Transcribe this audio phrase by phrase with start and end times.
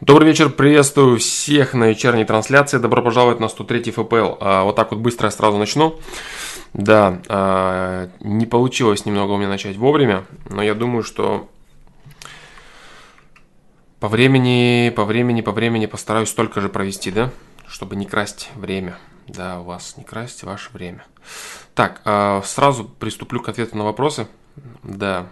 [0.00, 2.78] Добрый вечер, приветствую всех на вечерней трансляции.
[2.78, 4.36] Добро пожаловать на 103 ФПЛ.
[4.40, 6.00] А, вот так вот быстро я сразу начну.
[6.72, 11.50] Да, а, не получилось немного у меня начать вовремя, но я думаю, что
[13.98, 17.30] по времени, по времени, по времени постараюсь столько же провести, да,
[17.68, 18.96] чтобы не красть время.
[19.28, 21.04] Да, у вас не красть ваше время.
[21.74, 24.28] Так, а, сразу приступлю к ответу на вопросы.
[24.82, 25.26] Да,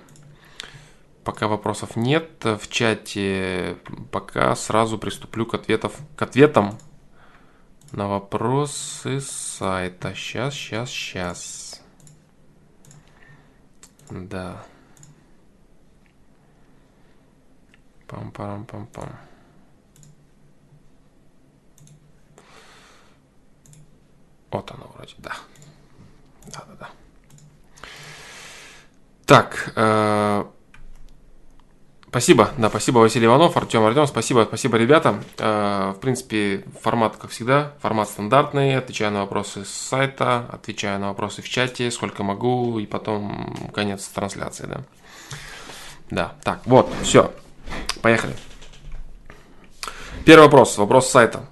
[1.28, 3.76] Пока вопросов нет в чате,
[4.10, 6.78] пока сразу приступлю к, ответов, к ответам
[7.92, 10.14] на вопросы сайта.
[10.14, 11.82] Сейчас, сейчас, сейчас.
[14.08, 14.64] Да.
[18.06, 19.10] Пам-парам-пам-пам.
[24.50, 25.36] Вот оно вроде, да.
[26.46, 26.88] Да-да-да.
[29.26, 30.44] Так, э
[32.10, 35.22] Спасибо, да, спасибо, Василий Иванов, Артем, Артем, спасибо, спасибо, ребята.
[35.36, 41.08] Э, в принципе, формат, как всегда, формат стандартный, отвечаю на вопросы с сайта, отвечаю на
[41.08, 44.80] вопросы в чате, сколько могу, и потом конец трансляции, да.
[46.10, 47.30] Да, так, вот, все,
[48.00, 48.34] поехали.
[50.24, 51.44] Первый вопрос, вопрос сайта.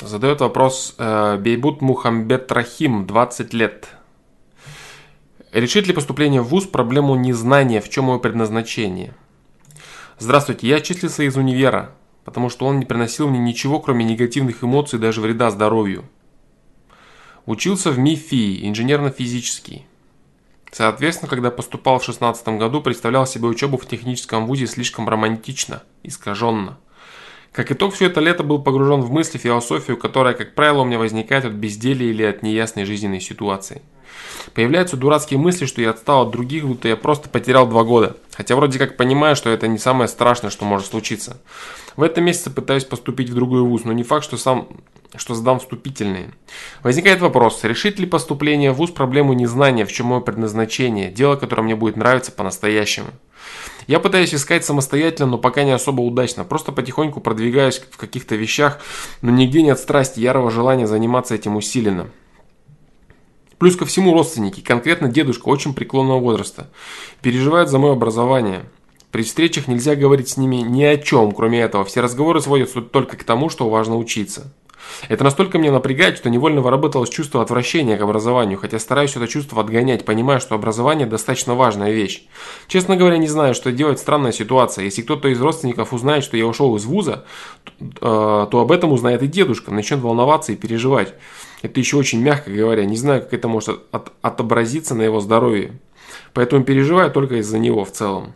[0.00, 3.88] Задает вопрос э, Бейбут Мухамбет Рахим, 20 лет.
[5.52, 9.14] Решит ли поступление в ВУЗ проблему незнания, в чем его предназначение?
[10.22, 11.94] Здравствуйте, я отчислился из универа,
[12.26, 16.04] потому что он не приносил мне ничего, кроме негативных эмоций и даже вреда здоровью.
[17.46, 19.86] Учился в МИФИ, инженерно-физический.
[20.70, 26.76] Соответственно, когда поступал в 16 году, представлял себе учебу в техническом вузе слишком романтично, искаженно.
[27.52, 30.98] Как итог, все это лето был погружен в мысли, философию, которая, как правило, у меня
[30.98, 33.82] возникает от безделия или от неясной жизненной ситуации–
[34.54, 38.16] Появляются дурацкие мысли, что я отстал от других, будто я просто потерял два года.
[38.34, 41.40] Хотя вроде как понимаю, что это не самое страшное, что может случиться.
[41.96, 44.68] В этом месяце пытаюсь поступить в другой вуз, но не факт, что сам
[45.16, 46.30] что сдам вступительные.
[46.84, 51.62] Возникает вопрос, решит ли поступление в ВУЗ проблему незнания, в чем мое предназначение, дело, которое
[51.62, 53.08] мне будет нравиться по-настоящему.
[53.86, 56.44] Я пытаюсь искать самостоятельно, но пока не особо удачно.
[56.44, 58.80] Просто потихоньку продвигаюсь в каких-то вещах,
[59.22, 62.10] но нигде нет страсти, ярого желания заниматься этим усиленно.
[63.58, 66.70] Плюс ко всему родственники, конкретно дедушка очень преклонного возраста,
[67.20, 68.62] переживают за мое образование.
[69.12, 71.84] При встречах нельзя говорить с ними ни о чем, кроме этого.
[71.84, 74.52] Все разговоры сводятся только к тому, что важно учиться.
[75.08, 79.60] Это настолько меня напрягает, что невольно выработалось чувство отвращения к образованию, хотя стараюсь это чувство
[79.60, 82.26] отгонять, понимая, что образование достаточно важная вещь.
[82.68, 84.84] Честно говоря, не знаю, что делать, странная ситуация.
[84.84, 87.24] Если кто-то из родственников узнает, что я ушел из вуза,
[87.64, 91.14] то, э, то об этом узнает и дедушка, начнет волноваться и переживать.
[91.62, 92.84] Это еще очень мягко говоря.
[92.84, 95.72] Не знаю, как это может от, отобразиться на его здоровье.
[96.32, 98.32] Поэтому переживаю только из-за него в целом.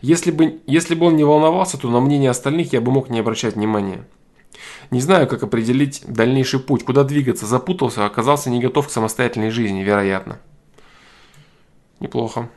[0.00, 3.20] Если бы, если бы он не волновался, то на мнение остальных я бы мог не
[3.20, 4.04] обращать внимания.
[4.90, 9.80] Не знаю, как определить дальнейший путь, куда двигаться, запутался, оказался не готов к самостоятельной жизни,
[9.80, 10.38] вероятно.
[12.00, 12.48] Неплохо.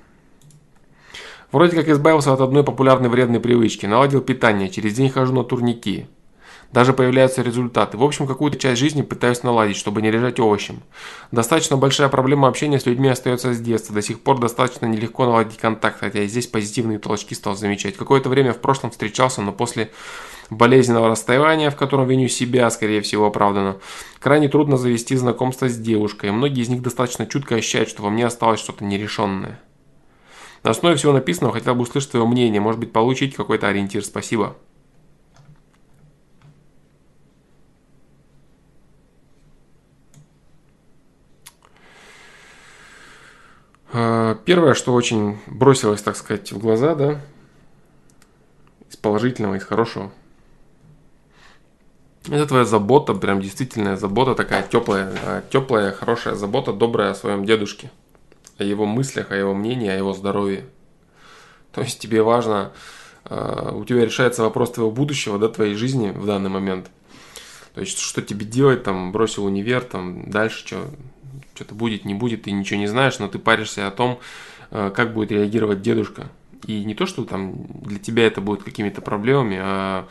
[1.52, 6.08] Вроде как избавился от одной популярной вредной привычки, наладил питание, через день хожу на турники.
[6.76, 7.98] Даже появляются результаты.
[7.98, 10.84] В общем, какую-то часть жизни пытаюсь наладить, чтобы не лежать овощем.
[11.32, 13.96] Достаточно большая проблема общения с людьми остается с детства.
[13.96, 17.96] До сих пор достаточно нелегко наладить контакт, хотя и здесь позитивные толчки стал замечать.
[17.96, 19.90] Какое-то время в прошлом встречался, но после
[20.50, 23.78] болезненного расставания, в котором виню себя, скорее всего, оправдано,
[24.20, 26.32] крайне трудно завести знакомство с девушкой.
[26.32, 29.62] Многие из них достаточно чутко ощущают, что во мне осталось что-то нерешенное.
[30.64, 34.04] На основе всего написанного хотел бы услышать твое мнение, может быть, получить какой-то ориентир.
[34.04, 34.58] Спасибо.
[44.46, 47.22] Первое, что очень бросилось, так сказать, в глаза, да,
[48.90, 50.12] из положительного, из хорошего,
[52.28, 57.46] это твоя забота, прям действительная забота, такая теплая, а, теплая, хорошая забота, добрая о своем
[57.46, 57.92] дедушке,
[58.58, 60.66] о его мыслях, о его мнении, о его здоровье.
[61.72, 62.72] То есть тебе важно,
[63.26, 66.90] а, у тебя решается вопрос твоего будущего, да, твоей жизни в данный момент.
[67.76, 70.90] То есть, что тебе делать, там, бросил универ, там, дальше что,
[71.54, 74.20] что-то будет, не будет, ты ничего не знаешь, но ты паришься о том,
[74.72, 76.32] э, как будет реагировать дедушка.
[76.66, 80.08] И не то, что там для тебя это будет какими-то проблемами, а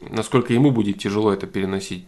[0.00, 2.06] насколько ему будет тяжело это переносить.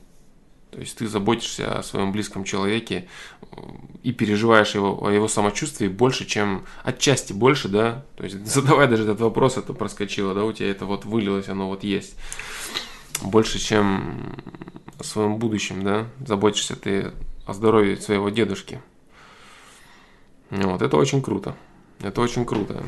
[0.70, 3.08] То есть ты заботишься о своем близком человеке
[3.42, 3.56] э,
[4.04, 8.04] и переживаешь его, о его самочувствии больше, чем отчасти больше, да.
[8.16, 11.68] То есть задавая даже этот вопрос, это проскочило, да, у тебя это вот вылилось, оно
[11.68, 12.14] вот есть.
[13.22, 14.36] Больше, чем
[14.98, 16.06] о своем будущем, да.
[16.26, 17.12] Заботишься ты
[17.46, 18.80] о здоровье своего дедушки.
[20.50, 21.54] Вот, это очень круто.
[22.00, 22.82] Это очень круто.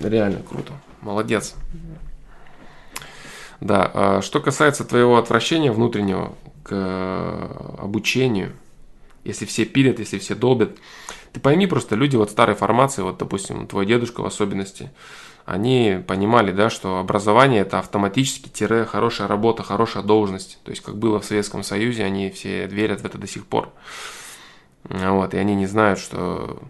[0.00, 0.72] Реально круто.
[1.00, 1.54] Молодец.
[3.60, 8.52] Да, а что касается твоего отвращения внутреннего к обучению,
[9.24, 10.76] если все пилят, если все долбят,
[11.32, 14.90] ты пойми просто, люди вот старой формации, вот, допустим, твой дедушка в особенности,
[15.46, 20.58] они понимали, да, что образование это автоматически тире хорошая работа, хорошая должность.
[20.64, 23.70] То есть, как было в Советском Союзе, они все верят в это до сих пор.
[24.88, 26.60] Вот, и они не знают, что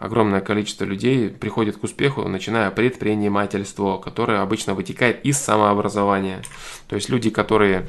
[0.00, 6.42] огромное количество людей приходит к успеху, начиная предпринимательство, которое обычно вытекает из самообразования.
[6.88, 7.86] То есть люди, которые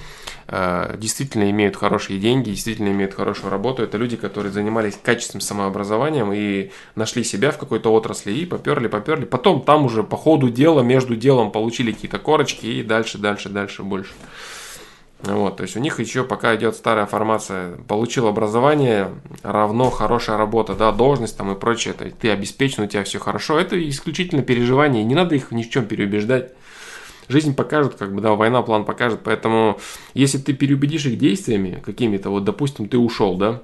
[0.47, 6.33] э, действительно имеют хорошие деньги, действительно имеют хорошую работу, это люди, которые занимались качественным самообразованием
[6.33, 9.23] и нашли себя в какой-то отрасли и поперли, поперли.
[9.23, 13.83] Потом там уже по ходу дела, между делом получили какие-то корочки и дальше, дальше, дальше
[13.83, 14.11] больше.
[15.23, 19.09] Вот, то есть у них еще пока идет старая формация, получил образование,
[19.43, 23.19] равно хорошая работа, да, должность там и прочее, то есть ты обеспечен, у тебя все
[23.19, 26.53] хорошо, это исключительно переживание, не надо их ни в чем переубеждать.
[27.27, 29.79] Жизнь покажет, как бы, да, война план покажет, поэтому
[30.15, 33.61] если ты переубедишь их действиями какими-то, вот, допустим, ты ушел, да,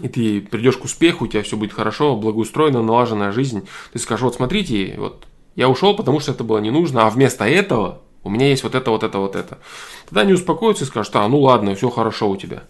[0.00, 4.22] и ты придешь к успеху, у тебя все будет хорошо, благоустроена, налаженная жизнь, ты скажешь,
[4.22, 5.26] вот смотрите, вот,
[5.56, 8.74] я ушел, потому что это было не нужно, а вместо этого у меня есть вот
[8.74, 9.58] это, вот это, вот это.
[10.06, 12.64] Тогда они успокоятся и скажут, а, ну ладно, все хорошо у тебя.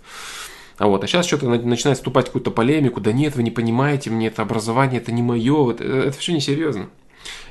[0.79, 4.11] А вот, а сейчас что-то начинает вступать в какую-то полемику, да нет, вы не понимаете,
[4.11, 6.89] мне это образование, это не мое, это, это все несерьезно.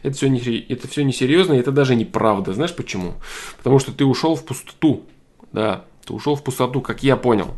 [0.01, 2.53] Это все, не, это все несерьезно, и это даже неправда.
[2.53, 3.13] Знаешь почему?
[3.57, 5.03] Потому что ты ушел в пустоту.
[5.51, 7.53] Да, ты ушел в пустоту, как я понял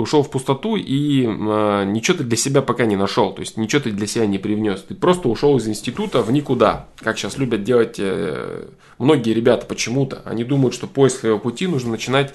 [0.00, 3.58] ты ушел в пустоту и э, ничего ты для себя пока не нашел, то есть
[3.58, 4.82] ничего ты для себя не привнес.
[4.82, 8.68] Ты просто ушел из института в никуда, как сейчас любят делать э,
[8.98, 10.22] многие ребята почему-то.
[10.24, 12.34] Они думают, что поиск своего пути нужно начинать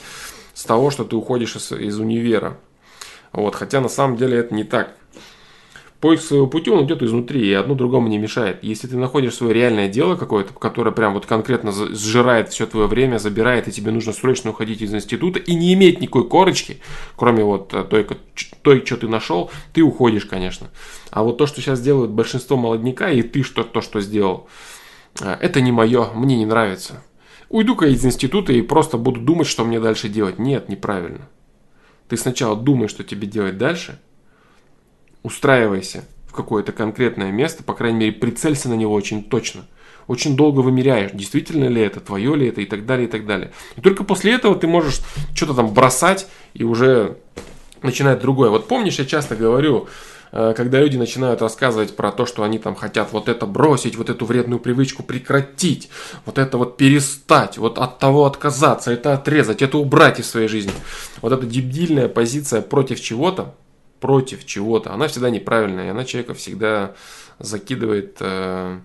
[0.53, 2.59] с того, что ты уходишь из, из универа.
[3.33, 4.95] Вот, хотя на самом деле это не так
[6.00, 8.63] поиск своего пути, он идет изнутри, и одно другому не мешает.
[8.63, 13.18] Если ты находишь свое реальное дело какое-то, которое прям вот конкретно сжирает все твое время,
[13.18, 16.80] забирает, и тебе нужно срочно уходить из института, и не иметь никакой корочки,
[17.15, 18.07] кроме вот э, той,
[18.62, 20.69] той что ты нашел, ты уходишь, конечно.
[21.12, 24.48] А вот то, что сейчас делают большинство молодняка, и ты что то, что сделал,
[25.21, 27.03] э, это не мое, мне не нравится.
[27.50, 30.39] Уйду-ка из института и просто буду думать, что мне дальше делать.
[30.39, 31.30] Нет, неправильно.
[32.09, 34.00] Ты сначала думаешь, что тебе делать дальше–
[35.25, 39.66] устраивайся в какое-то конкретное место, по крайней мере, прицелься на него очень точно.
[40.06, 43.51] Очень долго вымеряешь, действительно ли это, твое ли это и так далее, и так далее.
[43.75, 45.01] И только после этого ты можешь
[45.33, 47.18] что-то там бросать и уже
[47.81, 48.51] начинает другое.
[48.51, 49.88] Вот помнишь, я часто говорю,
[50.31, 54.12] э, когда люди начинают рассказывать про то, что они там хотят вот это бросить, вот
[54.12, 55.89] эту вредную привычку прекратить,
[56.25, 60.74] вот это вот перестать, вот от того отказаться, это отрезать, это убрать из своей жизни.
[61.24, 63.56] Вот эта дебильная позиция против чего-то,
[64.06, 66.94] против чего-то, она всегда неправильная, и она человека всегда
[67.40, 68.80] закидывает э,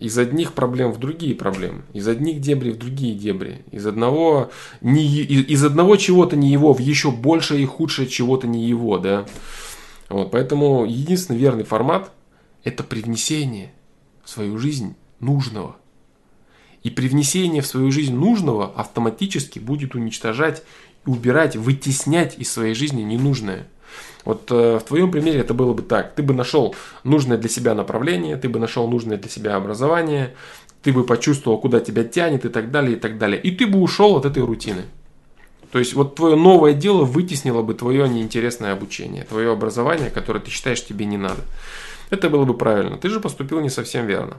[0.00, 4.50] из одних проблем в другие проблемы, из одних дебри в другие дебри, из одного,
[4.80, 9.24] не, из одного чего-то не его в еще большее и худшее чего-то не его, да.
[10.08, 12.10] Вот, поэтому единственный верный формат–
[12.64, 13.70] это привнесение
[14.24, 15.76] в свою жизнь нужного.
[16.82, 20.62] И привнесение в свою жизнь нужного автоматически будет уничтожать
[21.08, 23.66] убирать, вытеснять из своей жизни ненужное.
[24.24, 26.14] Вот э, в твоем примере это было бы так.
[26.14, 30.34] Ты бы нашел нужное для себя направление, ты бы нашел нужное для себя образование,
[30.82, 33.40] ты бы почувствовал, куда тебя тянет и так далее, и так далее.
[33.40, 34.82] И ты бы ушел от этой рутины.
[35.72, 40.50] То есть вот твое новое дело вытеснило бы твое неинтересное обучение, твое образование, которое ты
[40.50, 41.42] считаешь тебе не надо.
[42.10, 42.96] Это было бы правильно.
[42.96, 44.38] Ты же поступил не совсем верно.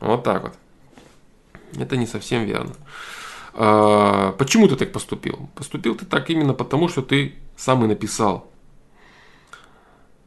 [0.00, 0.52] Вот так вот.
[1.78, 2.74] Это не совсем верно.
[3.54, 5.48] А, почему ты так поступил?
[5.54, 8.50] Поступил ты так именно потому, что ты сам и написал.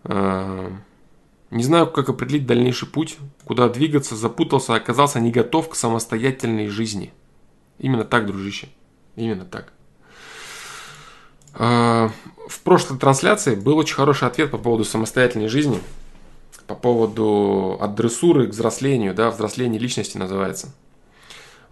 [0.04, 0.72] А,
[1.52, 7.14] не знаю, как определить дальнейший путь, куда двигаться, запутался, оказался не готов к самостоятельной жизни.
[7.80, 8.70] Именно так, дружище.
[9.16, 9.74] Именно так.
[11.54, 12.12] А,
[12.48, 15.80] в прошлой трансляции был очень хороший ответ по поводу самостоятельной жизни,
[16.68, 20.74] по поводу от дрессуры к взрослению, да, взросление личности называется–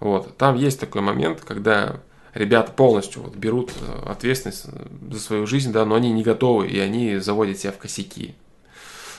[0.03, 0.35] вот.
[0.35, 2.01] Там есть такой момент, когда
[2.33, 4.65] ребята полностью вот берут э, ответственность
[5.09, 8.35] за свою жизнь, да, но они не готовы, и они заводят себя в косяки.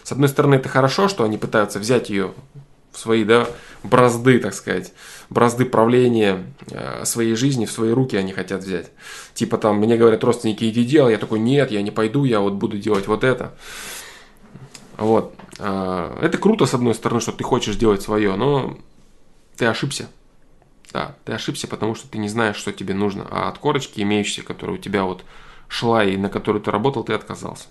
[0.03, 2.35] С одной стороны, это хорошо, что они пытаются взять ее
[2.93, 3.49] в свои, да,
[3.83, 4.93] бразды, так сказать,
[5.31, 8.91] бразды правления э, своей жизни в свои руки они хотят взять.
[9.33, 12.53] Типа там, мне говорят родственники, иди делай, я такой, нет, я не пойду, я вот
[12.53, 13.55] буду делать вот это.
[14.99, 15.35] Вот.
[15.59, 18.76] Э, это круто, с одной стороны, что ты хочешь делать свое, но
[19.57, 20.11] ты ошибся.
[20.95, 23.27] Да, ты ошибся, потому что ты не знаешь, что тебе нужно.
[23.29, 25.25] А от корочки, имеющейся, которая у тебя вот
[25.67, 27.67] шла и на которую ты работал, ты отказался.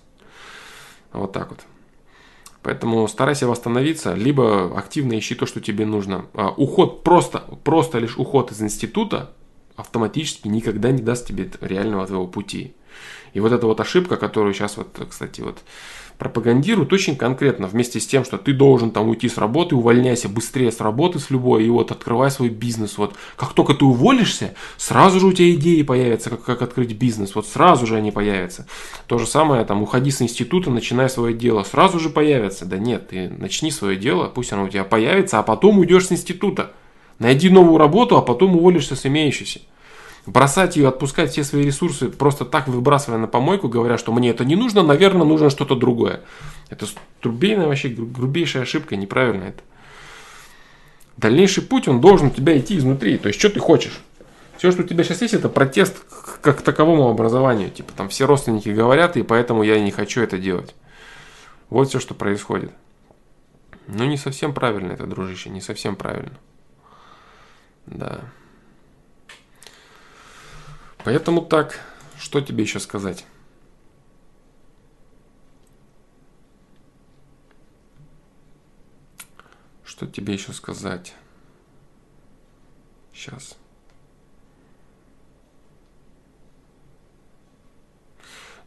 [1.10, 1.60] Вот так вот.
[2.62, 6.26] Поэтому старайся восстановиться, либо активно ищи то, что тебе нужно.
[6.34, 9.32] А, уход просто, просто лишь уход из института
[9.74, 12.74] автоматически никогда не даст тебе реального твоего пути.
[13.32, 15.62] И вот эта вот ошибка, которую сейчас вот, кстати, вот
[16.18, 20.70] пропагандируют очень конкретно, вместе с тем, что ты должен там уйти с работы, увольняйся быстрее
[20.70, 22.98] с работы с любой, и вот открывай свой бизнес.
[22.98, 27.34] Вот как только ты уволишься, сразу же у тебя идеи появятся, как, как открыть бизнес,
[27.34, 28.66] вот сразу же они появятся.
[29.06, 32.64] То же самое, там, уходи с института, начинай свое дело, сразу же появятся.
[32.64, 36.12] Да нет, ты начни свое дело, пусть оно у тебя появится, а потом уйдешь с
[36.12, 36.72] института.
[37.18, 39.60] Найди новую работу, а потом уволишься с имеющейся
[40.26, 44.44] бросать ее, отпускать все свои ресурсы, просто так выбрасывая на помойку, говоря, что мне это
[44.44, 46.20] не нужно, наверное, нужно что-то другое.
[46.70, 46.86] Это
[47.20, 49.62] трубейная вообще грубейшая ошибка, неправильно это.
[51.16, 53.18] Дальнейший путь, он должен у тебя идти изнутри.
[53.18, 54.00] То есть, что ты хочешь?
[54.56, 55.96] Все, что у тебя сейчас есть, это протест
[56.40, 57.70] к, к таковому образованию.
[57.70, 60.74] Типа там все родственники говорят, и поэтому я не хочу это делать.
[61.70, 62.72] Вот все, что происходит.
[63.86, 66.32] Ну, не совсем правильно это, дружище, не совсем правильно.
[67.86, 68.20] Да.
[71.04, 71.80] Поэтому так,
[72.18, 73.26] что тебе еще сказать?
[79.84, 81.14] Что тебе еще сказать?
[83.12, 83.56] Сейчас.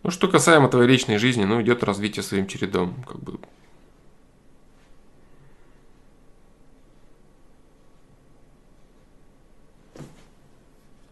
[0.03, 3.03] Ну, что касаемо твоей личной жизни, ну, идет развитие своим чередом.
[3.03, 3.39] Как бы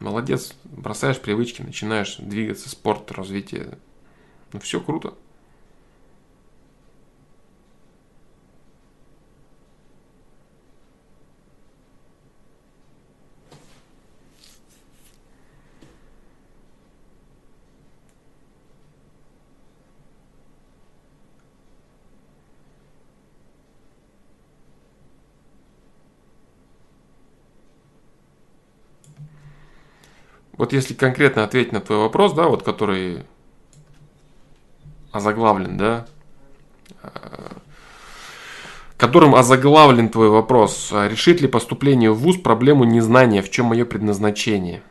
[0.06, 3.80] Молодец, бросаешь привычки, начинаешь двигаться, спорт, развитие.
[4.54, 5.16] Ну все круто.
[30.58, 33.24] Вот если конкретно ответить на твой вопрос, да, вот который
[35.12, 36.08] озаглавлен, да,
[37.04, 37.10] э,
[38.98, 43.86] которым озаглавлен твой вопрос, а решит ли поступление в ВУЗ проблему незнания, в чем мое
[43.86, 44.82] предназначение?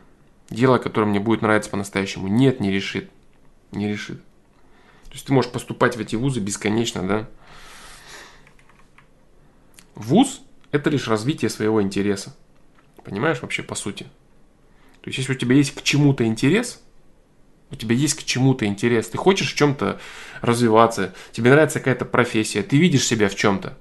[0.49, 2.27] Дело, которое мне будет нравиться по-настоящему.
[2.27, 3.09] Нет, не решит.
[3.71, 4.19] Не решит.
[5.05, 7.27] То есть ты можешь поступать в эти вузы бесконечно, да?
[9.95, 10.41] ВУЗ–
[10.71, 12.35] это лишь развитие своего интереса.
[13.03, 14.05] Понимаешь вообще по сути?
[15.05, 16.81] То есть, если у тебя есть к чему-то интерес,
[17.69, 19.99] у тебя есть к чему-то интерес, ты хочешь в чем-то
[20.41, 23.77] развиваться, тебе нравится какая-то профессия, ты видишь себя в чем-то,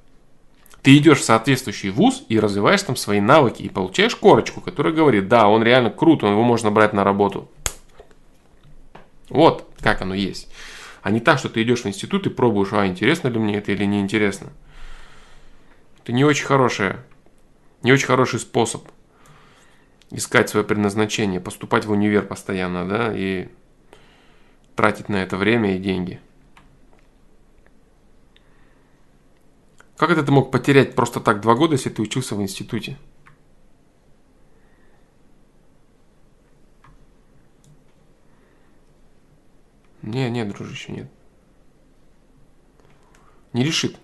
[0.83, 5.26] ты идешь в соответствующий вуз и развиваешь там свои навыки и получаешь корочку, которая говорит,
[5.26, 7.50] да, он реально крут, его можно брать на работу.
[9.31, 10.49] Вот как оно есть.
[11.00, 13.73] А не так, что ты идешь в институт и пробуешь, а интересно ли мне это
[13.73, 14.52] или не интересно.
[16.02, 16.99] Это не очень хорошее,
[17.83, 18.87] не очень хороший способ
[20.14, 23.49] искать свое предназначение, поступать в универ постоянно, да, и
[24.76, 26.21] тратить на это время и деньги.
[29.97, 32.97] Как это ты мог потерять просто так два года, если ты учился в институте?
[40.02, 41.11] Не, нет, дружище, нет.
[43.52, 43.97] Не решит.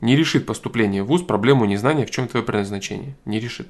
[0.00, 3.16] Не решит поступление в ВУЗ проблему незнания, в чем твое предназначение.
[3.24, 3.68] Не решит.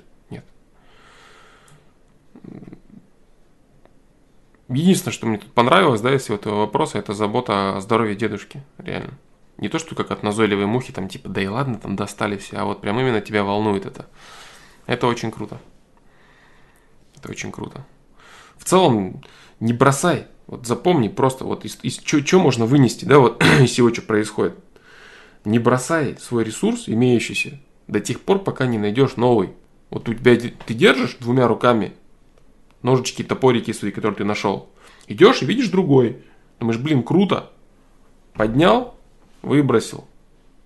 [4.68, 9.18] Единственное, что мне тут понравилось, да, если вот вопроса, это забота о здоровье дедушки, реально.
[9.58, 12.56] Не то, что как от назойливой мухи, там типа, да и ладно, там достали все,
[12.56, 14.06] а вот прям именно тебя волнует это.
[14.86, 15.60] Это очень круто.
[17.16, 17.86] Это очень круто.
[18.56, 19.22] В целом,
[19.60, 20.26] не бросай.
[20.46, 24.56] Вот запомни просто, вот из, из что можно вынести, да, вот из всего, что происходит.
[25.44, 29.52] Не бросай свой ресурс, имеющийся, до тех пор, пока не найдешь новый.
[29.90, 31.92] Вот у тебя ты держишь двумя руками
[32.84, 34.68] ножички, топорики свои, которые ты нашел.
[35.08, 36.22] Идешь и видишь другой.
[36.60, 37.50] Думаешь, блин, круто.
[38.34, 38.94] Поднял,
[39.42, 40.06] выбросил.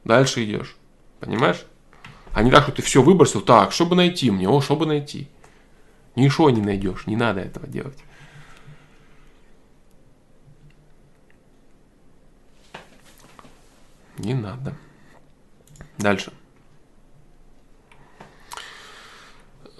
[0.05, 0.77] Дальше идешь.
[1.21, 1.65] Понимаешь?
[2.33, 3.41] А не так, что ты все выбросил.
[3.41, 4.49] Так, чтобы найти мне?
[4.49, 5.29] О, чтобы найти.
[6.17, 7.07] Ничего не найдешь.
[7.07, 7.99] Не надо этого делать.
[14.19, 14.77] Не надо.
[15.99, 16.33] Дальше.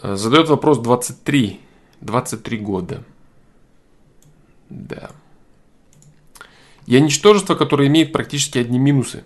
[0.01, 1.61] Задает вопрос 23.
[2.01, 3.05] 23 года.
[4.71, 5.11] Да.
[6.87, 9.25] Я ничтожество, которое имеет практически одни минусы.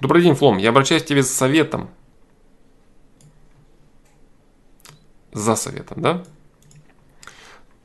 [0.00, 0.56] Добрый день, Флом.
[0.58, 1.90] Я обращаюсь к тебе с советом.
[5.32, 6.24] За советом, да?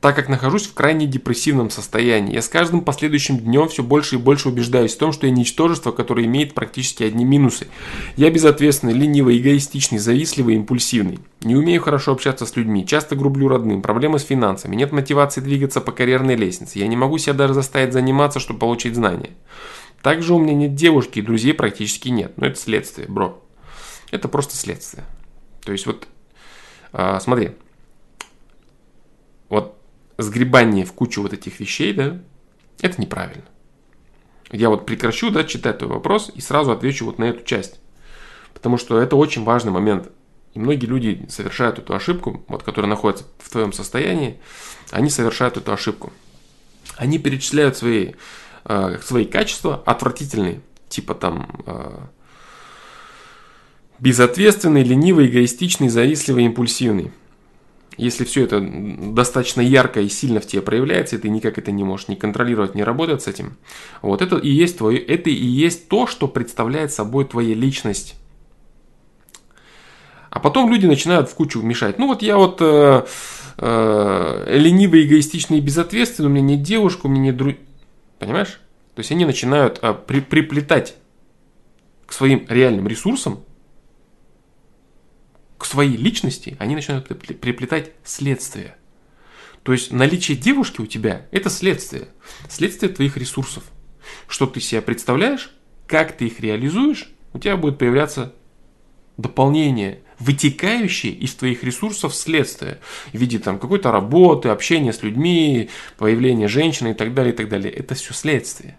[0.06, 2.32] Так как нахожусь в крайне депрессивном состоянии.
[2.32, 5.90] Я с каждым последующим днем все больше и больше убеждаюсь в том, что я ничтожество,
[5.90, 7.66] которое имеет практически одни минусы.
[8.14, 11.18] Я безответственный, ленивый, эгоистичный, завистливый, импульсивный.
[11.40, 15.80] Не умею хорошо общаться с людьми, часто грублю родным, проблемы с финансами, нет мотивации двигаться
[15.80, 16.78] по карьерной лестнице.
[16.78, 19.30] Я не могу себя даже заставить заниматься, чтобы получить знания.
[20.02, 22.32] Также у меня нет девушки и друзей практически нет.
[22.36, 23.42] Но это следствие, бро.
[24.12, 25.02] Это просто следствие.
[25.64, 26.06] То есть вот,
[26.92, 27.56] а, смотри,
[29.48, 29.75] вот
[30.18, 32.18] сгребание в кучу вот этих вещей, да,
[32.80, 33.44] это неправильно.
[34.50, 37.80] Я вот прекращу, да, читать твой вопрос и сразу отвечу вот на эту часть.
[38.54, 40.10] Потому что это очень важный момент.
[40.54, 44.38] И многие люди совершают эту ошибку, вот, которые находятся в твоем состоянии,
[44.90, 46.12] они совершают эту ошибку.
[46.96, 48.12] Они перечисляют свои,
[48.64, 51.98] э, свои качества отвратительные, типа там э,
[53.98, 57.12] безответственный, ленивый, эгоистичный, завистливый, импульсивный
[57.96, 61.84] если все это достаточно ярко и сильно в тебе проявляется, и ты никак это не
[61.84, 63.56] можешь не контролировать, не работать с этим,
[64.02, 68.16] вот это и есть твое, это и есть то, что представляет собой твоя личность.
[70.30, 71.98] А потом люди начинают в кучу мешать.
[71.98, 73.06] Ну вот я вот э,
[73.56, 77.54] э, ленивый, эгоистичный и безответственный, у меня нет девушки, у меня нет друг...
[78.18, 78.60] Понимаешь?
[78.94, 80.96] То есть они начинают э, при, приплетать
[82.04, 83.40] к своим реальным ресурсам
[85.58, 88.76] к своей личности они начинают приплетать следствие.
[89.62, 92.08] То есть наличие девушки у тебя– это следствие.
[92.48, 93.64] Следствие твоих ресурсов.
[94.28, 95.50] Что ты себя представляешь,
[95.86, 98.34] как ты их реализуешь, у тебя будет появляться
[99.16, 102.78] дополнение, вытекающее из твоих ресурсов следствие
[103.12, 107.48] в виде там какой-то работы, общения с людьми, появления женщины и так далее, и так
[107.48, 107.72] далее.
[107.72, 108.78] Это все следствие.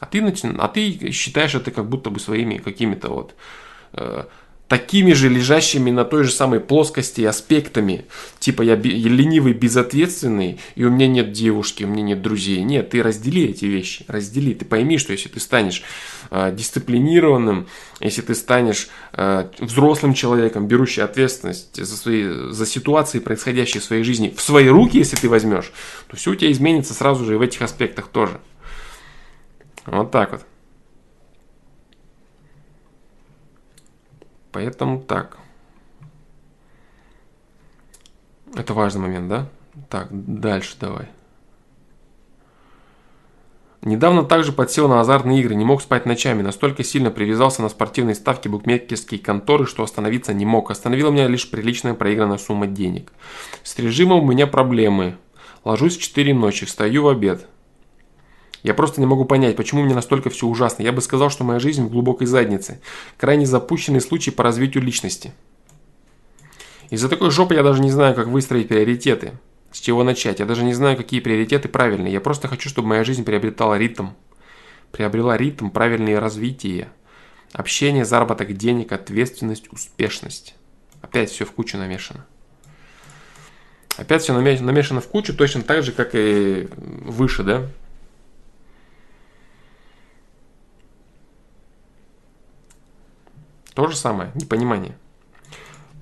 [0.00, 3.34] А ты, а ты считаешь это как будто бы своими какими-то вот
[3.92, 4.24] э,
[4.74, 8.06] такими же лежащими на той же самой плоскости аспектами.
[8.40, 12.60] Типа я ленивый, безответственный, и у меня нет девушки, у меня нет друзей.
[12.64, 14.52] Нет, ты раздели эти вещи, раздели.
[14.52, 15.84] Ты пойми, что если ты станешь
[16.32, 17.68] э, дисциплинированным,
[18.00, 24.02] если ты станешь э, взрослым человеком, берущий ответственность за, свои, за ситуации, происходящие в своей
[24.02, 25.70] жизни, в свои руки, если ты возьмешь,
[26.08, 28.40] то все у тебя изменится сразу же и в этих аспектах тоже.
[29.86, 30.40] Вот так вот.
[34.54, 35.38] Поэтому так.
[38.54, 39.48] Это важный момент, да?
[39.90, 41.08] Так, дальше давай.
[43.82, 48.14] Недавно также подсел на азартные игры, не мог спать ночами, настолько сильно привязался на спортивные
[48.14, 50.70] ставки букмекерские конторы, что остановиться не мог.
[50.70, 53.12] Остановила меня лишь приличная проигранная сумма денег.
[53.64, 55.16] С режимом у меня проблемы.
[55.64, 57.48] Ложусь в 4 ночи, встаю в обед.
[58.64, 60.82] Я просто не могу понять, почему мне настолько все ужасно.
[60.82, 62.80] Я бы сказал, что моя жизнь в глубокой заднице.
[63.18, 65.32] Крайне запущенный случай по развитию личности.
[66.88, 69.32] Из-за такой жопы я даже не знаю, как выстроить приоритеты.
[69.70, 70.40] С чего начать?
[70.40, 72.14] Я даже не знаю, какие приоритеты правильные.
[72.14, 74.08] Я просто хочу, чтобы моя жизнь приобретала ритм.
[74.92, 76.88] Приобрела ритм, правильное развитие.
[77.52, 80.54] Общение, заработок денег, ответственность, успешность.
[81.02, 82.24] Опять все в кучу намешано.
[83.98, 87.68] Опять все намешано в кучу, точно так же, как и выше, да?
[93.74, 94.96] То же самое, непонимание.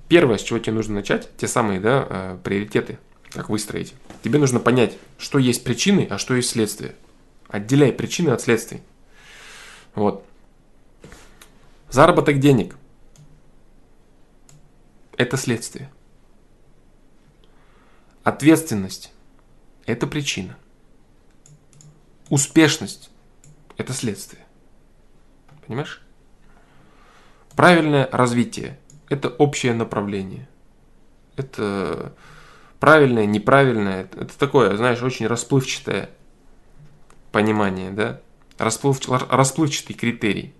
[0.07, 2.99] Первое, с чего тебе нужно начать, те самые да, э, приоритеты,
[3.31, 3.95] как выстроить.
[4.23, 6.95] Тебе нужно понять, что есть причины, а что есть следствие.
[7.47, 8.81] Отделяй причины от следствий.
[9.95, 10.25] Вот.
[11.89, 12.75] Заработок денег–
[15.17, 15.91] это следствие.
[18.23, 19.11] Ответственность–
[19.85, 20.57] это причина.
[22.29, 23.09] Успешность–
[23.77, 24.43] это следствие.
[25.67, 26.03] Понимаешь?
[27.55, 30.47] Правильное развитие– это общее направление.
[31.35, 32.13] Это
[32.79, 34.03] правильное, неправильное.
[34.03, 36.09] Это такое, знаешь, очень расплывчатое
[37.31, 38.21] понимание, да?
[38.57, 40.53] Расплыв, расплывчатый критерий.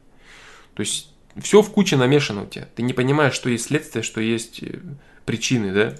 [0.73, 2.67] То есть все в куче намешано у тебя.
[2.75, 4.79] Ты не понимаешь, что есть следствие, что есть э,
[5.25, 5.95] причины, да?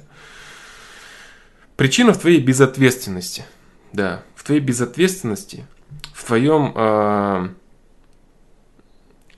[1.75, 3.45] Причина в твоей безответственности.
[3.93, 5.67] Да, в твоей безответственности,
[6.13, 7.49] в твоем э,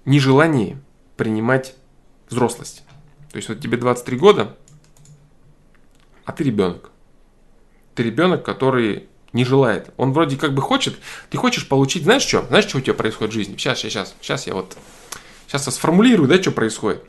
[0.05, 0.77] нежелании
[1.17, 1.75] принимать
[2.30, 2.84] взрослость.
[3.32, 4.56] То есть вот тебе 23 года,
[6.25, 6.91] а ты ребенок.
[7.93, 9.89] Ты ребенок, который не желает.
[9.97, 10.97] Он вроде как бы хочет,
[11.30, 12.43] ты хочешь получить, знаешь что?
[12.43, 13.58] Знаешь, что у тебя происходит в жизни?
[13.58, 14.78] Сейчас, сейчас, сейчас я вот,
[15.47, 17.04] сейчас я сформулирую, да, что происходит.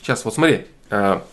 [0.00, 0.66] Сейчас, вот смотри.
[0.88, 1.26] А,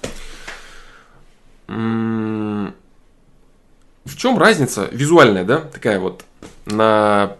[4.06, 6.26] в чем разница визуальная, да, такая вот
[6.66, 7.38] на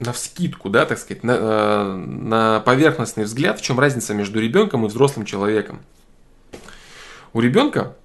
[0.00, 4.84] на вскидку, да, так сказать, на, э, на поверхностный взгляд, в чем разница между ребенком
[4.84, 5.80] и взрослым человеком.
[7.32, 7.96] У ребенка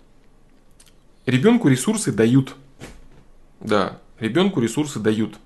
[1.25, 2.55] ребенку ресурсы дают.
[3.61, 5.37] Да, ребенку ресурсы дают.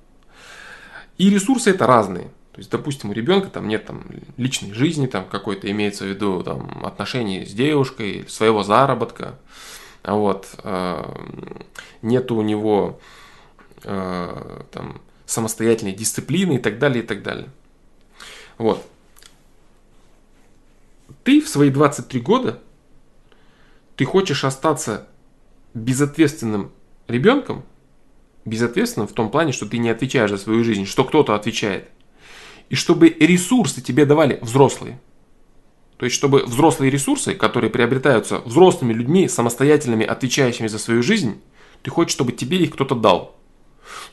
[1.20, 2.26] И ресурсы это разные.
[2.52, 4.04] То есть, допустим, у ребенка там нет там
[4.36, 9.36] личной жизни, там какой-то имеется в виду там отношений с девушкой, своего заработка,
[10.04, 11.16] вот, э,
[12.02, 13.00] нету у него
[13.84, 17.50] э, там самостоятельной дисциплины и так далее, и так далее.
[18.58, 18.86] Вот.
[21.24, 22.60] Ты в свои 23 года,
[23.96, 25.08] ты хочешь остаться
[25.74, 26.72] безответственным
[27.08, 27.64] ребенком,
[28.46, 31.90] безответственным в том плане, что ты не отвечаешь за свою жизнь, что кто-то отвечает.
[32.70, 35.00] И чтобы ресурсы тебе давали взрослые.
[35.98, 41.42] То есть, чтобы взрослые ресурсы, которые приобретаются взрослыми людьми, самостоятельными, отвечающими за свою жизнь,
[41.84, 43.39] ты хочешь, чтобы тебе их кто-то дал.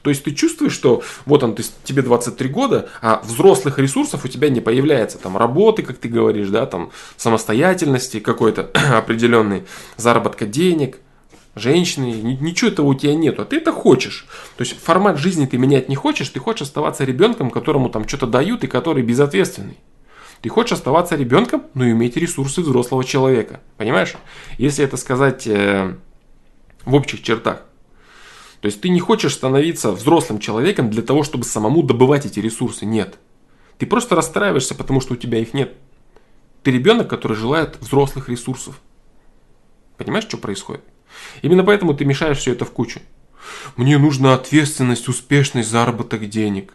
[0.02, 4.28] То есть ты чувствуешь, что вот он, ты, тебе 23 года, а взрослых ресурсов у
[4.28, 5.18] тебя не появляется.
[5.18, 9.64] Там работы, как ты говоришь, да, там самостоятельности какой-то определенный,
[9.96, 10.98] заработка денег,
[11.54, 12.06] женщины,
[12.40, 14.26] ничего этого у тебя нету, а ты это хочешь.
[14.56, 18.26] То есть формат жизни ты менять не хочешь, ты хочешь оставаться ребенком, которому там что-то
[18.26, 19.78] дают и который безответственный.
[20.42, 23.60] Ты хочешь оставаться ребенком, но иметь ресурсы взрослого человека.
[23.78, 24.14] Понимаешь?
[24.58, 25.96] Если это сказать э,
[26.84, 27.62] в общих чертах.
[28.66, 32.84] То есть ты не хочешь становиться взрослым человеком для того, чтобы самому добывать эти ресурсы.
[32.84, 33.16] Нет.
[33.78, 35.76] Ты просто расстраиваешься, потому что у тебя их нет.
[36.64, 38.80] Ты ребенок, который желает взрослых ресурсов.
[39.96, 40.82] Понимаешь, что происходит?
[41.42, 42.98] Именно поэтому ты мешаешь все это в кучу.
[43.76, 46.74] Мне нужна ответственность, успешность, заработок денег.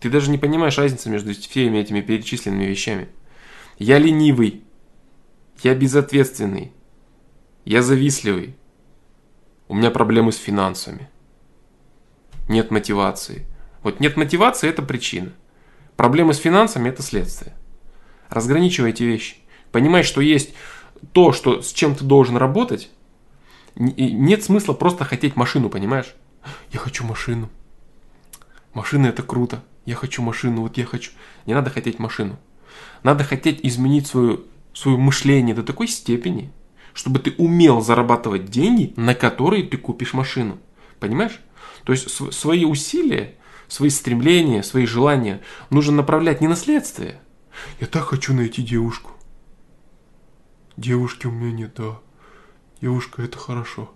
[0.00, 3.08] Ты даже не понимаешь разницы между всеми этими перечисленными вещами.
[3.78, 4.62] Я ленивый.
[5.62, 6.72] Я безответственный.
[7.66, 8.56] Я завистливый.
[9.68, 11.09] У меня проблемы с финансами.
[12.50, 13.46] Нет мотивации.
[13.84, 15.32] Вот нет мотивации– это причина.
[15.96, 17.54] Проблемы с финансами– это следствие.
[18.28, 19.36] Разграничивай эти вещи.
[19.70, 20.52] Понимай, что есть
[21.12, 22.90] то, что, с чем ты должен работать,
[23.76, 26.12] нет смысла просто хотеть машину, понимаешь?
[26.72, 27.48] Я хочу машину.
[28.74, 29.62] Машина это круто.
[29.86, 31.12] Я хочу машину, вот я хочу.
[31.46, 32.36] Не надо хотеть машину.
[33.04, 34.40] Надо хотеть изменить свое,
[34.74, 36.50] свое мышление до такой степени,
[36.94, 40.58] чтобы ты умел зарабатывать деньги, на которые ты купишь машину.
[40.98, 41.38] Понимаешь?
[41.84, 43.36] То есть свои усилия,
[43.68, 45.40] свои стремления, свои желания
[45.70, 47.20] нужно направлять не на следствие.
[47.80, 49.10] Я так хочу найти девушку.
[50.76, 51.98] Девушки у меня нет, да.
[52.80, 53.90] Девушка это хорошо.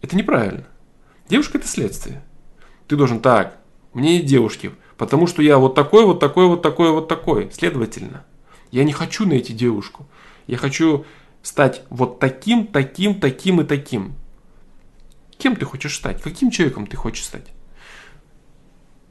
[0.00, 0.66] Это неправильно.
[1.28, 2.22] Девушка это следствие.
[2.88, 3.58] Ты должен так,
[3.94, 7.50] мне нет девушки, потому что я вот такой, вот такой, вот такой, вот такой.
[7.52, 8.24] Следовательно,
[8.70, 10.06] я не хочу найти девушку.
[10.46, 11.04] Я хочу
[11.42, 14.14] стать вот таким, таким, таким и таким.
[15.42, 16.22] Кем ты хочешь стать?
[16.22, 17.48] Каким человеком ты хочешь стать?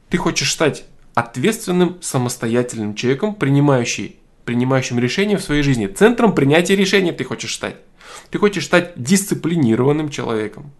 [0.08, 4.16] Ты хочешь стать ответственным, самостоятельным человеком, принимающий,
[4.46, 5.88] принимающим решения в своей жизни.
[5.88, 7.76] Центром принятия решений ты хочешь стать.
[8.30, 10.72] Ты хочешь стать дисциплинированным человеком.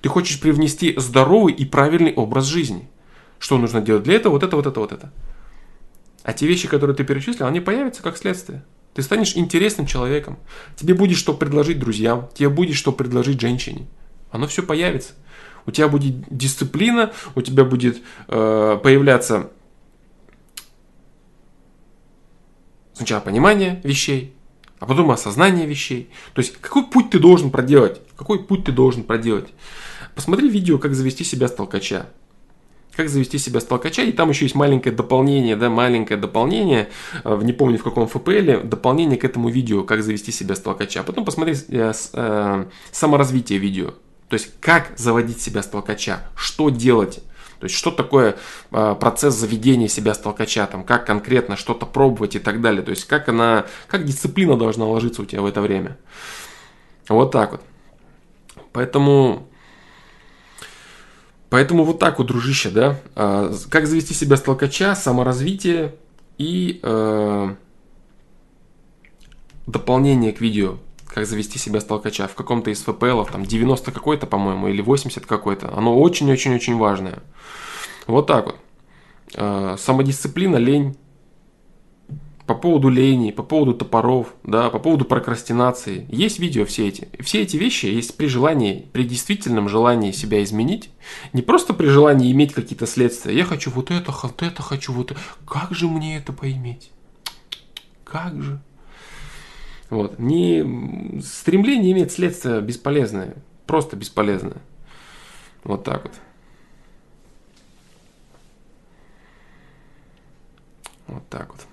[0.00, 2.88] Ты хочешь привнести здоровый и правильный образ жизни.
[3.38, 4.32] Что нужно делать для этого?
[4.32, 5.12] Вот это, вот это, вот это.
[6.24, 8.64] А те вещи, которые ты перечислил, они появятся как следствие.
[8.94, 10.36] Ты станешь интересным человеком.
[10.74, 13.86] Тебе будет что предложить друзьям, тебе будет что предложить женщине.
[14.30, 15.14] Оно все появится.
[15.66, 19.50] У тебя будет дисциплина, у тебя будет э, появляться
[22.96, 24.34] сначала понимание вещей,
[24.78, 26.10] а потом осознание вещей.
[26.34, 28.00] То есть, какой путь ты должен проделать?
[28.16, 29.48] Какой путь ты должен проделать?
[30.14, 32.06] Посмотри видео, как завести себя с толкача.
[32.94, 34.02] Как завести себя с толкача.
[34.02, 36.88] И там еще есть маленькое дополнение, да, маленькое дополнение,
[37.24, 41.02] э, не помню в каком FPL, дополнение к этому видео, как завести себя с толкача.
[41.02, 43.94] Потом посмотри э, э, саморазвитие видео.
[44.28, 47.20] То есть, как заводить себя с толкача, что делать
[47.58, 48.36] то есть, что такое
[48.70, 52.82] э, процесс заведения себя с толкача, там, как конкретно что-то пробовать и так далее.
[52.82, 55.96] То есть, как она, как дисциплина должна ложиться у тебя в это время.
[57.08, 57.62] Вот так вот.
[58.72, 59.48] Поэтому,
[61.48, 63.00] поэтому вот так вот, дружище, да.
[63.14, 65.94] Э, как завести себя с толкача, саморазвитие
[66.36, 67.54] и э,
[69.66, 74.26] дополнение к видео как завести себя с толкача в каком-то из ФПЛ, там 90 какой-то,
[74.26, 75.72] по-моему, или 80 какой-то.
[75.76, 77.22] Оно очень-очень-очень важное.
[78.06, 78.56] Вот так вот.
[79.34, 80.96] А, самодисциплина, лень.
[82.46, 86.06] По поводу лени, по поводу топоров, да, по поводу прокрастинации.
[86.08, 87.08] Есть видео все эти.
[87.18, 90.90] Все эти вещи есть при желании, при действительном желании себя изменить.
[91.32, 93.36] Не просто при желании иметь какие-то следствия.
[93.36, 95.20] Я хочу вот это, вот это хочу, вот это.
[95.44, 96.92] Как же мне это поиметь?
[98.04, 98.60] Как же?
[99.90, 100.18] Вот.
[100.18, 101.20] Не...
[101.22, 104.60] Стремление имеет следствие бесполезное, просто бесполезное.
[105.64, 106.12] Вот так вот.
[111.06, 111.66] Вот так вот.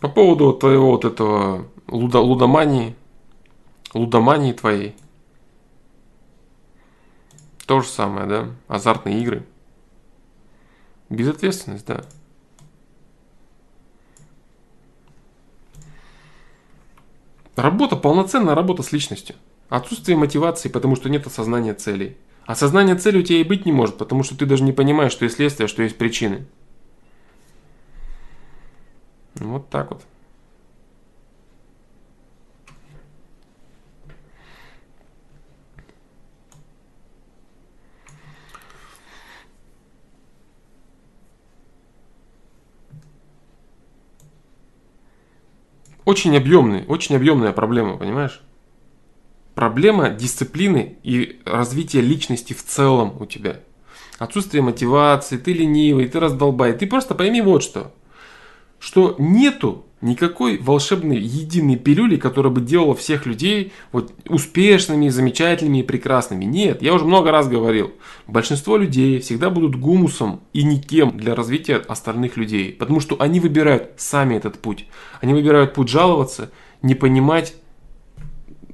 [0.00, 2.94] По поводу твоего вот этого луда, лудомании,
[3.92, 4.96] лудомании твоей.
[7.66, 8.50] То же самое, да?
[8.68, 9.46] Азартные игры.
[11.08, 12.04] Безответственность, да.
[17.56, 19.36] Работа, полноценная работа с личностью.
[19.68, 22.16] Отсутствие мотивации, потому что нет осознания целей.
[22.46, 25.24] Осознание цели у тебя и быть не может, потому что ты даже не понимаешь, что
[25.24, 26.46] есть следствие, что есть причины.
[29.34, 30.02] Вот так вот.
[46.10, 48.40] Очень объемный, очень объемная проблема, понимаешь?
[49.54, 53.60] Проблема дисциплины и развития личности в целом у тебя.
[54.18, 56.72] Отсутствие мотивации, ты ленивый, ты раздолбай.
[56.72, 57.94] Ты просто пойми вот что.
[58.80, 65.82] Что нету никакой волшебной единой пилюли, которая бы делала всех людей вот успешными, замечательными и
[65.82, 66.44] прекрасными.
[66.44, 67.92] Нет, я уже много раз говорил.
[68.26, 72.72] Большинство людей всегда будут гумусом и никем для развития остальных людей.
[72.72, 74.86] Потому что они выбирают сами этот путь.
[75.20, 76.50] Они выбирают путь жаловаться,
[76.82, 77.54] не понимать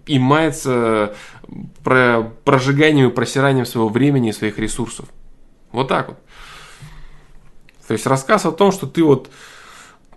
[0.07, 1.17] и мается
[1.83, 5.09] про прожиганием и просиранием своего времени и своих ресурсов.
[5.73, 6.19] Вот так вот.
[7.89, 9.31] То есть рассказ о том, что ты вот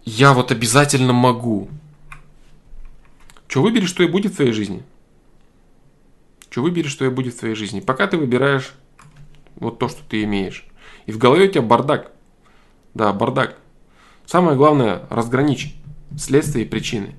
[0.09, 1.69] я вот обязательно могу.
[3.47, 4.83] Что выберешь, что и будет в твоей жизни.
[6.49, 7.79] Что выберешь, что и будет в твоей жизни.
[7.79, 8.73] Пока ты выбираешь
[9.55, 10.65] вот то, что ты имеешь.
[11.05, 12.11] И в голове у тебя бардак.
[12.95, 13.57] Да, бардак.
[14.25, 15.75] Самое главное, разграничь
[16.17, 17.15] следствие и причины.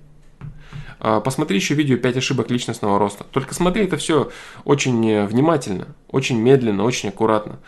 [0.98, 3.24] А, посмотри еще видео 5 ошибок личностного роста.
[3.30, 4.30] Только смотри это все
[4.64, 7.60] очень э, внимательно, очень медленно, очень аккуратно.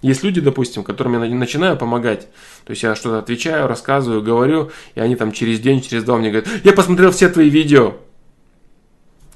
[0.00, 2.28] Есть люди, допустим, которым я начинаю помогать.
[2.64, 6.30] То есть я что-то отвечаю, рассказываю, говорю, и они там через день, через два мне
[6.30, 7.96] говорят, я посмотрел все твои видео.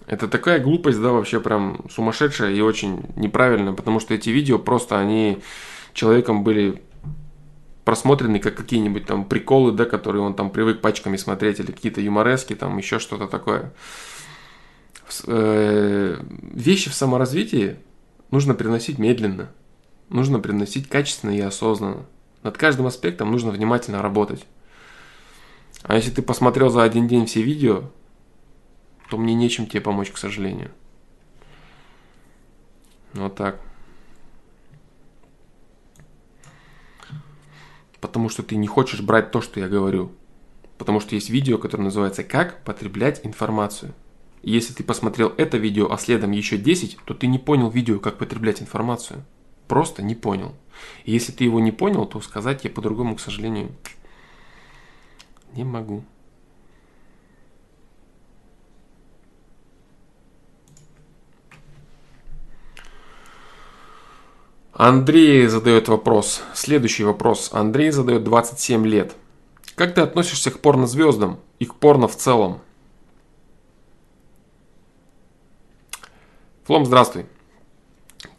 [0.07, 4.99] Это такая глупость, да, вообще прям сумасшедшая и очень неправильная, потому что эти видео просто,
[4.99, 5.39] они
[5.95, 6.83] человеком были
[7.85, 12.55] просмотрены как какие-нибудь там приколы, да, которые он там привык пачками смотреть, или какие-то юморески,
[12.55, 13.73] там еще что-то такое.
[15.27, 16.21] Э,
[16.53, 17.77] вещи в саморазвитии
[18.31, 19.51] нужно приносить медленно
[20.13, 22.07] нужно приносить качественно и осознанно.
[22.43, 24.45] Над каждым аспектом нужно внимательно работать.
[25.83, 27.91] А если ты посмотрел за один день все видео,
[29.11, 30.71] то мне нечем тебе помочь, к сожалению.
[33.15, 33.61] Вот так.
[38.01, 40.13] Потому что ты не хочешь брать то, что я говорю.
[40.79, 43.95] Потому что есть видео, которое называется «Как потреблять информацию».
[44.43, 48.19] Если ты посмотрел это видео, а следом еще 10, то ты не понял видео «Как
[48.19, 49.25] потреблять информацию»
[49.73, 50.55] просто не понял.
[51.05, 53.71] И если ты его не понял, то сказать я по-другому, к сожалению,
[55.55, 56.05] не могу.
[64.75, 66.43] Андрей задает вопрос.
[66.53, 67.49] Следующий вопрос.
[67.55, 69.17] Андрей задает 27 лет.
[69.75, 72.61] Как ты относишься к порнозвездам и к порно в целом?
[76.65, 77.25] Флом, здравствуй.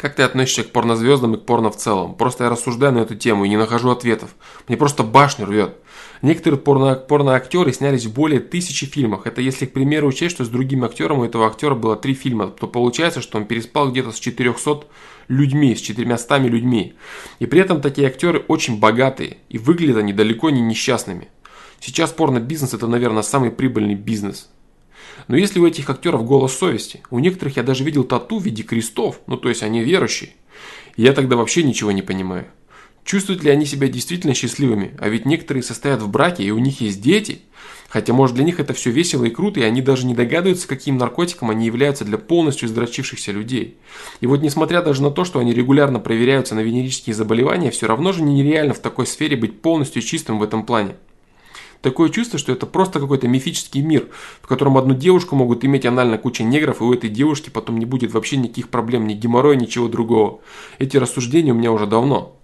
[0.04, 2.16] Как ты относишься к порнозвездам и к порно в целом?
[2.16, 4.36] Просто я рассуждаю на эту тему и не нахожу ответов.
[4.68, 5.78] Мне просто башню рвет.
[6.22, 9.28] Некоторые порно, порноактеры снялись в более тысячи фильмах.
[9.28, 12.48] Это если, к примеру, учесть, что с другим актером у этого актера было три фильма,
[12.48, 14.88] то получается, что он переспал где-то с 400
[15.30, 16.96] людьми, с 400 людьми.
[17.39, 21.30] И при этом такие актеры очень богатые и выглядят они далеко не несчастными.
[21.80, 24.50] Сейчас порно-бизнес это, наверное, самый прибыльный бизнес.
[25.28, 28.64] Но если у этих актеров голос совести, у некоторых я даже видел тату в виде
[28.64, 30.32] крестов, ну то есть они верующие,
[30.98, 32.46] я тогда вообще ничего не понимаю.
[33.04, 34.96] Чувствуют ли они себя действительно счастливыми?
[35.00, 37.42] А ведь некоторые состоят в браке, и у них есть дети.
[37.90, 40.98] Хотя, может, для них это все весело и круто, и они даже не догадываются, каким
[40.98, 43.78] наркотиком они являются для полностью издрочившихся людей.
[44.20, 48.14] И вот, несмотря даже на то, что они регулярно проверяются на венерические заболевания, все равно
[48.14, 50.96] же нереально в такой сфере быть полностью чистым в этом плане.
[51.84, 54.08] Такое чувство, что это просто какой-то мифический мир,
[54.41, 57.84] в котором одну девушку могут иметь анально куча негров, и у этой девушки потом не
[57.84, 60.39] будет вообще никаких проблем, ни геморроя, ничего другого.
[60.80, 62.38] Эти рассуждения у меня уже давно.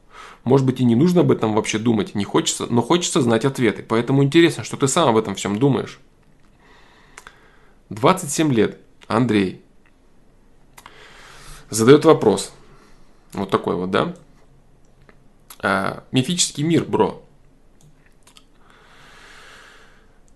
[0.44, 3.82] Может быть и не нужно об этом вообще думать, не хочется, но хочется знать ответы.
[3.82, 6.02] Поэтому интересно, что ты сам об этом всем думаешь.
[7.92, 8.78] 27 лет.
[9.08, 9.62] Андрей.
[11.70, 12.52] Задает вопрос.
[13.32, 14.14] Вот такой вот, да?
[15.60, 17.24] А, мифический мир, бро.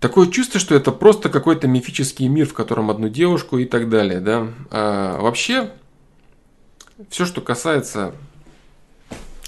[0.04, 4.20] Такое чувство, что это просто какой-то мифический мир, в котором одну девушку и так далее,
[4.20, 4.52] да.
[4.70, 5.72] А вообще,
[7.08, 8.14] все, что касается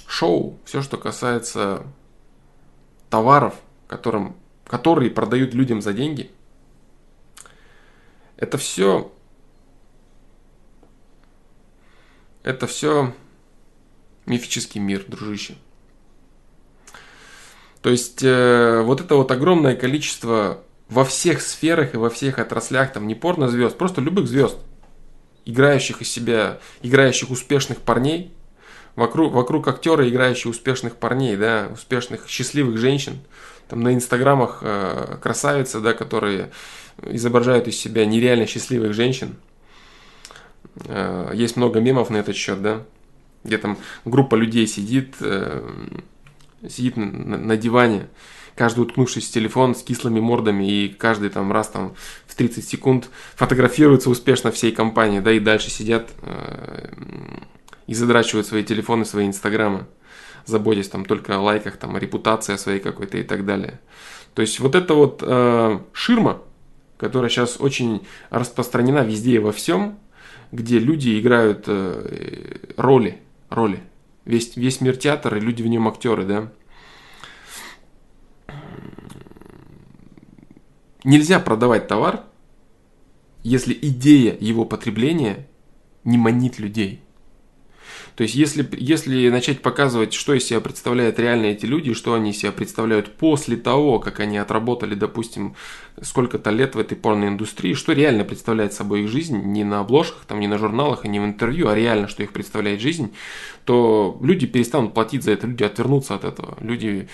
[0.07, 1.83] шоу, все, что касается
[3.11, 3.55] товаров,
[3.87, 4.35] которым
[4.66, 6.31] которые продают людям за деньги,
[8.38, 9.12] это все,
[12.42, 13.14] это все
[14.25, 15.57] мифический мир, дружище.
[17.87, 22.92] То есть э, вот это вот огромное количество во всех сферах и во всех отраслях,
[22.92, 24.59] там не порно звезд, просто любых звезд,
[25.44, 28.35] играющих из себя, играющих успешных парней,
[28.96, 33.20] вокруг, вокруг актера, играющих успешных парней, да, успешных, счастливых женщин,
[33.68, 36.51] там на инстаграмах э, красавицы, да, которые
[37.03, 39.37] изображают из себя нереально счастливых женщин.
[40.87, 42.83] Э, есть много мемов на этот счет, да,
[43.44, 45.62] где там группа людей сидит, э,
[46.69, 48.09] сидит на, на диване,
[48.55, 51.95] каждый уткнувшись в телефон с кислыми мордами, и каждый там раз там
[52.27, 56.89] в 30 секунд фотографируется успешно всей компании, да, и дальше сидят э,
[57.87, 59.87] и задрачивают свои телефоны, свои инстаграмы,
[60.45, 63.81] заботясь там только о лайках, там, о репутации своей какой-то и так далее.
[64.35, 66.43] То есть вот эта вот э, ширма,
[66.99, 69.99] которая сейчас очень распространена везде и во всем,
[70.53, 73.19] где люди играют э, роли,
[73.51, 73.81] роли.
[74.27, 76.53] Весь, весь мир театр, и люди в нем актеры, да.
[81.05, 82.25] Нельзя продавать товар,
[83.45, 85.47] если идея его потребления
[86.03, 87.06] не манит людей.
[88.17, 92.31] То есть, если, если начать показывать, что из себя представляют реально эти люди, что они
[92.31, 95.55] из себя представляют после того, как они отработали, допустим,
[96.01, 100.25] сколько-то лет в этой порной индустрии, что реально представляет собой их жизнь, не на обложках,
[100.25, 103.13] там, не на журналах и не в интервью, а реально, что их представляет жизнь,
[103.67, 107.09] то люди перестанут платить за это, люди отвернутся от этого, люди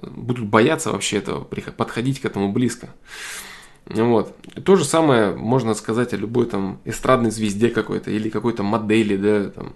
[0.00, 2.90] будут бояться вообще этого, подходить к этому близко.
[3.86, 4.34] Вот.
[4.64, 9.50] То же самое можно сказать о любой там эстрадной звезде какой-то или какой-то модели, да,
[9.50, 9.72] там,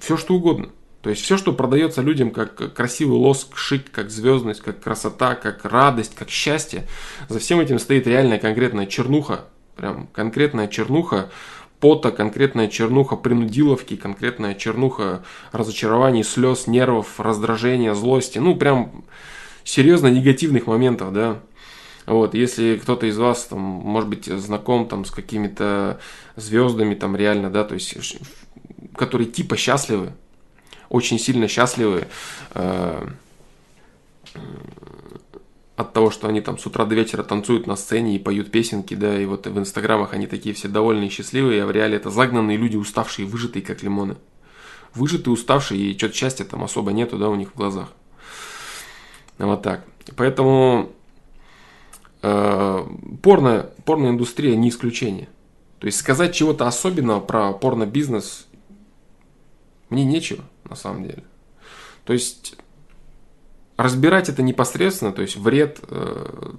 [0.00, 0.70] все что угодно.
[1.02, 5.64] То есть все, что продается людям как красивый лоск, шик, как звездность, как красота, как
[5.64, 6.86] радость, как счастье,
[7.28, 9.46] за всем этим стоит реальная конкретная чернуха,
[9.76, 11.30] прям конкретная чернуха
[11.80, 19.04] пота, конкретная чернуха принудиловки, конкретная чернуха разочарований, слез, нервов, раздражения, злости, ну прям
[19.64, 21.40] серьезно негативных моментов, да.
[22.06, 26.00] Вот, если кто-то из вас, там, может быть, знаком там, с какими-то
[26.36, 27.96] звездами, там, реально, да, то есть,
[28.96, 30.12] которые типа счастливы,
[30.88, 32.08] очень сильно счастливы
[32.54, 33.08] э,
[35.76, 38.94] от того, что они там с утра до вечера танцуют на сцене и поют песенки,
[38.94, 42.10] да, и вот в инстаграмах они такие все довольные и счастливые, а в реале это
[42.10, 44.16] загнанные люди, уставшие, выжатые, как лимоны.
[44.94, 47.92] Выжатые, уставшие, и что-то счастья там особо нету, да, у них в глазах.
[49.38, 49.84] Вот так.
[50.16, 50.92] Поэтому
[52.20, 55.28] порно, порноиндустрия не исключение.
[55.78, 58.46] То есть сказать чего-то особенного про порно-бизнес
[59.88, 61.24] мне нечего, на самом деле.
[62.04, 62.56] То есть
[63.76, 66.52] разбирать это непосредственно, то есть вред э,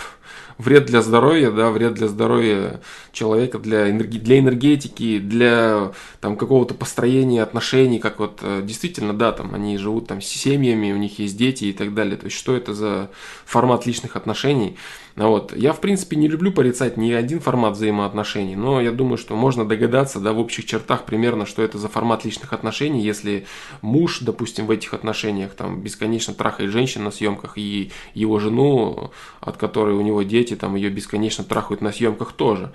[0.58, 2.80] вред для здоровья, да, вред для здоровья
[3.12, 9.32] человека, для, энерги, для энергетики, для там какого-то построения отношений, как вот э, действительно, да,
[9.32, 12.16] там они живут там с семьями, у них есть дети и так далее.
[12.16, 13.10] То есть что это за
[13.44, 14.76] формат личных отношений?
[15.16, 15.56] Вот.
[15.56, 19.64] Я, в принципе, не люблю порицать ни один формат взаимоотношений, но я думаю, что можно
[19.64, 23.46] догадаться, да, в общих чертах примерно, что это за формат личных отношений, если
[23.80, 29.56] муж, допустим, в этих отношениях там бесконечно трахает женщин на съемках и его жену, от
[29.56, 32.72] которой у него дети, там ее бесконечно трахают на съемках тоже.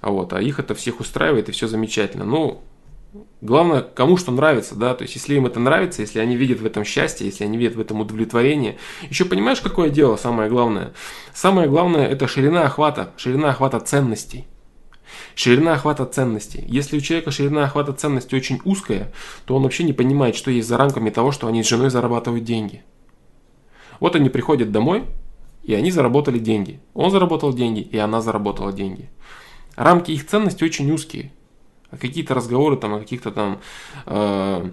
[0.00, 2.24] А вот, а их это всех устраивает и все замечательно.
[2.24, 2.62] Ну,
[3.40, 6.66] Главное, кому что нравится, да, то есть если им это нравится, если они видят в
[6.66, 8.78] этом счастье, если они видят в этом удовлетворение.
[9.08, 10.92] Еще понимаешь, какое дело самое главное?
[11.34, 14.46] Самое главное это ширина охвата, ширина охвата ценностей.
[15.34, 16.64] Ширина охвата ценностей.
[16.68, 19.12] Если у человека ширина охвата ценностей очень узкая,
[19.44, 22.44] то он вообще не понимает, что есть за рамками того, что они с женой зарабатывают
[22.44, 22.84] деньги.
[23.98, 25.04] Вот они приходят домой,
[25.64, 26.80] и они заработали деньги.
[26.94, 29.10] Он заработал деньги, и она заработала деньги.
[29.74, 31.32] Рамки их ценностей очень узкие
[31.98, 33.60] какие-то разговоры там о каких-то там
[34.06, 34.70] э,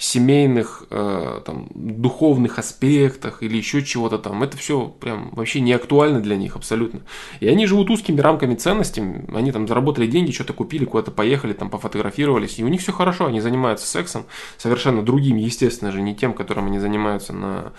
[0.00, 4.42] семейных, э, там, духовных аспектах или еще чего-то там.
[4.42, 7.02] Это все прям вообще не актуально для них абсолютно.
[7.40, 9.02] И они живут узкими рамками ценностей.
[9.34, 12.58] Они там заработали деньги, что-то купили, куда-то поехали, там пофотографировались.
[12.58, 14.24] И у них все хорошо, они занимаются сексом
[14.56, 17.72] совершенно другим, естественно же, не тем, которым они занимаются на,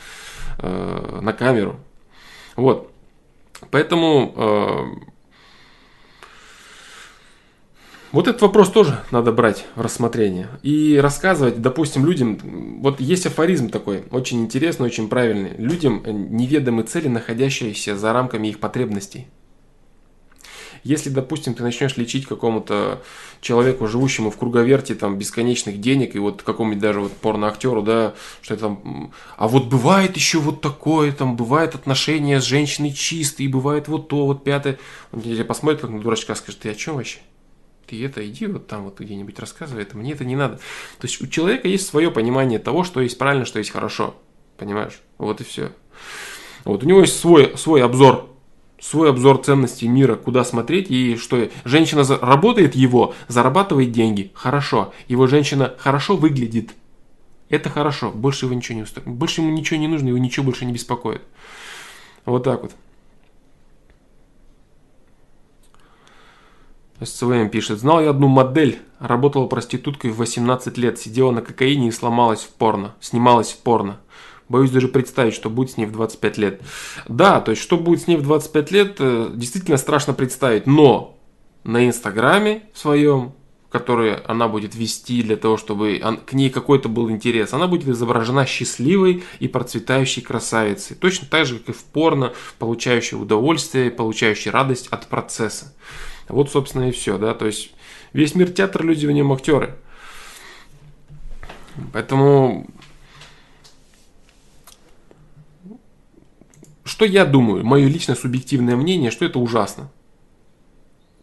[0.59, 1.79] э, на камеру.
[2.55, 2.91] Вот.
[3.71, 5.11] Поэтому э,
[8.11, 13.69] вот этот вопрос тоже надо брать в рассмотрение и рассказывать, допустим, людям, вот есть афоризм
[13.69, 19.27] такой, очень интересный, очень правильный, людям неведомы цели, находящиеся за рамками их потребностей.
[20.83, 23.03] Если, допустим, ты начнешь лечить какому-то
[23.39, 28.57] человеку, живущему в круговерте там бесконечных денег, и вот какому-нибудь даже вот порноактеру, да, что
[28.57, 34.07] там, а вот бывает еще вот такое, там бывает отношения с женщиной чистые, бывает вот
[34.07, 34.79] то, вот пятое.
[35.11, 37.19] Он тебе посмотрит, как на дурачка, скажет, ты о чем вообще?
[37.91, 40.55] Ты это иди вот там вот где-нибудь рассказывай, это мне это не надо.
[40.97, 44.15] То есть у человека есть свое понимание того, что есть правильно, что есть хорошо.
[44.55, 45.01] Понимаешь?
[45.17, 45.73] Вот и все.
[46.63, 48.29] Вот у него есть свой, свой обзор
[48.79, 54.93] свой обзор ценностей мира, куда смотреть и что женщина работает его, зарабатывает деньги, хорошо.
[55.07, 56.71] Его женщина хорошо выглядит,
[57.49, 58.09] это хорошо.
[58.09, 59.07] Больше его ничего не устроит.
[59.07, 61.21] Больше ему ничего не нужно, его ничего больше не беспокоит.
[62.25, 62.71] Вот так вот.
[67.03, 67.79] СЦВМ пишет.
[67.79, 68.79] Знал я одну модель.
[68.99, 70.99] Работала проституткой в 18 лет.
[70.99, 72.95] Сидела на кокаине и сломалась в порно.
[72.99, 73.99] Снималась в порно.
[74.49, 76.61] Боюсь даже представить, что будет с ней в 25 лет.
[77.07, 80.67] Да, то есть, что будет с ней в 25 лет, э, действительно страшно представить.
[80.67, 81.17] Но
[81.63, 83.31] на Инстаграме своем,
[83.69, 88.45] который она будет вести для того, чтобы к ней какой-то был интерес, она будет изображена
[88.45, 90.97] счастливой и процветающей красавицей.
[90.97, 95.73] Точно так же, как и в порно, получающей удовольствие, получающей радость от процесса.
[96.31, 97.17] Вот, собственно, и все.
[97.17, 97.33] Да?
[97.33, 97.71] То есть,
[98.13, 99.75] весь мир театр, люди в нем актеры.
[101.93, 102.67] Поэтому
[107.01, 107.65] Что я думаю?
[107.65, 109.89] Мое личное субъективное мнение, что это ужасно.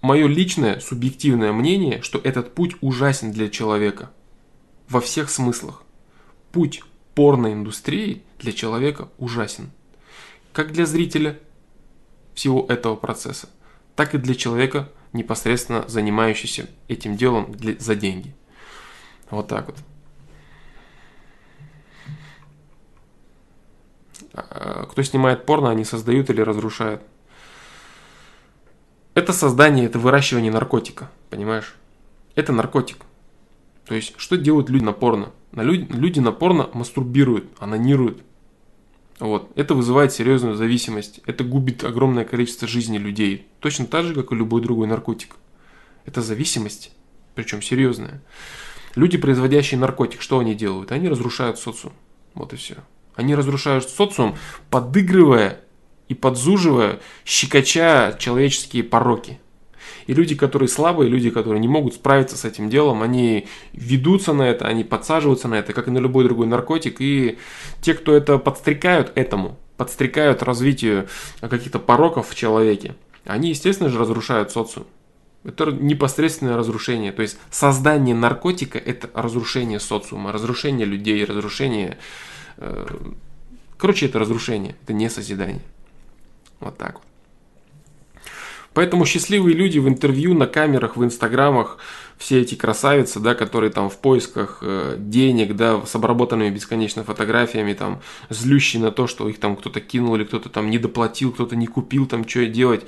[0.00, 4.10] Мое личное субъективное мнение, что этот путь ужасен для человека.
[4.88, 5.82] Во всех смыслах.
[6.52, 6.82] Путь
[7.14, 9.70] порноиндустрии для человека ужасен.
[10.52, 11.38] Как для зрителя
[12.34, 13.48] всего этого процесса,
[13.94, 18.34] так и для человека, непосредственно занимающегося этим делом для, за деньги.
[19.30, 19.76] Вот так вот.
[24.34, 27.02] Э, кто снимает порно, они создают или разрушают.
[29.14, 31.74] Это создание, это выращивание наркотика, понимаешь?
[32.34, 32.98] Это наркотик.
[33.84, 35.32] То есть, что делают люди на порно?
[35.50, 38.22] На люди, люди на порно мастурбируют, анонируют.
[39.20, 39.50] Вот.
[39.56, 41.20] Это вызывает серьезную зависимость.
[41.26, 43.48] Это губит огромное количество жизней людей.
[43.60, 45.36] Точно так же, как и любой другой наркотик.
[46.04, 46.92] Это зависимость,
[47.34, 48.22] причем серьезная.
[48.94, 50.92] Люди, производящие наркотик, что они делают?
[50.92, 51.92] Они разрушают социум.
[52.34, 52.76] Вот и все.
[53.14, 54.36] Они разрушают социум,
[54.70, 55.60] подыгрывая
[56.08, 59.40] и подзуживая, щекоча человеческие пороки.
[60.08, 64.42] И люди, которые слабые, люди, которые не могут справиться с этим делом, они ведутся на
[64.42, 66.96] это, они подсаживаются на это, как и на любой другой наркотик.
[66.98, 67.38] И
[67.80, 71.06] те, кто это подстрекают этому, подстрекают развитию
[71.40, 74.86] каких-то пороков в человеке, они, естественно же, разрушают социум.
[75.44, 77.12] Это непосредственное разрушение.
[77.12, 81.96] То есть создание наркотика– это разрушение социума, разрушение людей, разрушение
[82.58, 82.86] Э,
[83.76, 85.62] короче, это разрушение, это не созидание.
[86.60, 87.04] Вот так вот.
[88.74, 91.78] Поэтому счастливые люди в интервью, на камерах, в инстаграмах,
[92.18, 97.72] все эти красавицы, да, которые там в поисках э, денег, да, с обработанными бесконечно фотографиями,
[97.72, 101.56] там, злющие на то, что их там кто-то кинул или кто-то там не доплатил, кто-то
[101.56, 102.84] не купил, там, что делать.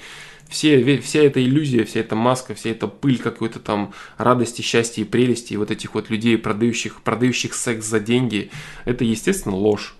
[0.48, 5.04] Все, вся эта иллюзия, вся эта маска, вся эта пыль какой-то там радости, счастья и
[5.04, 8.50] прелести вот этих вот людей, продающих, продающих секс за деньги,
[8.84, 9.94] это, естественно, ложь.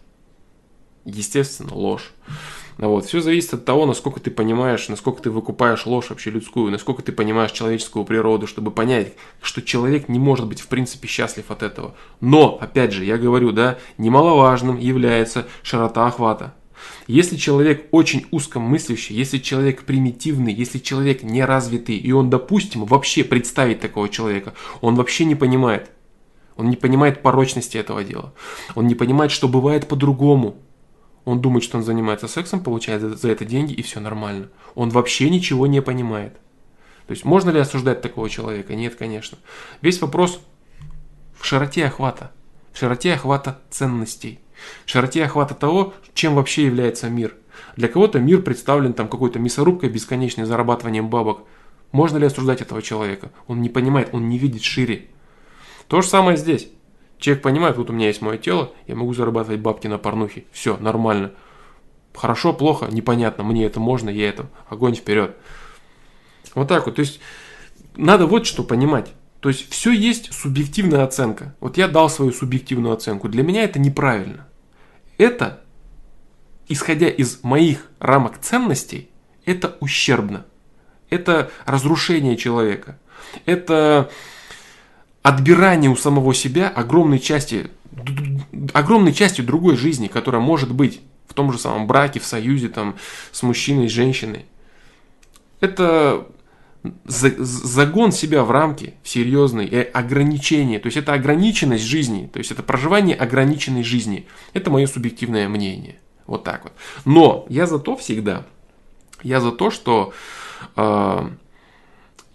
[1.05, 2.11] Естественно, ложь.
[2.81, 3.05] Вот.
[3.05, 7.13] Все зависит от того, насколько ты понимаешь, насколько ты выкупаешь ложь вообще людскую, насколько ты
[7.13, 9.13] понимаешь человеческую природу, чтобы понять,
[9.43, 11.95] что человек не может быть в принципе счастлив от этого.
[12.21, 16.55] Но, опять же, я говорю, да, немаловажным является широта охвата.
[17.07, 23.81] Если человек очень узкомыслящий, если человек примитивный, если человек неразвитый, и он, допустим, вообще представить
[23.81, 25.91] такого человека, он вообще не понимает.
[26.57, 28.33] Он не понимает порочности этого дела.
[28.75, 30.57] Он не понимает, что бывает по-другому.
[31.25, 34.49] Он думает, что он занимается сексом, получает за это деньги, и все нормально.
[34.75, 36.35] Он вообще ничего не понимает.
[37.07, 38.75] То есть можно ли осуждать такого человека?
[38.75, 39.39] Нет, конечно.
[39.83, 40.41] Весь вопрос
[41.39, 42.33] в широте охвата.
[42.73, 44.41] В широте охвата ценностей
[44.87, 47.35] широте охвата того, чем вообще является мир.
[47.77, 51.47] Для кого-то мир представлен там какой-то мясорубкой, бесконечным зарабатыванием бабок.
[51.93, 53.31] Можно ли осуждать этого человека?
[53.47, 55.09] Он не понимает, он не видит шире.
[55.89, 56.69] То же самое здесь.
[57.21, 60.45] Человек понимает, вот у меня есть мое тело, я могу зарабатывать бабки на порнухе.
[60.53, 61.33] Все, нормально.
[62.15, 64.49] Хорошо, плохо, непонятно, мне это можно, я это.
[64.69, 65.37] Огонь вперед.
[66.55, 66.97] Вот так вот.
[66.97, 67.21] То есть
[67.95, 69.13] надо вот что понимать.
[69.41, 71.55] То есть все есть субъективная оценка.
[71.61, 73.29] Вот я дал свою субъективную оценку.
[73.29, 74.49] Для меня это неправильно.
[75.19, 75.61] Это,
[76.69, 79.11] исходя из моих рамок ценностей,
[79.45, 80.47] это ущербно.
[81.11, 82.99] Это разрушение человека.
[83.45, 84.11] Это
[85.23, 87.71] отбирание у самого себя огромной части,
[88.73, 92.97] огромной части другой жизни, которая может быть в том же самом браке, в союзе там,
[93.31, 94.47] с мужчиной, с женщиной.
[95.61, 96.27] Это
[97.07, 100.79] загон себя в рамки, в серьезные ограничения.
[100.79, 104.27] То есть это ограниченность жизни, то есть это проживание ограниченной жизни.
[104.55, 105.99] Это мое субъективное мнение.
[106.27, 106.73] Вот так вот.
[107.05, 108.47] Но я за то всегда,
[109.23, 110.15] я за то, что
[110.77, 111.31] э,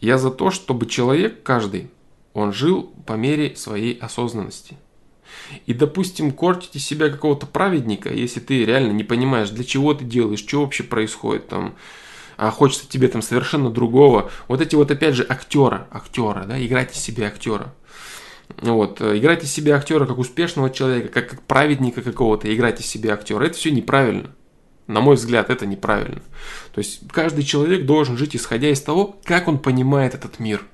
[0.02, 1.90] я за то, чтобы человек каждый,
[2.36, 4.78] он жил по мере своей осознанности.
[5.66, 10.04] И, допустим, кортить из себя какого-то праведника, если ты реально не понимаешь, для чего ты
[10.04, 11.76] делаешь, что вообще происходит, там,
[12.36, 14.30] а хочется тебе там совершенно другого.
[14.50, 17.74] Вот эти вот опять же актера, актера, да, играть из себя актера.
[18.58, 22.86] Вот, э, играть из себя актера как успешного человека, как, как праведника какого-то, играть из
[22.86, 24.32] себя актера, это все неправильно.
[24.88, 26.22] На мой взгляд, это неправильно.
[26.74, 30.66] То есть каждый человек должен жить исходя из того, как он понимает этот мир.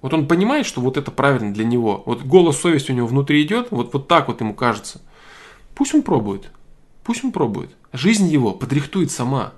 [0.00, 2.02] Вот он понимает, что вот это правильно для него.
[2.06, 5.00] Вот голос совести у него внутри идет, вот, вот так вот ему кажется.
[5.74, 6.50] Пусть он пробует.
[7.02, 7.70] Пусть он пробует.
[7.92, 9.54] Жизнь его подрихтует сама.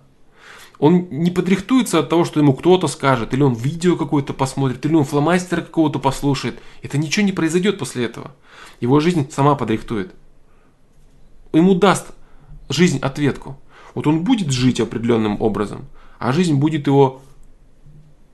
[0.78, 4.95] Он не подрихтуется от того, что ему кто-то скажет, или он видео какое-то посмотрит, или
[4.95, 6.59] он фломастера какого-то послушает.
[6.80, 8.34] Это ничего не произойдет после этого.
[8.80, 10.14] Его жизнь сама подрихтует.
[11.53, 12.12] Ему даст
[12.70, 13.61] жизнь ответку.
[13.95, 15.84] Вот он будет жить определенным образом,
[16.18, 17.20] а жизнь будет его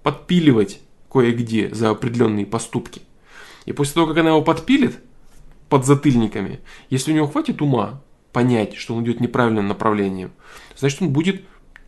[0.05, 0.81] подпиливать
[1.11, 3.03] кое-где за определенные поступки.
[3.65, 4.99] И после того, как она его подпилит
[5.69, 8.03] под затыльниками, если у него хватит ума
[8.33, 10.33] понять, что он идет неправильным направлением,
[10.77, 11.43] значит он будет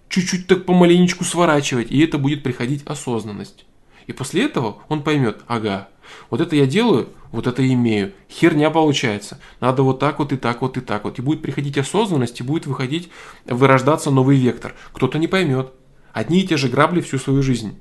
[0.08, 3.66] чуть-чуть так помаленечку сворачивать, и это будет приходить осознанность.
[4.06, 5.88] И после этого он поймет, ага,
[6.30, 8.12] вот это я делаю, вот это имею.
[8.30, 9.38] Херня получается.
[9.60, 11.18] Надо вот так вот и так вот и так вот.
[11.18, 13.10] И будет приходить осознанность, и будет выходить,
[13.44, 14.74] вырождаться новый вектор.
[14.92, 15.72] Кто-то не поймет.
[16.12, 17.78] Одни и те же грабли всю свою жизнь.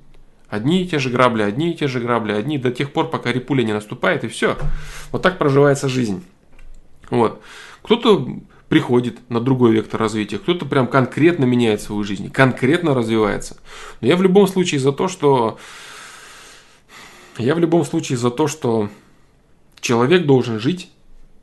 [0.50, 3.32] Одни и те же грабли, одни и те же грабли, одни до тех пор, пока
[3.32, 4.58] репуля не наступает, и все.
[5.12, 6.24] Вот так проживается жизнь.
[7.10, 7.41] Вот.
[7.82, 8.28] Кто-то
[8.70, 13.58] приходит на другой вектор развития, кто-то прям конкретно меняет свою жизнь, конкретно развивается.
[14.02, 15.58] Но я в любом случае за то, что
[17.38, 18.89] я в любом случае за то, что
[19.80, 20.91] человек должен жить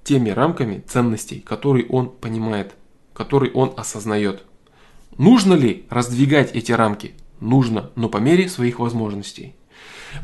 [0.03, 2.75] теми рамками ценностей, которые он понимает,
[3.13, 4.45] которые он осознает.
[5.17, 7.15] Нужно ли раздвигать эти рамки?
[7.45, 9.55] Нужно, но по мере своих возможностей.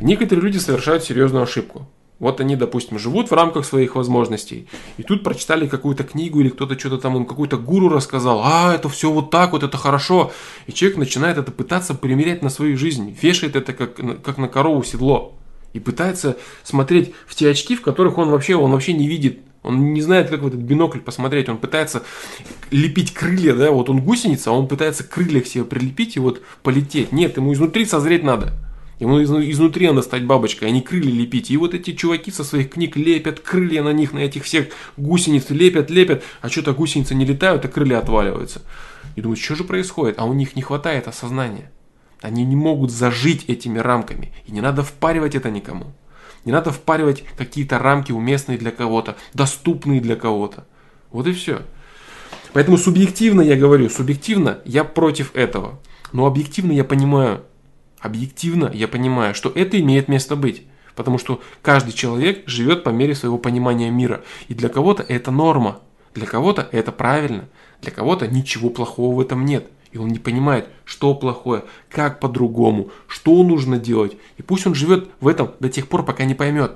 [0.01, 1.87] Некоторые люди совершают серьезную ошибку.
[2.19, 4.69] Вот они, допустим, живут в рамках своих возможностей.
[4.97, 8.41] И тут прочитали какую-то книгу или кто-то что-то там им какой-то гуру рассказал.
[8.43, 10.33] А, это все вот так вот, это хорошо.
[10.67, 13.15] И человек начинает это пытаться примерять на свою жизнь.
[13.21, 15.35] Вешает это как, как на корову седло.
[15.75, 19.41] И пытается смотреть в те очки, в которых он вообще, он вообще не видит.
[19.63, 21.49] Он не знает, как в этот бинокль посмотреть.
[21.49, 22.03] Он пытается
[22.71, 26.43] лепить крылья, да, вот он гусеница, а он пытается крылья к себе прилепить и вот
[26.63, 27.13] полететь.
[27.13, 28.55] Нет, ему изнутри созреть надо.
[29.01, 31.51] Ему изнутри надо стать бабочкой, а не крылья лепить.
[31.51, 35.49] И вот эти чуваки со своих книг лепят крылья на них, на этих всех гусениц,
[35.49, 38.61] лепят, лепят, а что-то гусеницы не летают, а крылья отваливаются.
[39.17, 40.19] И думают, что же происходит?
[40.19, 41.71] А у них не хватает осознания.
[42.21, 44.33] Они не могут зажить этими рамками.
[44.47, 45.95] И не надо впаривать это никому.
[46.45, 50.67] Не надо впаривать какие-то рамки уместные для кого-то, доступные для кого-то.
[51.11, 51.63] Вот и все.
[52.53, 55.79] Поэтому субъективно я говорю, субъективно я против этого.
[56.13, 57.45] Но объективно я понимаю,
[58.01, 60.65] Объективно я понимаю, что это имеет место быть.
[60.97, 64.25] Потому что каждый человек живет по мере своего понимания мира.
[64.49, 65.81] И для кого-то это норма.
[66.15, 67.49] Для кого-то это правильно.
[67.83, 69.69] Для кого-то ничего плохого в этом нет.
[69.93, 74.17] И он не понимает, что плохое, как по-другому, что нужно делать.
[74.37, 76.73] И пусть он живет в этом до тех пор, пока не поймет.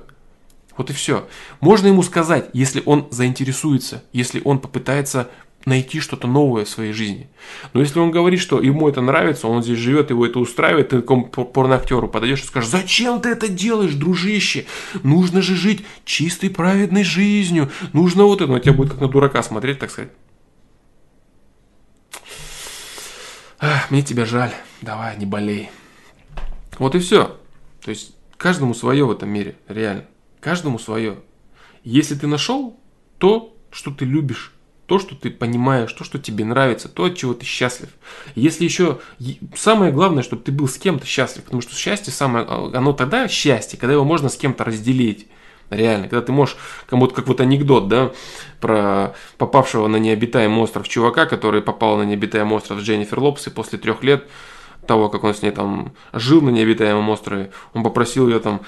[0.77, 1.27] Вот и все.
[1.61, 5.29] Можно ему сказать, если он заинтересуется, если он попытается
[5.65, 7.27] найти что-то новое в своей жизни.
[7.73, 11.01] Но если он говорит, что ему это нравится, он здесь живет, его это устраивает, ты
[11.01, 11.15] к
[11.53, 14.65] порноактеру подойдешь и скажешь, зачем ты это делаешь, дружище?
[15.01, 17.71] Нужно же жить чистой, праведной жизнью.
[17.93, 18.51] Нужно вот это.
[18.51, 20.11] Но тебя будет как на дурака смотреть, так сказать.
[23.89, 24.51] Мне тебя жаль.
[24.81, 25.69] Давай, не болей.
[26.77, 27.37] Вот и все.
[27.83, 30.05] То есть каждому свое в этом мире, реально.
[30.39, 31.17] Каждому свое.
[31.83, 32.79] Если ты нашел
[33.17, 34.53] то, что ты любишь,
[34.85, 37.89] то, что ты понимаешь, то, что тебе нравится, то, от чего ты счастлив.
[38.35, 38.99] Если еще
[39.55, 43.27] самое главное, чтобы ты был с кем-то счастлив, потому что счастье самое, а, оно тогда
[43.27, 45.27] счастье, когда его можно с кем-то разделить.
[45.69, 46.57] Реально, когда ты можешь
[46.87, 48.11] кому-то, как вот анекдот, да,
[48.59, 53.79] про попавшего на необитаемый остров чувака, который попал на необитаемый остров Дженнифер Лопес, и после
[53.79, 54.27] трех лет
[54.85, 58.61] того, как он с ней там жил на необитаемом острове, он попросил ее там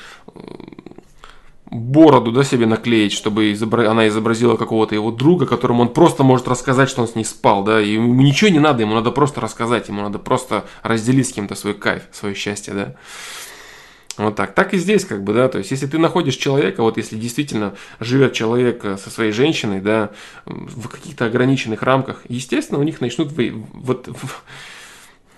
[1.69, 3.89] бороду да, себе наклеить, чтобы изобра...
[3.91, 7.63] она изобразила какого-то его друга, которому он просто может рассказать, что он с ней спал,
[7.63, 11.33] да, и ему ничего не надо, ему надо просто рассказать, ему надо просто разделить с
[11.33, 12.95] кем-то свой кайф, свое счастье, да.
[14.17, 14.53] Вот так.
[14.55, 17.75] Так и здесь, как бы, да, то есть, если ты находишь человека, вот если действительно
[17.99, 20.09] живет человек э, со своей женщиной, да,
[20.45, 23.31] в каких-то ограниченных рамках, естественно, у них начнут,
[23.73, 24.09] вот,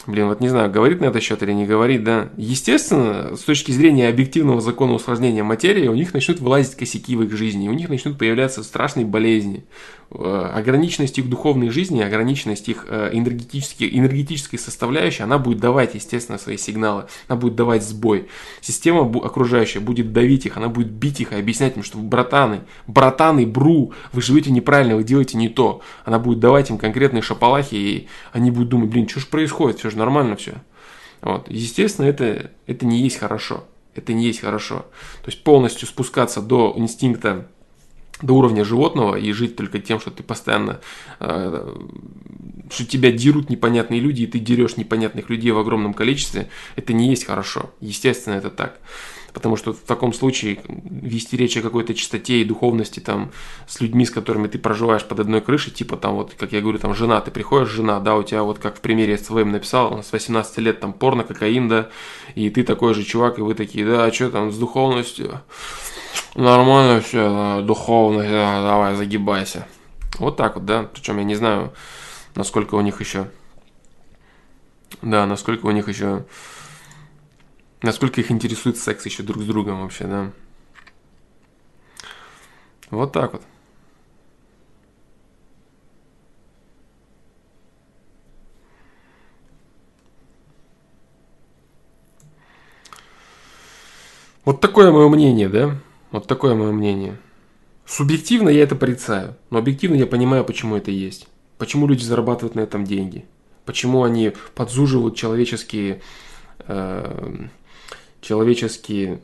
[0.09, 2.29] Блин, вот не знаю, говорит на этот счет или не говорит, да.
[2.35, 7.37] Естественно, с точки зрения объективного закона усложнения материи, у них начнут вылазить косяки в их
[7.37, 9.65] жизни, у них начнут появляться страшные болезни.
[10.11, 16.39] Э, ограниченность их духовной жизни, ограниченность их э, энергетической, энергетической составляющей, она будет давать, естественно,
[16.39, 18.27] свои сигналы, она будет давать сбой.
[18.59, 23.45] Система окружающая будет давить их, она будет бить их и объяснять им, что братаны, братаны,
[23.45, 25.81] бру, вы живете неправильно, вы делаете не то.
[26.05, 29.91] Она будет давать им конкретные шапалахи, и они будут думать, блин, что же происходит, все
[29.91, 30.55] же нормально все.
[31.21, 31.47] Вот.
[31.49, 33.65] Естественно, это, это не есть хорошо.
[33.95, 34.85] Это не есть хорошо.
[35.23, 37.47] То есть полностью спускаться до инстинкта
[38.21, 40.81] до уровня животного и жить только тем, что ты постоянно,
[41.19, 41.75] э,
[42.69, 47.09] что тебя дерут непонятные люди, и ты дерешь непонятных людей в огромном количестве, это не
[47.09, 47.71] есть хорошо.
[47.79, 48.79] Естественно, это так.
[49.33, 53.31] Потому что в таком случае вести речь о какой-то чистоте и духовности там
[53.67, 56.79] с людьми, с которыми ты проживаешь под одной крышей, типа там вот, как я говорю,
[56.79, 60.03] там жена, ты приходишь, жена, да, у тебя вот как в примере с своим написал,
[60.03, 61.89] с 18 лет там порно, кокаин, да,
[62.35, 65.41] и ты такой же чувак, и вы такие, да, а что там с духовностью?
[66.35, 69.67] Нормально все, да, духовно, да, давай, загибайся.
[70.19, 70.89] Вот так вот, да.
[70.93, 71.73] Причем я не знаю,
[72.35, 73.29] насколько у них еще...
[75.01, 76.25] Да, насколько у них еще...
[77.81, 80.31] Насколько их интересует секс еще друг с другом вообще, да.
[82.89, 83.43] Вот так вот.
[94.43, 95.77] Вот такое мое мнение, да?
[96.11, 97.19] Вот такое мое мнение.
[97.85, 101.27] Субъективно я это порицаю, но объективно я понимаю, почему это есть.
[101.59, 103.25] Почему люди зарабатывают на этом деньги.
[103.65, 106.01] Почему они подзуживают человеческие,
[106.67, 107.47] э,
[108.21, 109.21] человеческие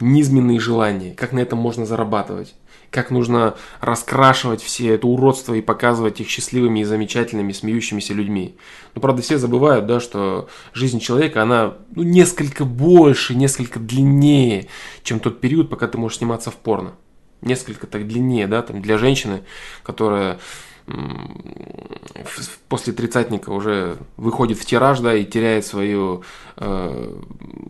[0.00, 1.14] низменные желания.
[1.14, 2.54] Как на этом можно зарабатывать
[2.90, 8.56] как нужно раскрашивать все это уродство и показывать их счастливыми и замечательными, смеющимися людьми.
[8.94, 14.68] Но, правда, все забывают, да, что жизнь человека, она ну, несколько больше, несколько длиннее,
[15.02, 16.92] чем тот период, пока ты можешь сниматься в порно.
[17.42, 19.42] Несколько так длиннее, да, там, для женщины,
[19.82, 20.38] которая
[22.68, 26.22] после тридцатника уже выходит в тираж, да, и теряет свою
[26.56, 27.20] э,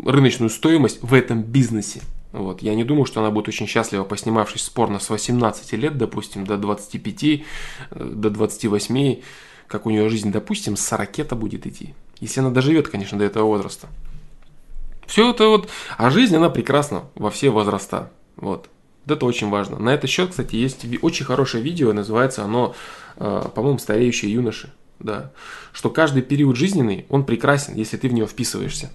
[0.04, 2.02] рыночную стоимость в этом бизнесе.
[2.32, 2.62] Вот.
[2.62, 6.56] Я не думаю, что она будет очень счастлива, поснимавшись спорно с 18 лет, допустим, до
[6.56, 7.40] 25, э,
[7.90, 9.20] до 28,
[9.66, 11.94] как у нее жизнь, допустим, с 40 будет идти.
[12.20, 13.88] Если она доживет, конечно, до этого возраста.
[15.06, 18.10] Все это вот, а жизнь, она прекрасна во все возраста.
[18.36, 18.68] Вот.
[19.06, 19.78] Вот это очень важно.
[19.78, 22.74] На этот счет, кстати, есть очень хорошее видео, называется оно,
[23.16, 24.72] э, по-моему, «Стареющие юноши».
[24.98, 25.30] Да.
[25.72, 28.90] Что каждый период жизненный, он прекрасен, если ты в него вписываешься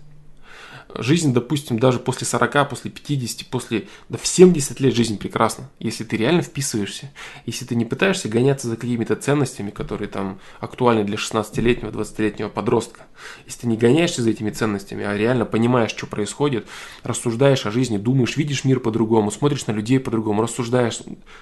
[0.98, 6.04] жизнь, допустим, даже после 40, после 50, после да, в 70 лет жизнь прекрасна, если
[6.04, 7.12] ты реально вписываешься,
[7.46, 13.02] если ты не пытаешься гоняться за какими-то ценностями, которые там актуальны для 16-летнего, 20-летнего подростка,
[13.46, 16.68] если ты не гоняешься за этими ценностями, а реально понимаешь, что происходит,
[17.04, 20.98] рассуждаешь о жизни, думаешь, видишь мир по-другому, смотришь на людей по-другому, рассуждаешь.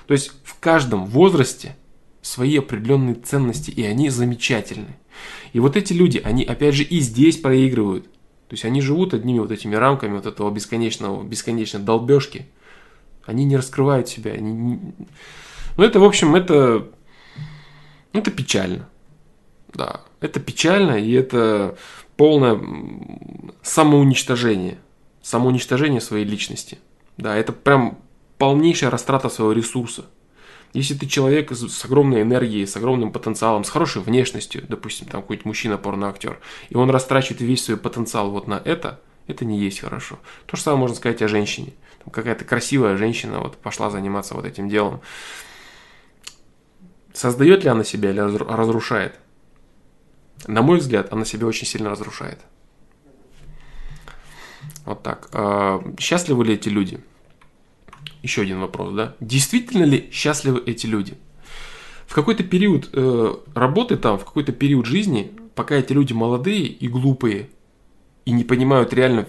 [0.08, 1.76] То есть в каждом возрасте
[2.22, 4.98] свои определенные ценности, и они замечательны.
[5.54, 8.10] И вот эти люди, они опять же и здесь проигрывают–
[8.50, 12.48] то есть они живут одними вот этими рамками вот этого бесконечного, бесконечной долбежки.
[13.24, 14.32] Они не раскрывают себя.
[14.32, 14.80] Они.
[15.78, 16.88] Ну это, в общем, это,
[18.12, 18.90] это печально.
[19.72, 21.78] Да, это печально, и это
[22.18, 22.60] полное
[23.62, 24.80] самоуничтожение.
[25.22, 26.80] Самоуничтожение своей личности.
[27.18, 28.00] Да, это прям
[28.40, 30.06] полнейшая растрата своего ресурса.
[30.74, 35.46] Если ты человек с огромной энергией, с огромным потенциалом, с хорошей внешностью, допустим, там какой-нибудь
[35.46, 36.40] мужчина порноактер,
[36.70, 40.20] и он растрачивает весь свой потенциал вот на это, это не есть хорошо.
[40.46, 41.74] То же самое можно сказать о женщине.
[42.04, 45.02] Там какая-то красивая женщина вот пошла заниматься вот этим делом.
[47.14, 49.20] Создает ли она себя или разрушает?
[50.48, 52.40] На мой взгляд, она себя очень сильно разрушает.
[54.86, 55.30] Вот так.
[55.34, 57.00] А, счастливы ли эти люди?
[58.22, 59.16] Еще один вопрос, да?
[59.20, 61.18] Действительно ли счастливы эти люди?
[62.08, 66.88] В какой-то период э, работы там, в какой-то период жизни, пока эти люди молодые и
[66.88, 67.50] глупые,
[68.26, 69.28] и не понимают реально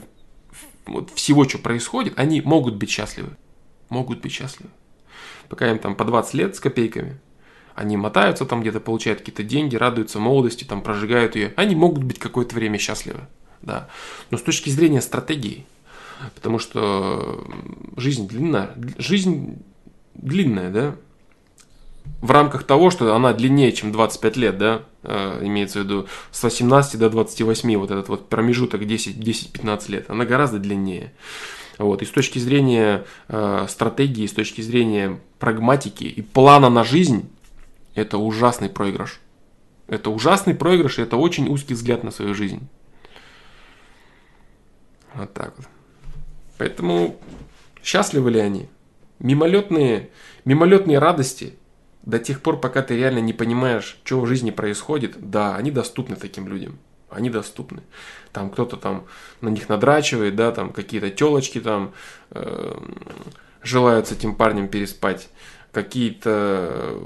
[0.87, 3.31] вот, всего, что происходит, они могут быть счастливы.
[3.89, 4.71] Могут быть счастливы.
[5.49, 7.19] Пока им там по 20 лет с копейками,
[7.75, 11.53] они мотаются там где-то, получают какие-то деньги, радуются молодости, там прожигают ее.
[11.57, 13.21] Они могут быть какое-то время счастливы.
[13.63, 13.89] Да.
[14.31, 15.67] Но с точки зрения стратегии,
[16.35, 17.47] потому что
[17.97, 19.63] жизнь длинная, жизнь
[20.15, 20.97] длинная, да,
[22.21, 26.43] в рамках того, что она длиннее, чем 25 лет, да, э, имеется в виду с
[26.43, 31.13] 18 до 28, вот этот вот промежуток 10-15 лет, она гораздо длиннее.
[31.79, 32.03] Вот.
[32.03, 37.31] И с точки зрения э, стратегии, с точки зрения прагматики и плана на жизнь,
[37.95, 39.19] это ужасный проигрыш.
[39.87, 42.69] Это ужасный проигрыш, и это очень узкий взгляд на свою жизнь.
[45.15, 45.67] Вот так вот.
[46.61, 47.19] Поэтому
[47.83, 48.69] счастливы ли они?
[49.19, 50.11] Мимолетные,
[50.45, 51.55] мимолетные радости
[52.03, 56.17] до тех пор, пока ты реально не понимаешь, что в жизни происходит, да, они доступны
[56.17, 56.79] таким людям.
[57.09, 57.81] Они доступны.
[58.33, 59.07] Там кто-то там
[59.41, 61.95] на них надрачивает, да, там какие-то телочки там
[62.33, 62.79] э,
[63.63, 65.31] желают с этим парнем переспать
[65.73, 66.99] какие-то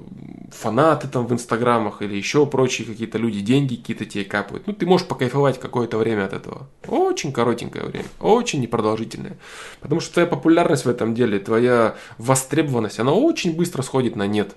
[0.51, 4.67] фанаты там в инстаграмах или еще прочие какие-то люди, деньги какие-то тебе капают.
[4.67, 6.69] Ну, ты можешь покайфовать какое-то время от этого.
[6.87, 9.37] Очень коротенькое время, очень непродолжительное.
[9.81, 14.57] Потому что твоя популярность в этом деле, твоя востребованность, она очень быстро сходит на нет.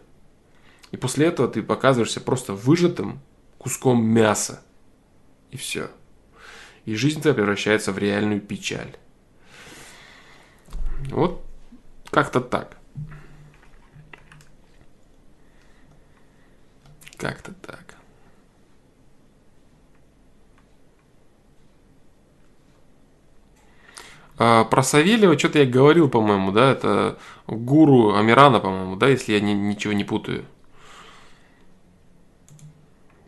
[0.92, 3.20] И после этого ты показываешься просто выжатым
[3.58, 4.62] куском мяса.
[5.52, 5.90] И все.
[6.86, 8.96] И жизнь твоя превращается в реальную печаль.
[11.10, 11.44] Вот
[12.10, 12.77] как-то так.
[17.18, 17.98] Как-то так.
[24.38, 29.40] А, про Савельева что-то я говорил, по-моему, да, это гуру Амирана, по-моему, да, если я
[29.40, 30.46] ни, ничего не путаю.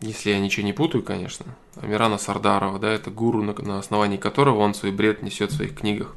[0.02, 1.48] Если я ничего не путаю, конечно.
[1.76, 5.76] Амирана Сардарова, да, это гуру, на, на основании которого он свой бред несет в своих
[5.76, 6.16] книгах.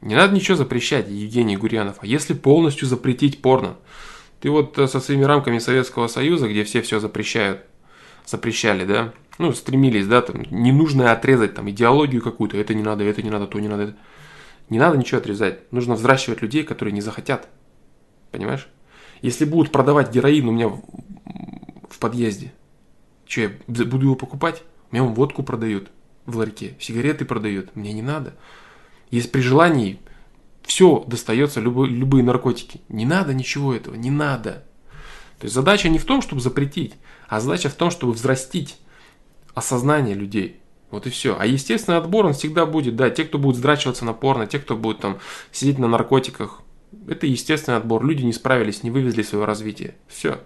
[0.00, 1.96] Не надо ничего запрещать, Евгений Гурьянов.
[2.00, 3.76] А если полностью запретить порно?
[4.44, 7.62] Ты вот э, со своими рамками Советского Союза, где все все запрещают,
[8.26, 13.04] запрещали, да, ну, стремились, да, там, не нужно отрезать там идеологию какую-то, это не надо,
[13.04, 13.82] это не надо, то не надо.
[13.84, 13.96] Это...
[14.68, 15.72] Не надо ничего отрезать.
[15.72, 17.48] Нужно взращивать людей, которые не захотят.
[18.32, 18.68] Понимаешь?
[19.22, 20.82] Если будут продавать героин у меня в,
[21.88, 22.52] в подъезде,
[23.26, 24.62] что я буду его покупать?
[24.90, 25.90] У меня водку продают
[26.26, 27.74] в ларьке, сигареты продают.
[27.74, 28.34] Мне не надо.
[29.10, 30.00] Если при желании
[30.64, 32.80] все достается, любые, любые наркотики.
[32.88, 34.64] Не надо ничего этого, не надо.
[35.38, 36.94] То есть задача не в том, чтобы запретить,
[37.28, 38.78] а задача в том, чтобы взрастить
[39.54, 40.60] осознание людей.
[40.90, 41.36] Вот и все.
[41.38, 44.76] А естественный отбор, он всегда будет, да, те, кто будет здрачиваться на порно, те, кто
[44.76, 45.18] будет там
[45.52, 46.62] сидеть на наркотиках,
[47.08, 48.04] это естественный отбор.
[48.04, 49.96] Люди не справились, не вывезли свое развитие.
[50.06, 50.40] Все.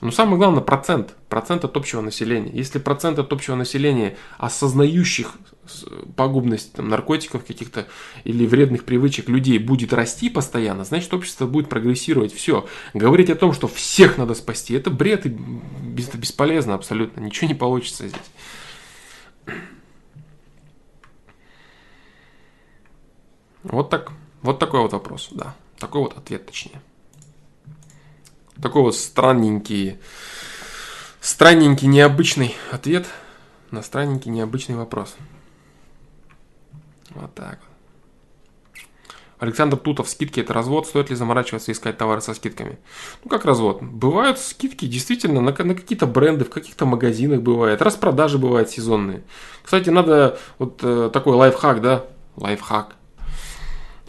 [0.00, 2.50] Но самое главное процент, процент от общего населения.
[2.52, 5.32] Если процент от общего населения, осознающих
[6.16, 7.88] пагубность там, наркотиков каких-то
[8.22, 12.32] или вредных привычек людей будет расти постоянно, значит общество будет прогрессировать.
[12.32, 12.66] Все.
[12.94, 17.20] Говорить о том, что всех надо спасти, это бред и бесполезно абсолютно.
[17.20, 18.20] Ничего не получится здесь.
[23.64, 24.12] Вот так.
[24.42, 25.56] Вот такой вот вопрос, да.
[25.78, 26.80] Такой вот ответ, точнее.
[28.60, 29.98] Такой вот странненький,
[31.20, 33.06] странненький, необычный ответ
[33.70, 35.16] на странненький, необычный вопрос.
[37.10, 37.60] Вот так
[39.38, 42.78] Александр Тутов, скидки это развод, стоит ли заморачиваться и искать товары со скидками?
[43.22, 43.82] Ну как развод?
[43.82, 49.22] Бывают скидки действительно на, на какие-то бренды, в каких-то магазинах бывает, распродажи бывают сезонные.
[49.62, 52.06] Кстати, надо вот э, такой лайфхак, да,
[52.36, 52.96] лайфхак.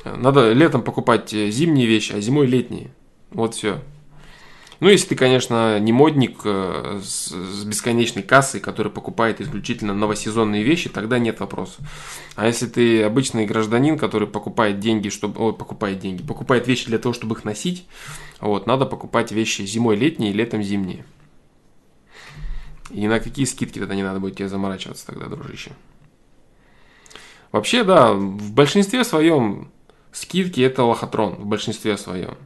[0.04, 2.91] Надо летом покупать э, зимние вещи, а зимой летние.
[3.30, 3.80] Вот все.
[4.80, 7.34] Ну, если ты, конечно, не модник э, с,
[7.66, 11.82] бесконечной кассой, который покупает исключительно новосезонные вещи, тогда нет вопроса.
[12.36, 16.98] А если ты обычный гражданин, который покупает деньги, чтобы, о, покупает деньги, покупает вещи для
[16.98, 17.86] того, чтобы их носить,
[18.40, 21.04] вот, надо покупать вещи зимой летние, летом зимние.
[22.90, 25.72] И на какие скидки тогда не надо будет тебе заморачиваться тогда, дружище.
[27.52, 29.72] Вообще, да, в большинстве своем
[30.14, 32.38] скидки это лохотрон, в большинстве своем.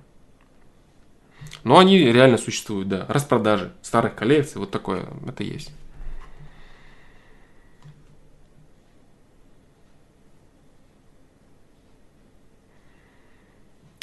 [1.64, 3.06] Но они реально существуют, да.
[3.08, 5.72] Распродажи старых коллекций, вот такое, это есть.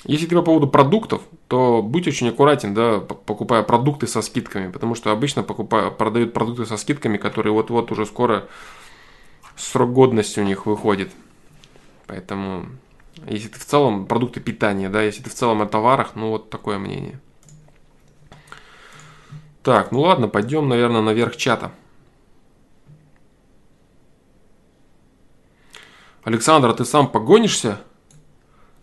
[0.04, 4.94] Если говорить по поводу продуктов, то будь очень аккуратен, да, покупая продукты со скидками, потому
[4.94, 8.48] что обычно покупая, продают продукты со скидками, которые вот-вот уже скоро
[9.56, 11.12] срок годности у них выходит.
[12.06, 12.66] Поэтому,
[13.28, 16.48] если ты в целом продукты питания, да, если ты в целом о товарах, ну вот
[16.48, 17.20] такое мнение.
[19.62, 21.72] Так, ну ладно, пойдем, наверное, наверх чата.
[26.22, 27.80] Александр, а ты сам погонишься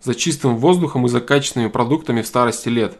[0.02, 2.98] за чистым воздухом и за качественными продуктами в старости лет?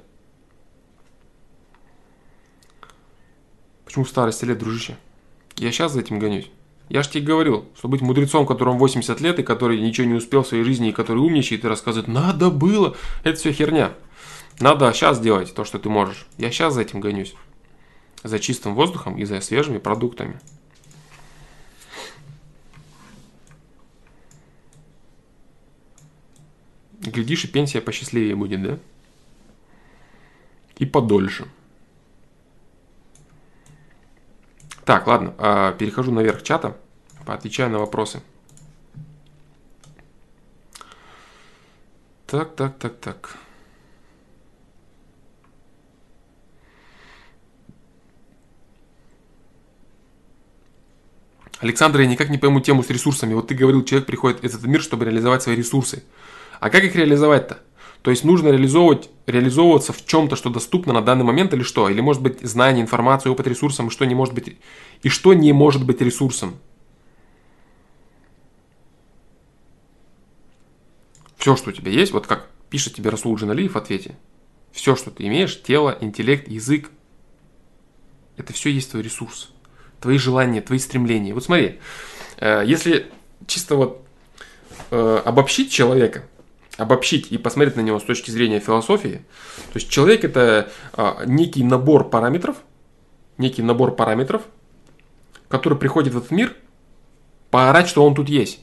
[3.85, 4.97] Почему в старости лет, дружище?
[5.57, 6.51] Я сейчас за этим гонюсь.
[6.89, 10.43] Я же тебе говорил, что быть мудрецом, которому 80 лет и который ничего не успел
[10.43, 13.93] в своей жизни и который умничает и рассказывает, надо было, это все херня.
[14.59, 16.27] Надо сейчас делать то, что ты можешь.
[16.39, 17.35] Я сейчас за этим гонюсь
[18.23, 20.41] за чистым воздухом и за свежими продуктами.
[27.01, 28.79] Глядишь, и пенсия посчастливее будет, да?
[30.79, 31.47] и подольше.
[34.85, 36.77] Так, ладно, а, перехожу наверх чата,
[37.27, 38.23] поотвечаю на вопросы.
[42.27, 43.37] Так, так, так, так.
[51.61, 53.35] Александр, я никак не пойму тему с ресурсами.
[53.35, 56.05] Вот ты говорил, человек приходит в этот мир, чтобы реализовать свои ресурсы.
[56.61, 57.61] А как их реализовать-то?
[58.03, 61.89] То есть нужно реализовывать, реализовываться в чем-то, что доступно на данный момент или что?
[61.89, 64.57] Или может быть знание, информация, опыт ресурсом, что не может быть,
[65.03, 66.57] и что не может быть ресурсом?
[71.37, 74.17] Все, что у тебя есть, вот как пишет тебе Расул Джаналиев в ответе,
[74.71, 76.91] все, что ты имеешь, тело, интеллект, язык,
[78.37, 79.51] это все есть твой ресурс
[80.01, 81.35] твои желания, твои стремления.
[81.35, 81.79] Вот смотри,
[82.39, 83.07] э, если
[83.47, 84.07] чисто вот
[84.91, 86.25] э, обобщить человека,
[86.77, 89.23] обобщить и посмотреть на него с точки зрения философии,
[89.73, 92.57] то есть человек это а, некий набор параметров,
[93.37, 94.43] некий набор параметров,
[95.49, 96.55] который приходит в этот мир
[97.51, 98.61] поорать, что он тут есть.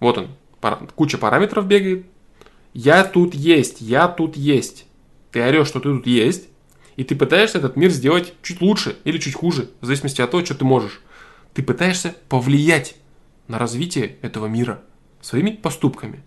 [0.00, 0.28] Вот он,
[0.94, 2.06] куча параметров бегает.
[2.74, 4.86] Я тут есть, я тут есть.
[5.30, 6.48] Ты орешь, что ты тут есть,
[6.98, 10.44] и ты пытаешься этот мир сделать чуть лучше или чуть хуже, в зависимости от того,
[10.44, 11.00] что ты можешь.
[11.54, 12.96] Ты пытаешься повлиять
[13.46, 14.82] на развитие этого мира
[15.20, 16.24] своими поступками.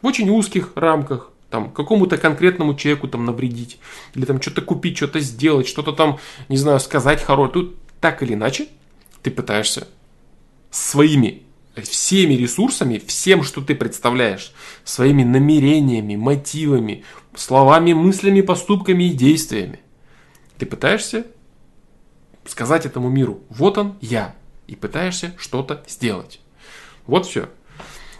[0.00, 3.78] В очень узких рамках, там, какому-то конкретному человеку там навредить,
[4.14, 6.18] или там что-то купить, что-то сделать, что-то там,
[6.48, 7.52] не знаю, сказать хорошее.
[7.52, 8.68] Тут так или иначе
[9.22, 9.88] ты пытаешься
[10.70, 11.42] своими
[11.82, 14.54] всеми ресурсами, всем, что ты представляешь,
[14.84, 17.04] своими намерениями, мотивами,
[17.36, 19.80] словами, мыслями, поступками и действиями
[20.64, 21.26] ты пытаешься
[22.46, 24.34] сказать этому миру, вот он я,
[24.66, 26.40] и пытаешься что-то сделать.
[27.06, 27.50] Вот все.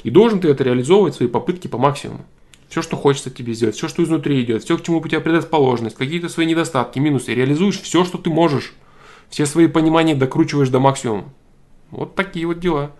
[0.03, 2.27] И должен ты это реализовывать, свои попытки по максимуму.
[2.69, 5.97] Все, что хочется тебе сделать, все, что изнутри идет, все, к чему у тебя предрасположенность,
[5.97, 8.75] какие-то свои недостатки, минусы, реализуешь все, что ты можешь.
[9.31, 11.33] Все свои понимания докручиваешь до максимума.
[11.91, 12.95] Вот такие вот дела.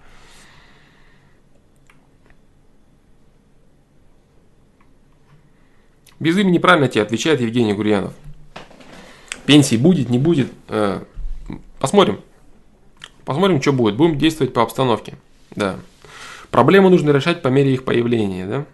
[6.19, 8.15] Без имени правильно тебе отвечает Евгений Гурьянов.
[9.47, 10.53] Пенсии будет, не будет.
[10.69, 11.03] Э,
[11.79, 12.21] посмотрим.
[13.25, 13.97] Посмотрим, что будет.
[13.97, 15.15] Будем действовать по обстановке.
[15.55, 15.77] Да.
[16.51, 18.67] Проблемы нужно решать по мере их появления, да?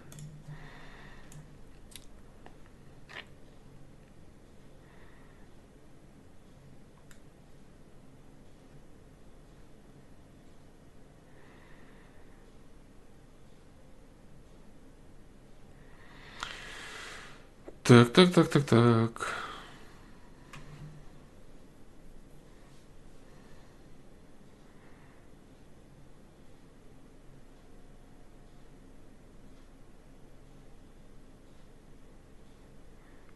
[17.83, 19.50] Так, так, так, так, так.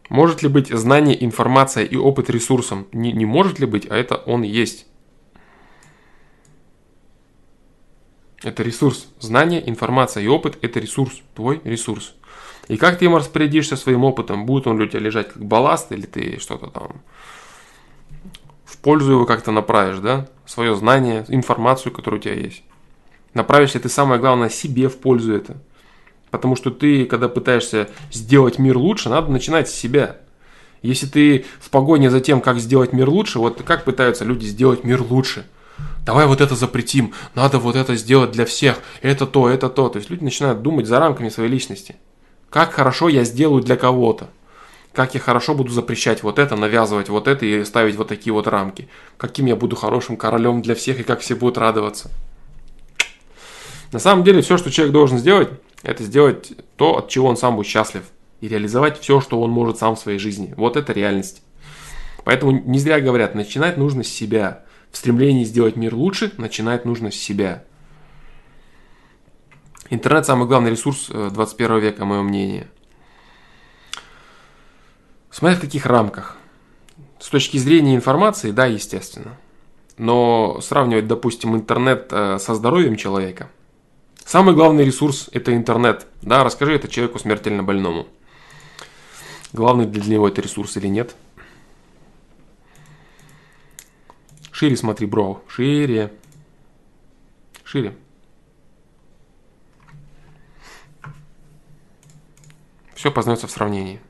[0.10, 2.88] Может ли быть знание, информация и опыт ресурсом?
[2.92, 4.86] Не, не может ли быть, а это он есть.
[8.44, 9.08] Это ресурс.
[9.20, 12.14] Знание, информация и опыт– это ресурс, твой ресурс.
[12.68, 14.46] И как ты им распорядишься своим опытом?
[14.46, 17.02] Будет он у тебя лежать как балласт, или ты что-то там
[18.66, 20.28] в пользу его как-то направишь, да?
[20.46, 22.64] Свое знание, информацию, которая у тебя есть.
[23.34, 25.58] Направишь ли ты самое главное себе в пользу это?
[26.36, 30.18] Потому что ты, когда пытаешься сделать мир лучше, надо начинать с себя.
[30.82, 34.84] Если ты в погоне за тем, как сделать мир лучше, вот как пытаются люди сделать
[34.84, 35.46] мир лучше.
[36.06, 39.88] Давай вот это запретим, надо вот это сделать для всех, это то, это то.
[39.88, 41.96] То есть люди начинают думать за рамками своей личности.
[42.50, 44.28] Как хорошо я сделаю для кого-то.
[44.92, 48.48] Как я хорошо буду запрещать вот это, навязывать вот это и ставить вот такие вот
[48.48, 48.90] рамки.
[49.16, 52.12] Каким я буду хорошим королем для всех и как все будут радоваться.
[53.92, 55.48] На самом деле все, что человек должен сделать,
[55.86, 58.04] это сделать то, от чего он сам будет счастлив.
[58.42, 60.54] И реализовать все, что он может сам в своей жизни.
[60.58, 61.42] Вот это реальность.
[62.24, 64.66] Поэтому не зря говорят, начинать нужно с себя.
[64.92, 67.64] В стремлении сделать мир лучше, начинать нужно с себя.
[69.90, 72.68] Интернет самый главный ресурс 21 э, века, мое мнение.
[75.30, 76.38] Смотря в каких рамках.
[77.20, 79.38] С точки зрения информации, да, естественно.
[79.98, 83.50] Но сравнивать, допустим, интернет э, со здоровьем человека–
[84.26, 86.08] Самый главный ресурс– это интернет.
[86.24, 88.08] Да, расскажи это человеку смертельно больному.
[89.54, 91.16] Главный для него это ресурс или нет?
[94.52, 95.44] Шире смотри, бро.
[95.48, 96.12] Шире.
[97.64, 97.96] Шире.
[102.96, 104.02] Все познается в сравнении.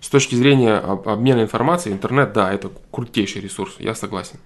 [0.00, 4.40] С точки зрения обмена информацией, интернет, да, это крутейший ресурс, я согласен.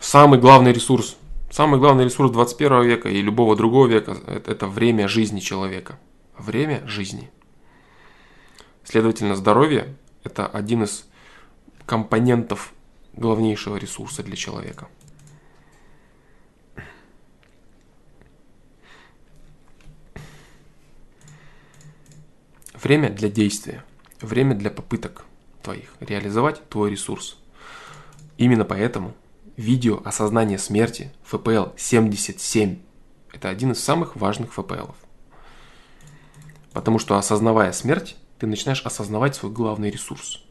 [0.00, 1.16] Самый главный ресурс
[1.56, 5.98] Самый главный ресурс 21 века и любого другого века– это время жизни человека.
[6.36, 7.30] Время жизни.
[8.84, 11.08] Следовательно, здоровье– это один из
[11.86, 12.74] компонентов
[13.14, 14.88] главнейшего ресурса для человека.
[22.74, 23.82] Время для действия,
[24.20, 25.24] время для попыток
[25.62, 27.38] твоих реализовать твой ресурс.
[28.36, 29.14] Именно поэтому
[29.56, 32.78] видео осознание смерти FPL 77–
[33.32, 34.94] это один из самых важных FPL.
[36.72, 40.42] Потому что осознавая смерть, ты начинаешь осознавать свой главный ресурс.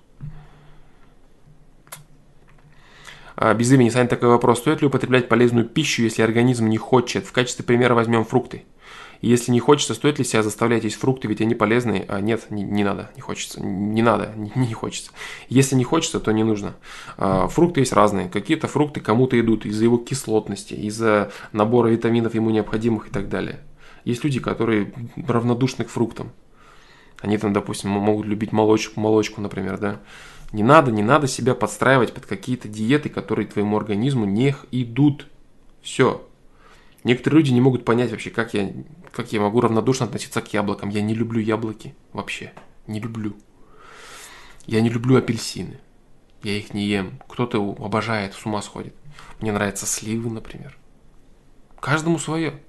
[3.35, 4.59] А, без имени Саня такой вопрос.
[4.59, 7.25] Стоит ли употреблять полезную пищу, если организм не хочет?
[7.25, 8.63] В качестве примера возьмем фрукты.
[9.21, 12.05] Если не хочется, стоит ли себя заставлять есть фрукты, ведь они полезные?
[12.07, 13.61] А нет, не, не надо, не хочется.
[13.61, 15.11] Не надо, не, не хочется.
[15.49, 16.75] Если не хочется, то не нужно.
[17.17, 18.29] А, фрукты есть разные.
[18.29, 23.59] Какие-то фрукты кому-то идут из-за его кислотности, из-за набора витаминов ему необходимых и так далее.
[24.03, 26.31] Есть люди, которые равнодушны к фруктам.
[27.21, 29.99] Они там, допустим, могут любить молочку, молочку, например, да.
[30.51, 35.27] Не надо, не надо себя подстраивать под какие-то диеты, которые твоему организму не идут.
[35.81, 36.24] Все.
[37.05, 38.73] Некоторые люди не могут понять вообще, как я,
[39.11, 40.89] как я могу равнодушно относиться к яблокам.
[40.89, 42.51] Я не люблю яблоки вообще.
[42.87, 43.37] Не люблю.
[44.65, 45.79] Я не люблю апельсины.
[46.41, 47.19] Я их не ем.
[47.29, 48.95] Кто-то обожает, с ума сходит.
[49.39, 50.75] Мне нравятся сливы, например.
[51.79, 52.59] Каждому свое.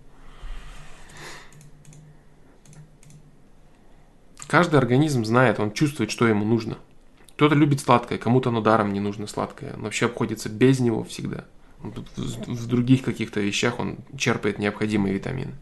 [4.48, 6.76] Каждый организм знает, он чувствует, что ему нужно.
[7.36, 9.72] Кто-то любит сладкое, кому-то оно даром не нужно сладкое.
[9.76, 11.46] Он вообще обходится без него всегда
[11.80, 15.54] в других каких-то вещах он черпает необходимые витамины.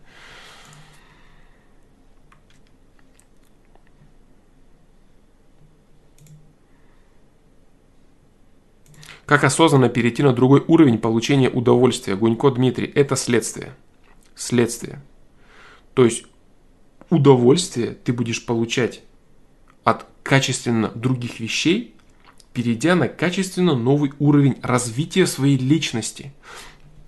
[9.27, 12.15] Как осознанно перейти на другой уровень получения удовольствия?
[12.15, 13.75] Гунько Дмитрий, это следствие.
[14.35, 15.03] Следствие.
[15.95, 16.27] То есть
[17.09, 19.03] удовольствие ты будешь получать
[19.83, 21.95] от качественно других вещей,
[22.55, 26.33] перейдя на качественно новый уровень развития своей личности.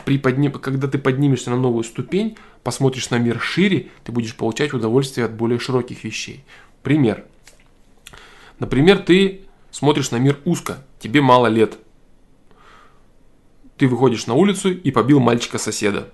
[0.04, 0.52] При подним...
[0.52, 5.34] Когда ты поднимешься на новую ступень, посмотришь на мир шире, ты будешь получать удовольствие от
[5.34, 6.44] более широких вещей.
[6.82, 7.24] Пример.
[8.58, 11.78] Например, ты смотришь на мир узко, тебе мало лет.
[13.76, 16.12] Ты выходишь на улицу и побил мальчика соседа.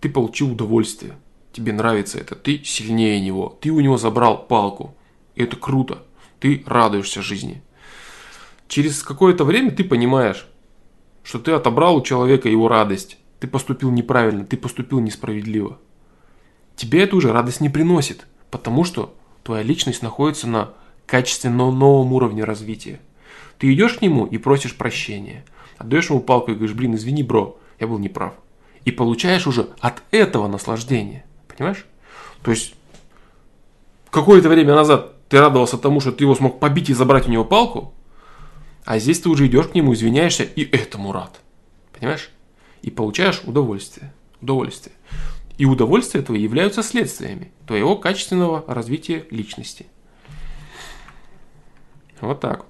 [0.00, 1.16] Ты получил удовольствие.
[1.52, 2.36] Тебе нравится это.
[2.36, 3.58] Ты сильнее него.
[3.60, 4.94] Ты у него забрал палку.
[5.34, 6.02] И это круто.
[6.40, 7.62] Ты радуешься жизни
[8.72, 10.46] через какое-то время ты понимаешь,
[11.22, 13.18] что ты отобрал у человека его радость.
[13.38, 15.78] Ты поступил неправильно, ты поступил несправедливо.
[16.74, 19.14] Тебе это уже радость не приносит, потому что
[19.44, 20.70] твоя личность находится на
[21.04, 23.00] качественно новом уровне развития.
[23.58, 25.44] Ты идешь к нему и просишь прощения.
[25.76, 28.32] Отдаешь ему палку и говоришь, блин, извини, бро, я был неправ.
[28.86, 31.26] И получаешь уже от этого наслаждение.
[31.46, 31.84] Понимаешь?
[32.42, 32.74] То есть,
[34.08, 37.44] какое-то время назад ты радовался тому, что ты его смог побить и забрать у него
[37.44, 37.92] палку,
[38.84, 41.40] а здесь ты уже идешь к нему, извиняешься и этому рад.
[41.92, 42.30] Понимаешь?
[42.82, 44.12] И получаешь удовольствие.
[44.40, 44.94] Удовольствие.
[45.56, 49.86] И удовольствие этого являются следствиями твоего качественного развития личности.
[52.20, 52.68] Вот так вот.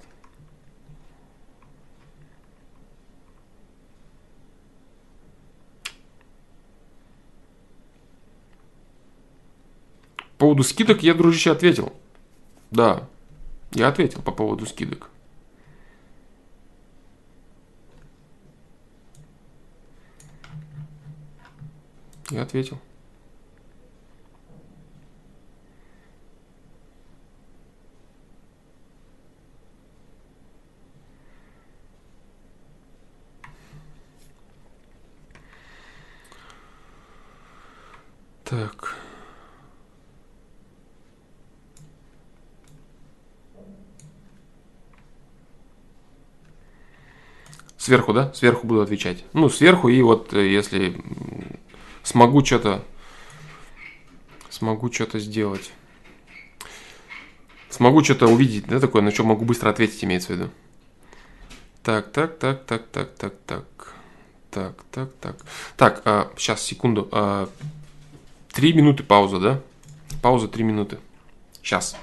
[10.37, 11.93] По поводу скидок я, дружище, ответил.
[12.69, 13.07] Да,
[13.71, 15.09] я ответил по поводу скидок.
[22.31, 22.79] Я ответил.
[38.45, 38.95] Так.
[47.77, 48.31] Сверху, да?
[48.33, 49.25] Сверху буду отвечать.
[49.33, 50.95] Ну, сверху и вот э, если
[52.03, 52.83] смогу что-то
[54.53, 55.71] смогу что-то сделать.
[57.69, 60.49] Смогу что-то увидеть, да, такое, на что могу быстро ответить, имеется в виду.
[61.81, 63.93] Так, так, так, так, так, так, так.
[64.51, 65.35] Так, так, так.
[65.75, 67.09] Так, а, сейчас, секунду.
[67.11, 67.49] А,
[68.51, 69.61] три минуты пауза, да?
[70.21, 70.99] Пауза три минуты.
[71.63, 71.97] Сейчас.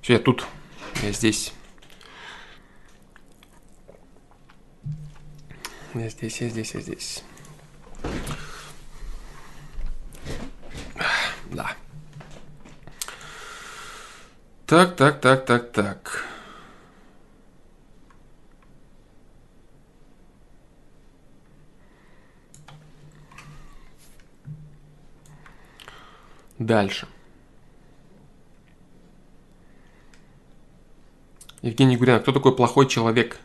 [0.00, 0.46] Все, я тут.
[1.02, 1.52] Я здесь.
[5.98, 7.24] Я здесь, я здесь, я здесь.
[11.50, 11.74] Да.
[14.66, 16.26] Так, так, так, так, так.
[26.58, 27.08] Дальше.
[31.62, 33.40] Евгений Гурян, кто такой плохой человек?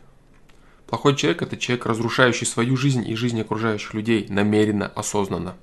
[0.91, 5.55] Плохой человек– это человек, разрушающий свою жизнь и жизнь окружающих людей намеренно, осознанно.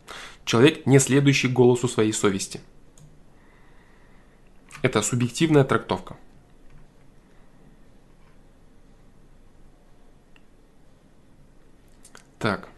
[0.47, 2.63] Человек, не следующий голосу своей совести.
[4.81, 6.17] Это субъективная трактовка.
[12.39, 12.71] Так.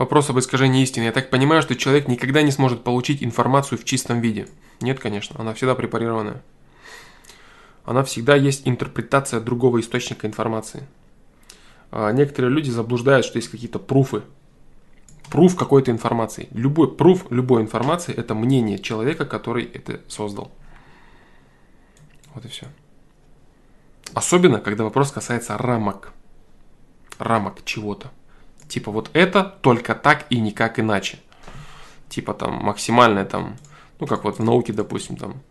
[0.00, 1.04] Вопрос об искажении истины.
[1.04, 4.48] Я так понимаю, что человек никогда не сможет получить информацию в чистом виде.
[4.80, 6.42] Нет, конечно, она всегда препарированная.
[7.84, 10.88] Она всегда есть интерпретация другого источника информации.
[11.90, 14.22] А некоторые люди заблуждают, что есть какие-то пруфы.
[15.28, 16.48] Пруф какой-то информации.
[16.52, 20.50] Любой пруф любой информации– это мнение человека, который это создал.
[22.34, 22.68] Вот и все.
[24.14, 26.14] Особенно, когда вопрос касается рамок.
[27.18, 28.10] Рамок чего-то.
[28.70, 31.18] Типа вот это только так и никак иначе.
[32.08, 33.56] Типа там максимальная там,
[33.98, 35.42] ну как вот в науке, допустим, там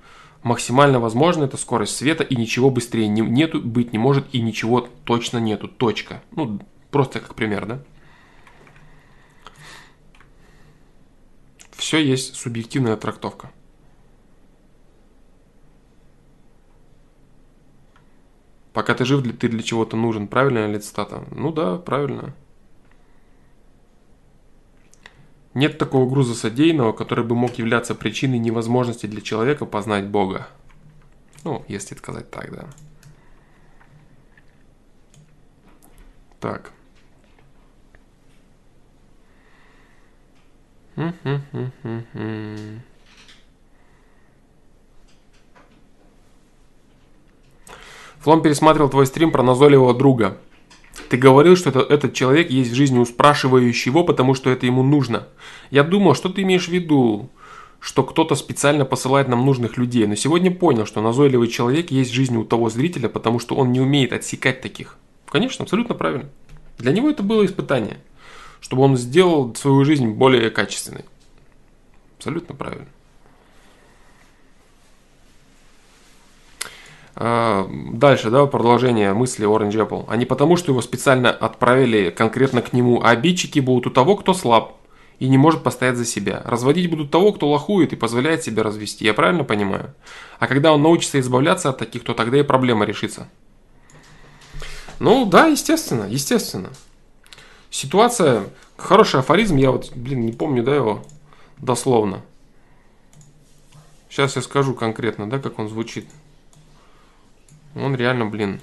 [0.42, 4.88] максимально возможно это скорость света и ничего быстрее не, нету, быть не может и ничего
[5.04, 5.68] точно нету.
[5.68, 6.24] Точка.
[6.32, 6.62] Ну,
[6.92, 7.84] просто как пример, да?
[11.72, 13.52] Все есть субъективная трактовка.
[18.72, 20.30] Пока ты жив, ты для чего-то нужен.
[20.30, 21.26] Правильная ли цитата?
[21.32, 22.34] Ну да, правильно.
[25.60, 30.48] Нет такого груза содеянного, который бы мог являться причиной невозможности для человека познать Бога.
[31.44, 32.70] Ну, если сказать так, да.
[36.40, 36.72] Так.
[48.20, 50.38] Флом пересматривал твой стрим про назойливого друга.
[51.08, 54.84] Ты говорил, что это, этот человек есть в жизни у спрашивающего, потому что это ему
[54.84, 55.28] нужно.
[55.72, 57.30] Я думал, что ты имеешь в виду,
[57.80, 62.14] что кто-то специально посылает нам нужных людей, но сегодня понял, что назойливый человек есть в
[62.14, 64.98] жизни у того зрителя, потому что он не умеет отсекать таких.
[65.28, 66.30] Конечно, абсолютно правильно.
[66.78, 67.98] Для него это было испытание,
[68.60, 71.06] чтобы он сделал свою жизнь более качественной.
[72.18, 72.88] Абсолютно правильно.
[77.20, 80.06] Дальше, да, продолжение мысли Orange Apple.
[80.08, 84.16] А не потому, что его специально отправили конкретно к нему, а обидчики будут у того,
[84.16, 84.78] кто слаб
[85.20, 86.42] и не может постоять за себя.
[86.46, 89.04] Разводить будут того, кто лохует и позволяет себя развести.
[89.04, 89.94] Я правильно понимаю?
[90.40, 93.28] А когда он научится избавляться от таких, то тогда и проблема решится.
[95.00, 96.70] Ну да, естественно, естественно.
[97.70, 98.46] Ситуация,
[98.78, 101.04] хороший афоризм, я вот, блин, не помню, да, его
[101.58, 102.22] дословно.
[104.10, 106.06] Сейчас я скажу конкретно, да, как он звучит.
[107.76, 108.60] Он реально, блин,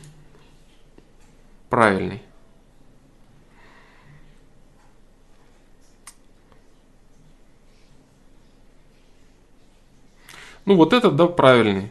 [1.70, 2.22] правильный.
[10.64, 11.90] Ну, вот этот, да, правильный.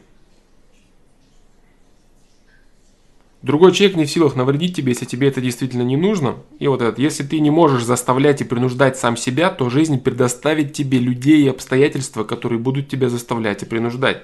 [3.42, 6.38] Другой человек не в силах навредить тебе, если тебе это действительно не нужно.
[6.58, 10.74] И вот этот, если ты не можешь заставлять и принуждать сам себя, то жизнь предоставит
[10.74, 14.24] тебе людей и обстоятельства, которые будут тебя заставлять и принуждать.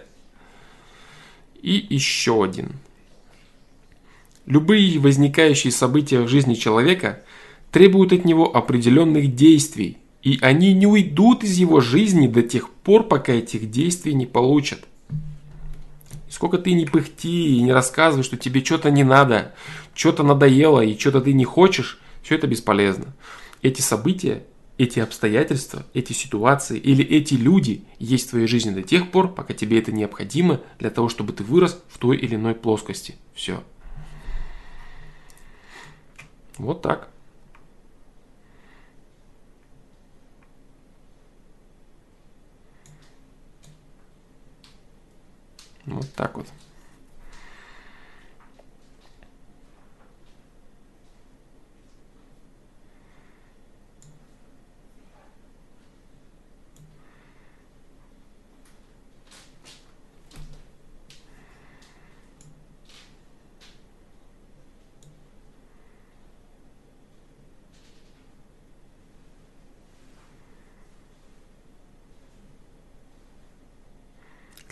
[1.61, 2.71] И еще один.
[4.51, 7.21] Любые возникающие события в жизни человека
[7.71, 13.07] требуют от него определенных действий, и они не уйдут из его жизни до тех пор,
[13.07, 14.83] пока этих действий не получат.
[16.29, 19.55] Сколько ты не пыхти и не рассказывай, что тебе что-то не надо,
[19.93, 23.15] что-то надоело и что-то ты не хочешь, все это бесполезно.
[23.61, 24.43] Эти события
[24.77, 29.53] эти обстоятельства, эти ситуации или эти люди есть в твоей жизни до тех пор, пока
[29.53, 33.15] тебе это необходимо для того, чтобы ты вырос в той или иной плоскости.
[33.33, 33.63] Все.
[36.61, 37.07] Вот так.
[45.85, 46.45] Вот так вот.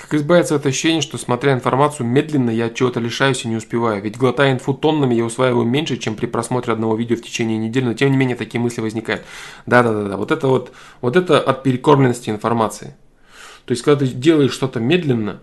[0.10, 4.02] Как избавиться от ощущения, что смотря информацию медленно, я чего-то лишаюсь и не успеваю.
[4.02, 7.86] Ведь глотая инфу тоннами, я усваиваю меньше, чем при просмотре одного видео в течение недели,
[7.86, 9.22] но тем не менее такие мысли возникают.
[9.68, 10.72] Да-да-да, вот это вот,
[11.02, 12.96] вот это от перекормленности информации.
[13.66, 15.42] То есть, когда ты делаешь что-то медленно,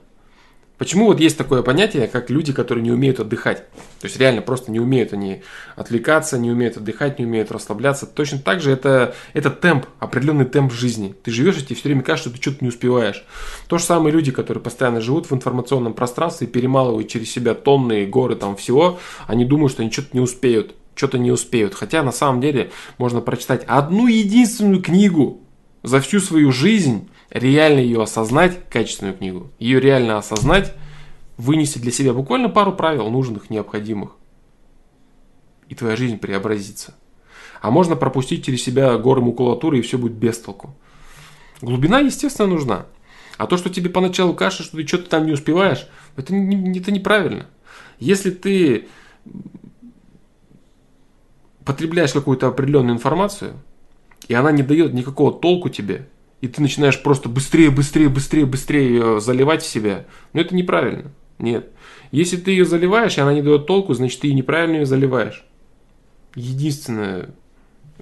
[0.79, 3.67] Почему вот есть такое понятие, как люди, которые не умеют отдыхать?
[4.01, 5.43] То есть реально просто не умеют они
[5.75, 8.05] отвлекаться, не умеют отдыхать, не умеют расслабляться.
[8.07, 11.15] Точно так же это, это темп, определенный темп жизни.
[11.23, 13.25] Ты живешь, и тебе все время кажется, что ты что-то не успеваешь.
[13.69, 18.05] То же самое люди, которые постоянно живут в информационном пространстве и перемалывают через себя тонны,
[18.05, 20.75] горы там всего, они думают, что они что-то не успеют.
[20.95, 21.75] Что-то не успеют.
[21.75, 25.41] Хотя на самом деле можно прочитать одну единственную книгу
[25.83, 30.75] за всю свою жизнь реально ее осознать, качественную книгу, ее реально осознать,
[31.37, 34.13] вынести для себя буквально пару правил нужных, необходимых.
[35.69, 36.95] И твоя жизнь преобразится.
[37.61, 40.75] А можно пропустить через себя горы макулатуры, и все будет без толку.
[41.61, 42.87] Глубина, естественно, нужна.
[43.39, 45.87] А то, что тебе поначалу кажется, что ты что-то там не успеваешь,
[46.17, 47.47] это, не, это неправильно.
[47.99, 48.89] Если ты
[51.65, 53.55] потребляешь какую-то определенную информацию,
[54.29, 56.09] и она не дает никакого толку тебе,
[56.41, 61.11] и ты начинаешь просто быстрее, быстрее, быстрее, быстрее ее заливать в себя, но это неправильно.
[61.39, 61.71] Нет.
[62.11, 65.45] Если ты ее заливаешь, и она не дает толку, значит ты неправильно ее заливаешь.
[66.35, 67.31] Единственное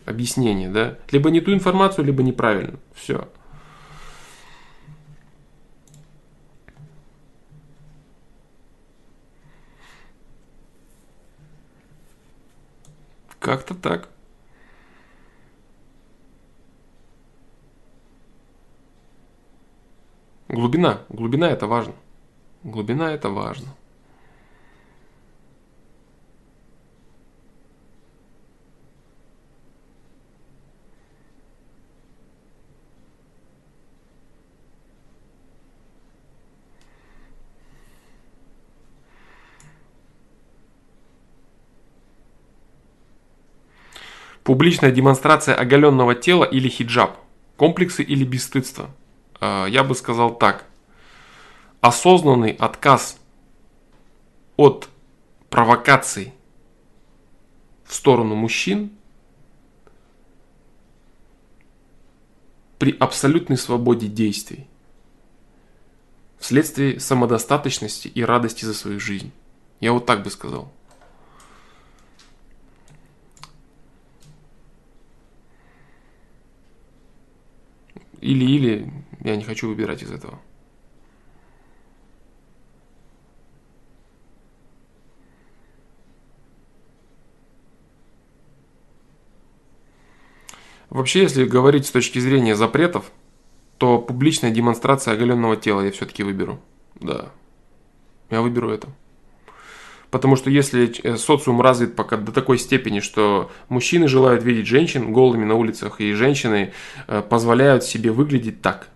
[0.07, 0.99] объяснение, да?
[1.11, 2.79] Либо не ту информацию, либо неправильно.
[2.95, 3.29] Все.
[13.39, 14.09] Как-то так.
[20.55, 21.01] Глубина.
[21.09, 21.95] Глубина это важно.
[22.63, 23.75] Глубина это важно.
[44.45, 47.17] Публичная демонстрация оголенного тела или хиджаб.
[47.57, 48.89] Комплексы или бесстыдство.
[49.47, 50.65] А, я бы сказал так.
[51.83, 53.19] Осознанный отказ
[54.57, 54.89] от
[55.51, 56.33] провокаций
[57.85, 58.91] в сторону мужчин
[62.79, 64.67] при абсолютной свободе действий
[66.39, 69.31] вследствие самодостаточности и радости за свою жизнь.
[69.81, 70.73] Я вот так бы сказал.
[78.23, 78.91] Или-или,
[79.25, 80.39] я не хочу выбирать из этого.
[90.91, 93.11] Вообще, если говорить с точки зрения запретов,
[93.79, 96.61] то публичная демонстрация оголенного тела я все-таки выберу.
[97.01, 97.33] Да.
[98.31, 98.89] Я выберу это.
[100.11, 105.13] Потому что если э, социум развит пока до такой степени, что мужчины желают видеть женщин
[105.13, 106.73] голыми на улицах, и женщины
[107.09, 108.91] э, позволяют себе выглядеть так,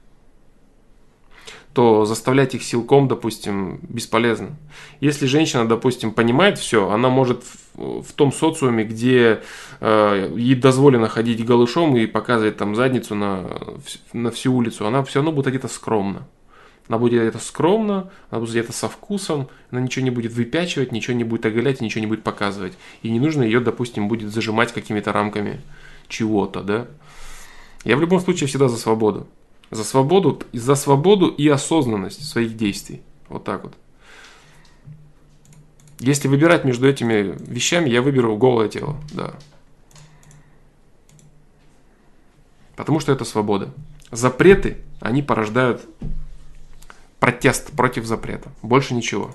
[1.78, 4.56] то заставлять их силком, допустим, бесполезно.
[4.98, 7.44] Если женщина, допустим, понимает все, она может
[7.74, 9.42] в, в том социуме, где
[9.78, 13.48] э, ей дозволено ходить голышом и показывать там задницу на,
[14.12, 16.26] на всю улицу, она все равно будет где-то скромно.
[16.88, 21.16] Она будет это скромно, она будет это со вкусом, она ничего не будет выпячивать, ничего
[21.16, 22.72] не будет оголять, ничего не будет показывать.
[23.04, 25.60] И не нужно ее, допустим, будет зажимать какими-то рамками
[26.08, 26.88] чего-то, да.
[27.84, 29.28] Я в любом случае всегда за свободу.
[29.70, 33.02] За свободу, за свободу и осознанность своих действий.
[33.28, 33.74] Вот так вот.
[36.00, 39.34] Если выбирать между этими вещами, я выберу голое тело, да.
[42.76, 43.74] Потому что это свобода.
[44.10, 45.82] Запреты, они порождают
[47.18, 48.52] протест против запрета.
[48.62, 49.34] Больше ничего.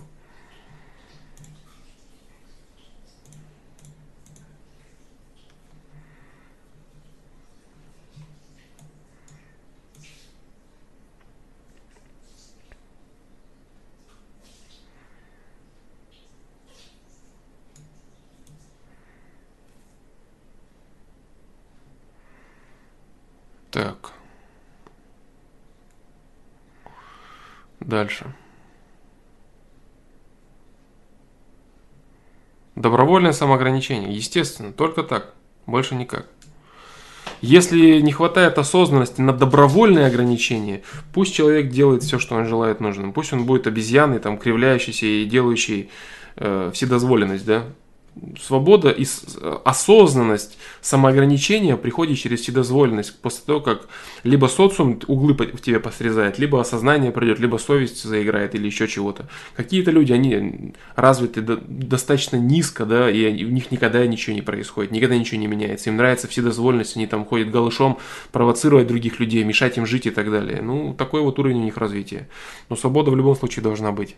[23.73, 24.11] Так.
[27.79, 28.25] Дальше.
[32.75, 34.13] Добровольное самоограничение.
[34.13, 35.33] Естественно, только так.
[35.65, 36.27] Больше никак.
[37.41, 43.11] Если не хватает осознанности на добровольное ограничение, пусть человек делает все, что он желает нужным.
[43.11, 45.89] Пусть он будет обезьяной, там, кривляющейся и делающей
[46.35, 47.63] э, вседозволенность, да.
[48.39, 49.05] Свобода и
[49.65, 53.19] осознанность, самоограничение приходит через вседозволенность.
[53.21, 53.87] После того, как
[54.23, 59.27] либо социум углы в тебе посрезает, либо осознание придет, либо совесть заиграет или еще чего-то.
[59.55, 65.17] Какие-то люди, они развиты достаточно низко, да, и у них никогда ничего не происходит, никогда
[65.17, 65.89] ничего не меняется.
[65.89, 67.97] Им нравится вседозволенность, они там ходят голышом,
[68.31, 70.61] провоцировать других людей, мешать им жить и так далее.
[70.61, 72.29] Ну, такой вот уровень у них развития.
[72.69, 74.15] Но свобода в любом случае должна быть.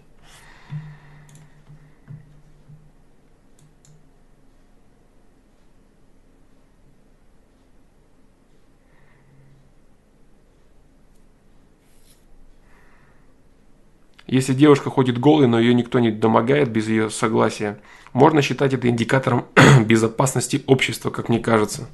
[14.28, 17.80] Если девушка ходит голой, но ее никто не домогает без ее согласия,
[18.14, 19.46] можно считать это индикатором
[19.86, 21.88] безопасности общества, как мне кажется.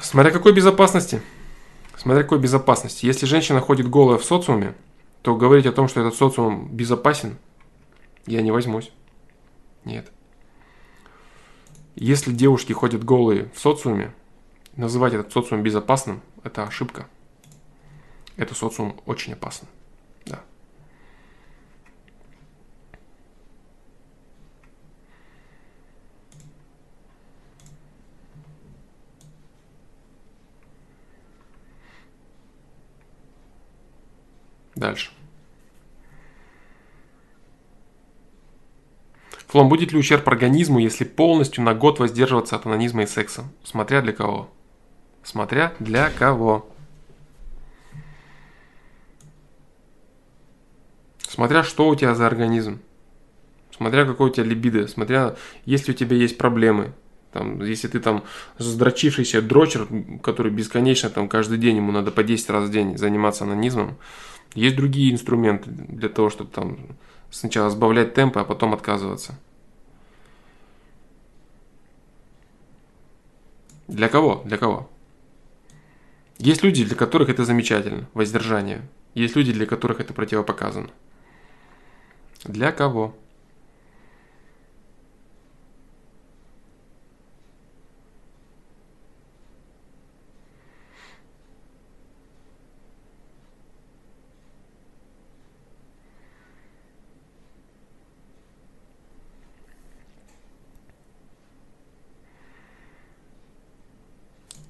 [0.00, 1.20] Смотря какой безопасности.
[1.96, 3.04] Смотря какой безопасности.
[3.04, 4.74] Если женщина ходит голая в социуме,
[5.22, 7.36] то говорить о том, что этот социум безопасен,
[8.26, 8.90] я не возьмусь.
[9.84, 10.10] Нет.
[11.96, 14.14] Если девушки ходят голые в социуме,
[14.76, 17.08] называть этот социум безопасным– это ошибка.
[18.36, 19.66] Это социум очень опасен.
[20.24, 20.40] Да.
[34.78, 35.10] Дальше.
[39.48, 43.44] Флом, будет ли ущерб организму, если полностью на год воздерживаться от анонизма и секса?
[43.64, 44.50] Смотря для кого.
[45.24, 46.68] Смотря для кого.
[51.28, 52.80] Смотря что у тебя за организм.
[53.76, 54.86] Смотря какой у тебя либидо.
[54.86, 55.34] Смотря,
[55.64, 56.92] если у тебя есть проблемы.
[57.32, 58.22] Там, если ты там
[58.58, 59.88] здрочившийся дрочер,
[60.22, 63.98] который бесконечно там каждый день ему надо по 10 раз в день заниматься анонизмом,
[64.54, 66.78] есть другие инструменты для того, чтобы там
[67.30, 69.38] сначала сбавлять темпы, а потом отказываться.
[73.86, 74.42] Для кого?
[74.44, 74.90] Для кого?
[76.38, 78.82] Есть люди, для которых это замечательно, воздержание.
[79.14, 80.90] Есть люди, для которых это противопоказано.
[82.44, 83.16] Для кого?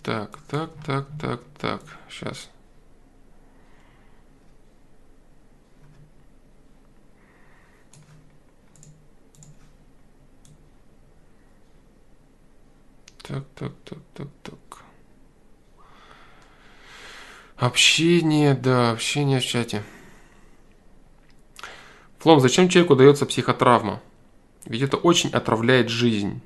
[0.09, 1.83] Так, так, так, так, так.
[2.09, 2.49] Сейчас.
[13.23, 14.59] Так, так, так, так, так.
[17.57, 19.83] Общение, да, общение в чате.
[22.17, 24.01] Флом, зачем человеку дается психотравма?
[24.65, 26.41] Ведь это очень отравляет жизнь.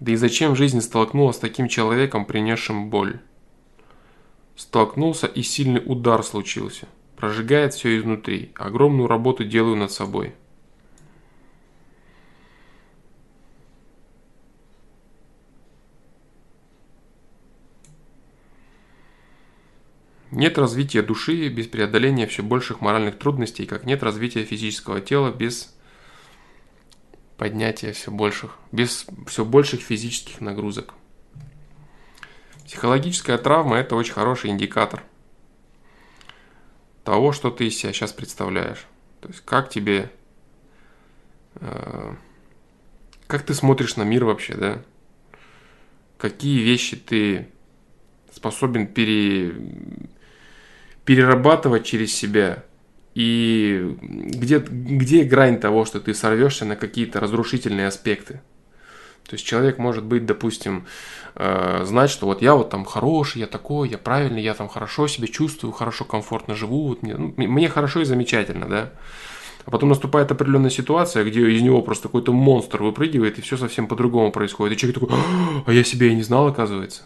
[0.00, 3.20] Да и зачем жизнь столкнулась с таким человеком, принесшим боль?
[4.54, 6.86] Столкнулся и сильный удар случился.
[7.16, 8.52] Прожигает все изнутри.
[8.54, 10.34] Огромную работу делаю над собой.
[20.30, 25.74] Нет развития души без преодоления все больших моральных трудностей, как нет развития физического тела без
[27.38, 30.92] поднятия все больших, без все больших физических нагрузок.
[32.66, 35.02] Психологическая травма– это очень хороший индикатор
[37.04, 38.84] того, что ты из себя сейчас представляешь.
[39.20, 40.10] То есть как тебе,
[41.54, 42.14] э,
[43.26, 44.82] как ты смотришь на мир вообще, да?
[46.18, 47.48] Какие вещи ты
[48.30, 49.54] способен пере,
[51.04, 52.64] перерабатывать через себя.
[53.18, 58.34] И где, где грань того, что ты сорвешься на какие-то разрушительные аспекты.
[59.28, 60.86] То есть человек может быть, допустим,
[61.34, 65.08] э, знать, что вот я вот там хороший, я такой, я правильный, я там хорошо
[65.08, 68.92] себя чувствую, хорошо, комфортно живу, вот мне, ну, мне хорошо и замечательно, да.
[69.64, 73.88] А потом наступает определенная ситуация, где из него просто какой-то монстр выпрыгивает, и все совсем
[73.88, 74.76] по-другому происходит.
[74.76, 75.16] И человек такой,
[75.66, 77.02] а я себя и не знал, оказывается.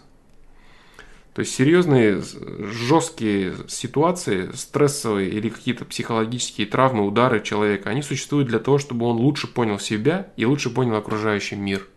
[1.35, 2.23] То есть серьезные,
[2.59, 9.17] жесткие ситуации, стрессовые или какие-то психологические травмы, удары человека, они существуют для того, чтобы он
[9.17, 11.89] лучше понял себя и лучше понял окружающий мир.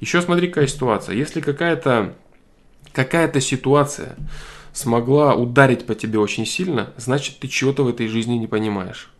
[0.00, 1.14] Еще смотри, какая ситуация.
[1.14, 2.16] Если какая-то
[2.92, 4.16] какая ситуация
[4.72, 9.10] смогла ударить по тебе очень сильно, значит ты чего-то в этой жизни не понимаешь.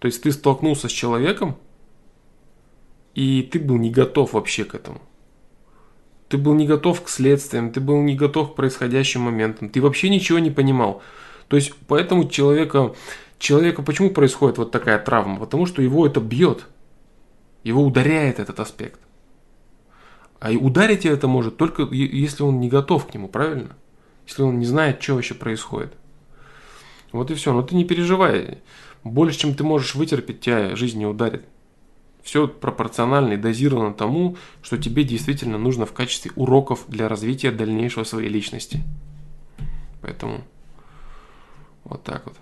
[0.00, 1.56] То есть ты столкнулся с человеком,
[3.14, 5.00] и ты был не готов вообще к этому.
[6.28, 10.10] Ты был не готов к следствиям, ты был не готов к происходящим моментам, ты вообще
[10.10, 11.02] ничего не понимал.
[11.48, 12.94] То есть поэтому человека
[13.38, 15.38] человека почему происходит вот такая травма?
[15.38, 16.66] Потому что его это бьет.
[17.64, 19.00] Его ударяет этот аспект.
[20.40, 23.74] А и ударить это может только если он не готов к нему, правильно?
[24.26, 25.94] Если он не знает, что вообще происходит.
[27.12, 27.52] Вот и все.
[27.52, 28.58] Но ты не переживай.
[29.02, 31.44] Больше, чем ты можешь вытерпеть, тебя жизнь не ударит.
[32.28, 38.04] Все пропорционально и дозировано тому, что тебе действительно нужно в качестве уроков для развития дальнейшего
[38.04, 38.82] своей личности.
[40.02, 40.44] Поэтому
[41.84, 42.34] вот так вот.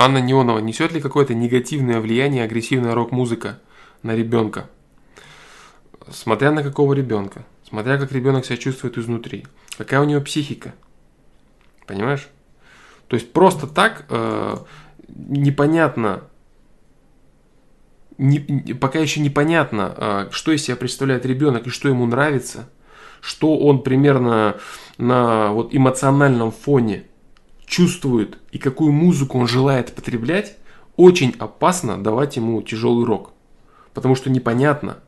[0.00, 3.58] Анна Неонова, несет ли какое-то негативное влияние агрессивная рок-музыка
[4.02, 4.70] на ребенка?
[6.10, 9.46] Смотря на какого ребенка, смотря как ребенок себя чувствует изнутри,
[9.76, 10.72] какая у него психика.
[11.86, 12.28] Понимаешь?
[13.08, 14.56] То есть просто так э,
[15.06, 16.22] непонятно,
[18.16, 22.70] не, пока еще непонятно, э, что из себя представляет ребенок и что ему нравится,
[23.20, 24.56] что он примерно
[24.96, 27.04] на вот эмоциональном фоне
[27.70, 30.56] чувствует и какую музыку он желает потреблять,
[30.96, 33.32] очень опасно давать ему тяжелый рок.
[33.94, 34.98] Потому что непонятно,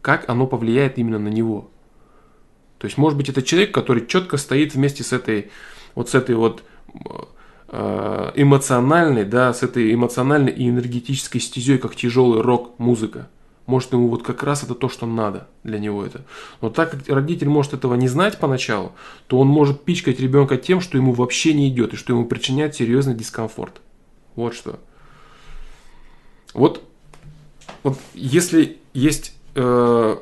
[0.00, 1.70] как оно повлияет именно на него.
[2.78, 5.50] То есть, может быть, это человек, который четко стоит вместе с этой
[5.94, 6.64] вот с этой вот
[7.68, 13.28] э, эмоциональной, да, с этой эмоциональной и энергетической стезей, как тяжелый рок-музыка.
[13.66, 16.22] Может, ему вот как раз это то, что надо для него это.
[16.60, 18.92] Но так как родитель может этого не знать поначалу,
[19.26, 22.74] то он может пичкать ребенка тем, что ему вообще не идет и что ему причиняет
[22.74, 23.80] серьезный дискомфорт.
[24.36, 24.78] Вот что.
[26.52, 26.82] Вот,
[27.82, 30.16] вот если есть э,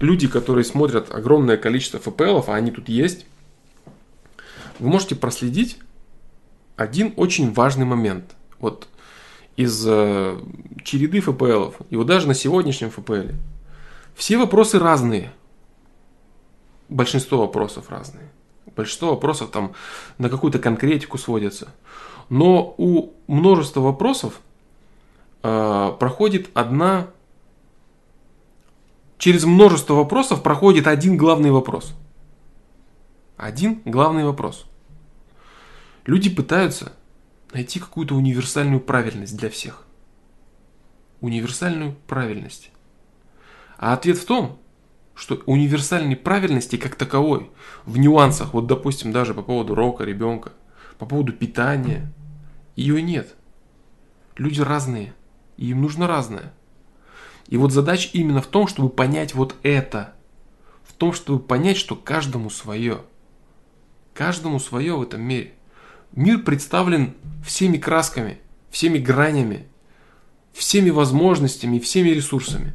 [0.00, 3.26] люди, которые смотрят огромное количество ФПЛов, а они тут есть,
[4.78, 5.78] вы можете проследить
[6.76, 8.34] один очень важный момент.
[8.58, 8.88] Вот
[9.56, 10.38] из э,
[10.84, 13.34] череды ФПЛов, и вот даже на сегодняшнем ФПЛ,
[14.14, 15.32] все вопросы разные.
[16.88, 18.30] Большинство вопросов разные.
[18.76, 19.72] Большинство вопросов там
[20.18, 21.72] на какую-то конкретику сводятся.
[22.28, 24.40] Но у множества вопросов
[25.42, 27.08] э, проходит одна...
[29.16, 31.94] Через множество вопросов проходит один главный вопрос.
[33.36, 34.66] Один главный вопрос.
[36.04, 36.92] Люди пытаются
[37.54, 39.86] найти какую-то универсальную правильность для всех.
[41.20, 42.70] Универсальную правильность.
[43.78, 44.58] А ответ в том,
[45.14, 47.50] что универсальной правильности как таковой,
[47.86, 50.52] в нюансах, вот допустим даже по поводу рока ребенка,
[50.98, 52.12] по поводу питания,
[52.74, 53.34] ее нет.
[54.36, 55.14] Люди разные,
[55.56, 56.52] и им нужно разное.
[57.46, 60.14] И вот задача именно в том, чтобы понять вот это.
[60.82, 63.02] В том, чтобы понять, что каждому свое.
[64.12, 65.54] Каждому свое в этом мире–
[66.14, 67.14] Мир представлен
[67.44, 68.38] всеми красками,
[68.70, 69.66] всеми гранями,
[70.52, 72.74] всеми возможностями всеми ресурсами.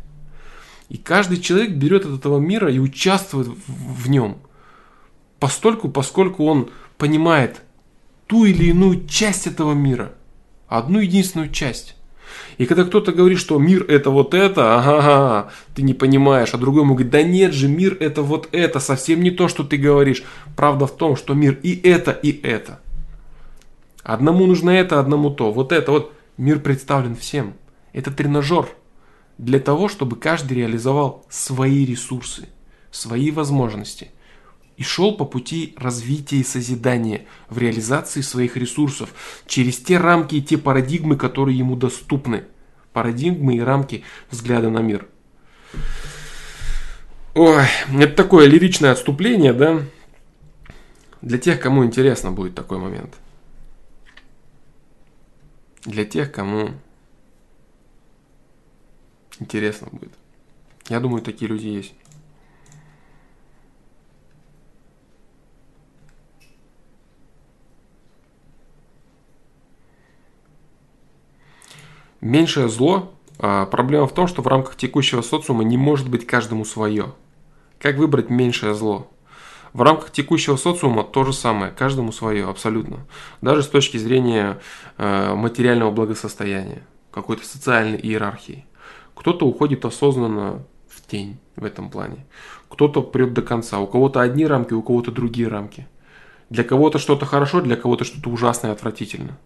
[0.89, 4.39] И каждый человек берет от этого мира и участвует в нем.
[5.39, 7.61] Постольку, поскольку он понимает
[8.27, 10.11] ту или иную часть этого мира.
[10.67, 11.95] Одну единственную часть.
[12.57, 16.83] И когда кто-то говорит, что мир это вот это, ага, ты не понимаешь, а другой
[16.83, 20.23] ему говорит, да нет же, мир это вот это, совсем не то, что ты говоришь.
[20.57, 22.81] Правда в том, что мир и это, и это.
[24.03, 25.51] Одному нужно это, одному то.
[25.51, 27.53] Вот это вот мир представлен всем.
[27.93, 28.69] Это тренажер
[29.37, 32.49] для того, чтобы каждый реализовал свои ресурсы,
[32.91, 34.11] свои возможности
[34.77, 39.13] и шел по пути развития и созидания в реализации своих ресурсов
[39.45, 42.45] через те рамки и те парадигмы, которые ему доступны.
[42.93, 45.07] Парадигмы и рамки взгляда на мир.
[47.35, 49.81] Ой, это такое лиричное отступление, да?
[51.21, 53.15] Для тех, кому интересно будет такой момент
[55.83, 56.71] для тех, кому
[59.39, 60.11] интересно будет.
[60.87, 61.93] Я думаю, такие люди есть.
[72.21, 73.13] Меньшее зло.
[73.37, 77.13] А, проблема в том, что в рамках текущего социума не может быть каждому свое.
[77.79, 79.09] Как выбрать меньшее зло?
[79.73, 83.05] В рамках текущего социума то же самое, каждому свое, абсолютно.
[83.41, 84.59] Даже с точки зрения
[84.97, 88.65] э, материального благосостояния, какой-то социальной иерархии.
[89.15, 92.25] Кто-то уходит осознанно в тень в этом плане.
[92.69, 93.79] Кто-то прет до конца.
[93.79, 95.87] У кого-то одни рамки, у кого-то другие рамки.
[96.49, 99.37] Для кого-то что-то хорошо, для кого-то что-то ужасное отвратительно.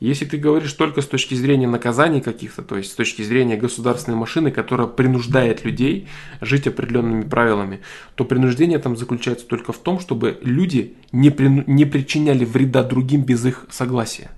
[0.00, 4.16] Если ты говоришь только с точки зрения наказаний каких-то, то есть с точки зрения государственной
[4.16, 6.08] машины, которая принуждает людей
[6.40, 7.80] жить определенными правилами,
[8.14, 13.22] то принуждение там заключается только в том, чтобы люди не, при, не причиняли вреда другим
[13.22, 14.30] без их согласия.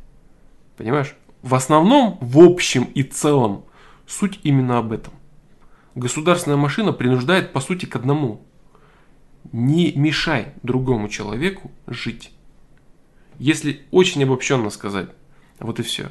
[0.77, 1.15] Понимаешь?
[1.43, 3.65] В основном, в общем и целом,
[4.07, 5.13] суть именно об этом.
[5.95, 8.43] Государственная машина принуждает по сути к одному.
[9.53, 12.33] Не мешай другому человеку жить.
[13.39, 15.09] Если очень обобщенно сказать.
[15.59, 16.11] Вот и все.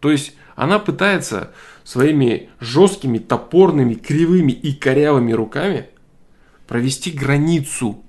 [0.00, 1.52] То есть она пытается
[1.82, 5.88] своими жесткими, топорными, кривыми и корявыми руками
[6.66, 8.02] провести границу.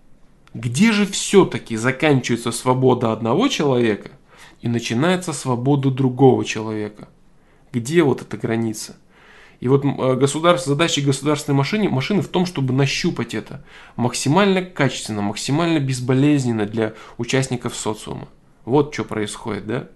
[0.54, 4.12] Где же все-таки заканчивается свобода одного человека
[4.62, 7.10] и начинается свобода другого человека?
[7.74, 8.96] Где вот эта граница?
[9.60, 13.64] И вот э, государство, задача государственной машины, машины в том, чтобы нащупать это
[13.96, 18.28] максимально качественно, максимально безболезненно для участников социума.
[18.64, 19.88] Вот что происходит, да?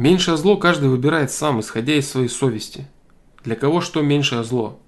[0.00, 2.88] Меньшее зло каждый выбирает сам, исходя из своей совести.
[3.44, 4.80] Для кого что меньшее зло?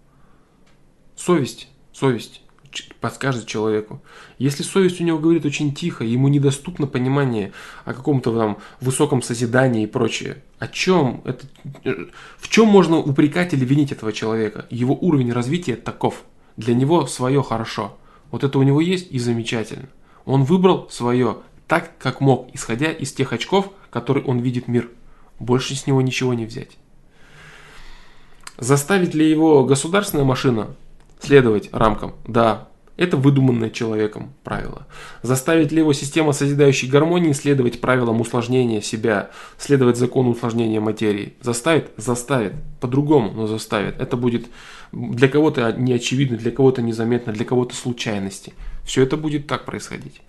[1.16, 1.68] Совесть.
[1.92, 2.40] Совесть
[2.98, 4.00] подскажет человеку.
[4.38, 7.52] Если совесть у него говорит очень тихо, ему недоступно понимание
[7.84, 10.42] о каком-то там высоком созидании и прочее.
[10.58, 11.20] О чем?
[11.26, 11.44] Это,
[12.38, 14.64] в чем можно упрекать или винить этого человека?
[14.70, 16.24] Его уровень развития таков.
[16.56, 17.98] Для него свое хорошо.
[18.30, 19.90] Вот это у него есть и замечательно.
[20.24, 21.36] Он выбрал свое
[21.68, 24.88] так, как мог, исходя из тех очков, которые он видит мир.
[25.42, 26.78] Больше с него ничего не взять.
[28.58, 30.76] Заставит ли его государственная машина
[31.20, 32.14] следовать рамкам.
[32.26, 34.86] Да, это выдуманное человеком правило.
[35.22, 41.34] Заставит ли его система созидающей гармонии следовать правилам усложнения себя, следовать закону усложнения материи?
[41.40, 41.90] Заставит?
[41.96, 42.52] Заставит.
[42.80, 44.00] По-другому, но заставит.
[44.00, 44.46] Это будет
[44.92, 48.52] для кого-то неочевидно, для кого-то незаметно, для кого-то случайности.
[48.84, 50.20] Все это будет так происходить.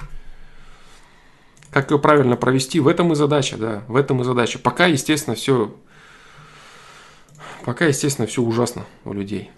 [1.74, 4.60] Как ее правильно провести, в этом и задача, да, в этом и задача.
[4.60, 5.76] Пока, естественно, все,
[7.66, 9.50] пока, естественно, все ужасно у людей.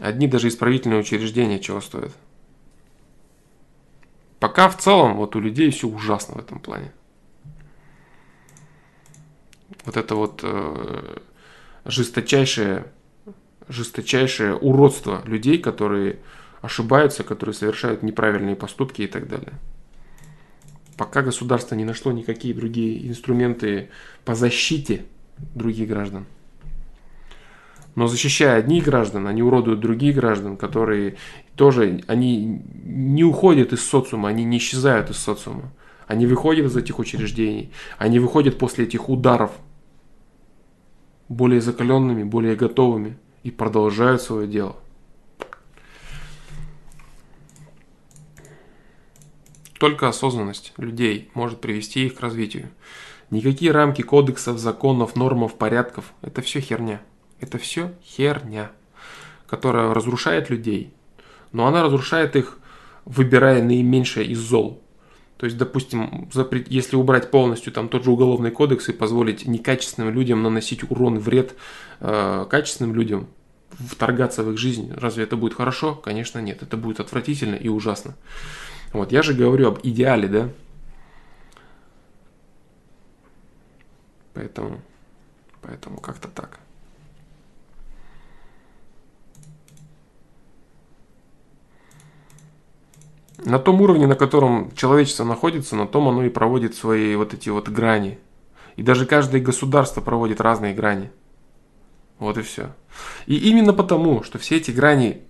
[0.00, 2.12] Одни даже исправительные учреждения чего стоят.
[4.40, 6.92] Пока в целом вот у людей все ужасно в этом плане.
[9.84, 11.18] Вот это вот э,
[11.84, 12.86] жесточайшее,
[13.68, 16.20] жесточайшее уродство людей, которые
[16.62, 19.52] ошибаются, которые совершают неправильные поступки и так далее.
[20.96, 23.88] Пока государство не нашло никакие другие инструменты
[24.24, 25.04] по защите
[25.54, 26.26] других граждан.
[27.94, 31.16] Но защищая одних граждан, они уродуют других граждан, которые
[31.54, 35.72] тоже, они не уходят из социума, они не исчезают из социума.
[36.06, 39.52] Они выходят из этих учреждений, они выходят после этих ударов
[41.28, 44.76] более закаленными, более готовыми и продолжают свое дело.
[49.78, 52.70] Только осознанность людей может привести их к развитию.
[53.30, 57.00] Никакие рамки кодексов, законов, нормов, порядков– это все херня.
[57.40, 58.70] Это все херня,
[59.46, 60.92] которая разрушает людей.
[61.52, 62.58] Но она разрушает их,
[63.04, 64.82] выбирая наименьшее из зол.
[65.36, 66.30] То есть, допустим,
[66.68, 71.54] если убрать полностью там тот же уголовный кодекс и позволить некачественным людям наносить урон, вред
[72.00, 73.26] э, качественным людям,
[73.70, 75.94] вторгаться в их жизнь, разве это будет хорошо?
[75.94, 76.62] Конечно, нет.
[76.62, 78.14] Это будет отвратительно и ужасно.
[78.94, 80.48] Вот, я же говорю об идеале, да?
[84.32, 84.80] Поэтому,
[85.60, 86.60] поэтому как-то так.
[93.44, 97.50] на том уровне, на котором человечество находится, на том оно и проводит свои вот эти
[97.50, 98.18] вот грани.
[98.76, 101.10] И даже каждое государство проводит разные грани.
[102.18, 102.72] Вот и все.
[103.26, 105.20] И именно потому, что все эти грани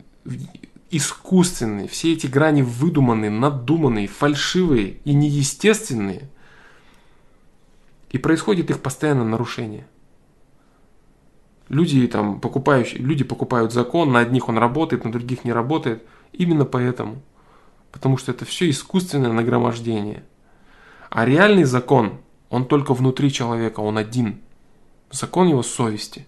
[0.97, 6.29] искусственные, все эти грани выдуманные, надуманные, фальшивые и неестественные,
[8.11, 9.87] и происходит их постоянное нарушение.
[11.69, 16.05] Люди, там, покупающие, люди покупают закон, на одних он работает, на других не работает.
[16.33, 17.23] Именно поэтому–
[17.95, 20.25] потому что это все искусственное нагромождение.
[21.11, 22.19] А реальный закон,
[22.51, 24.41] он только внутри человека, он один.
[25.13, 26.27] Закон его совести.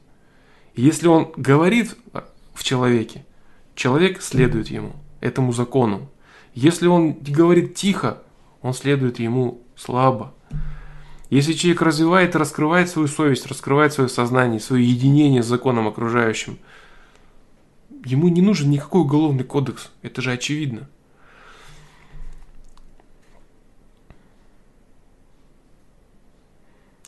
[0.74, 1.96] И если он говорит
[2.54, 3.26] в человеке,
[3.76, 6.10] человек следует ему, этому закону.
[6.54, 8.22] Если он говорит тихо,
[8.62, 10.34] он следует ему слабо.
[11.28, 16.58] Если человек развивает и раскрывает свою совесть, раскрывает свое сознание, свое единение с законом окружающим,
[18.04, 19.90] ему не нужен никакой уголовный кодекс.
[20.02, 20.88] Это же очевидно.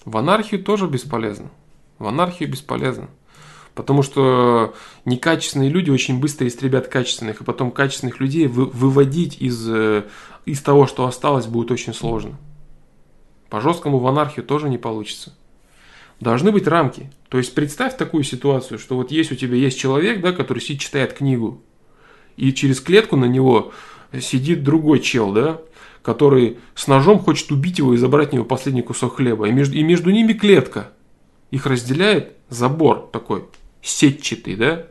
[0.05, 1.51] В анархию тоже бесполезно.
[1.99, 3.09] В анархию бесполезно.
[3.79, 4.75] Потому что
[5.05, 10.03] некачественные люди очень быстро истребят качественных, и потом качественных людей вы, выводить из, э,
[10.47, 12.41] из того, что осталось, будет очень сложно.
[13.49, 15.33] По жесткому в анархию тоже не получится.
[16.19, 17.13] Должны быть рамки.
[17.29, 20.81] То есть представь такую ситуацию, что вот есть у тебя есть человек, да, который сидит,
[20.81, 21.63] читает книгу,
[22.37, 23.71] и через клетку на него
[24.21, 25.61] сидит другой чел, да,
[26.03, 29.47] который с ножом хочет убить его и забрать у него последний кусок хлеба.
[29.47, 30.91] И между, и между ними клетка.
[31.53, 33.45] Их разделяет забор такой
[33.83, 34.87] сетчатый, да?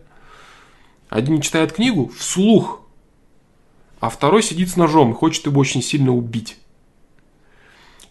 [1.10, 2.82] Один читает книгу вслух,
[4.00, 6.58] а второй сидит с ножом и хочет его очень сильно убить.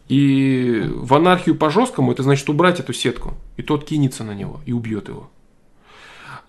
[0.08, 3.34] И в анархию по жесткому это значит убрать эту сетку.
[3.56, 5.30] И тот кинется на него и убьет его.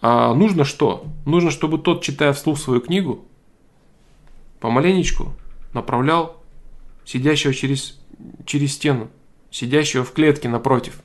[0.01, 1.05] А нужно что?
[1.25, 3.25] Нужно, чтобы тот, читая вслух свою книгу,
[4.59, 5.33] помаленечку
[5.73, 6.37] направлял
[7.03, 7.99] сидящего через,
[8.45, 9.09] через стену,
[9.49, 11.01] сидящего в клетке напротив,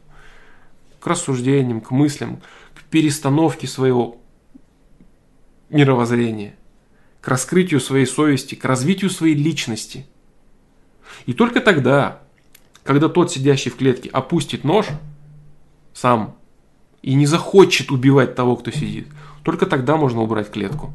[1.01, 2.43] к рассуждениям, к мыслям,
[2.93, 4.19] перестановке своего
[5.71, 6.55] мировоззрения,
[7.23, 10.07] к раскрытию своей совести, к развитию своей личности.
[11.25, 12.21] И только тогда,
[12.85, 14.89] когда тот, сидящий в клетке, опустит нож
[15.95, 16.37] сам
[17.01, 19.09] и не захочет убивать того, кто сидит,
[19.43, 20.93] только тогда можно убрать клетку.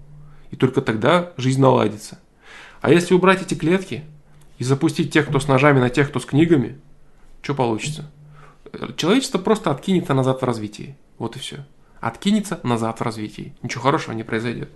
[0.51, 2.19] И только тогда жизнь наладится.
[2.79, 4.03] А если убрать эти клетки
[4.59, 6.79] и запустить тех, кто с ножами, на тех, кто с книгами,
[7.41, 8.11] что получится?
[8.97, 10.95] Человечество просто откинется назад в развитии.
[11.17, 11.65] Вот и все
[12.07, 13.53] откинется назад в развитии.
[13.61, 14.69] Ничего хорошего не произойдет.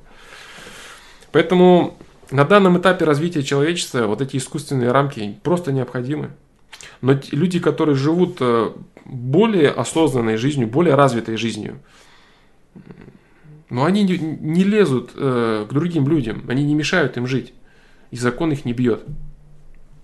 [1.31, 1.97] Поэтому
[2.29, 6.31] на данном этапе развития человечества вот эти искусственные рамки просто необходимы.
[7.01, 8.71] Но люди, которые живут э,
[9.05, 11.79] более осознанной жизнью, более развитой жизнью,
[13.69, 17.53] но они не лезут э, к другим людям, они не мешают им жить,
[18.09, 19.03] и закон их не бьет.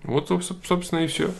[0.03, 0.29] Вот,
[0.63, 1.31] собственно, и все.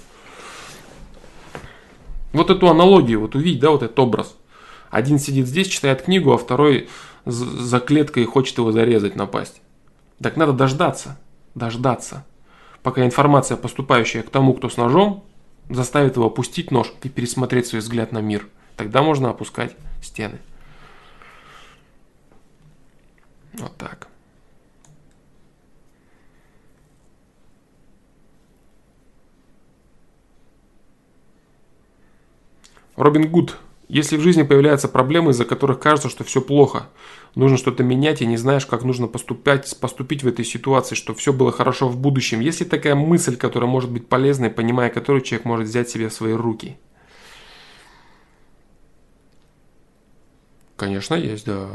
[2.33, 4.35] Вот эту аналогию, вот увидеть, да, вот этот образ–
[4.89, 6.89] один сидит здесь, читает книгу, а второй
[7.25, 9.61] за клеткой хочет его зарезать, напасть.
[10.21, 11.19] Так надо дождаться,
[11.55, 12.25] дождаться,
[12.83, 15.23] пока информация, поступающая к тому, кто с ножом,
[15.69, 18.47] заставит его опустить нож и пересмотреть свой взгляд на мир.
[18.75, 20.39] Тогда можно опускать стены.
[23.53, 24.07] Вот так.
[32.95, 33.57] Робин Гуд
[33.87, 36.89] если в жизни появляются проблемы, из-за которых кажется, что все плохо,
[37.35, 41.31] нужно что-то менять и не знаешь, как нужно поступать, поступить в этой ситуации, что все
[41.31, 42.41] было хорошо в будущем.
[42.41, 46.13] Есть ли такая мысль, которая может быть полезной, понимая которую человек может взять себе в
[46.13, 46.77] свои руки?
[50.75, 51.69] Конечно, есть, да.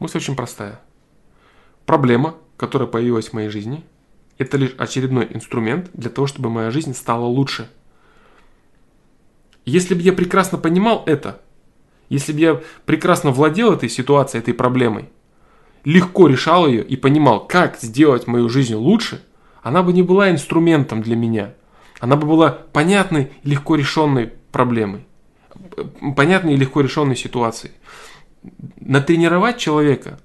[0.00, 0.80] Мысль очень простая.
[1.86, 3.84] Проблема, которая появилась в моей жизни,
[4.38, 7.70] это лишь очередной инструмент для того, чтобы моя жизнь стала лучше–
[9.66, 11.42] если бы я прекрасно понимал это,
[12.08, 15.10] если бы я прекрасно владел этой ситуацией, этой проблемой,
[15.84, 19.22] легко решал ее и понимал, как сделать мою жизнь лучше,
[19.62, 21.54] она бы не была инструментом для меня.
[21.98, 25.06] Она бы была понятной, легко решенной проблемой.
[26.16, 27.72] Понятной и легко решенной ситуацией.
[28.80, 30.20] Натренировать человека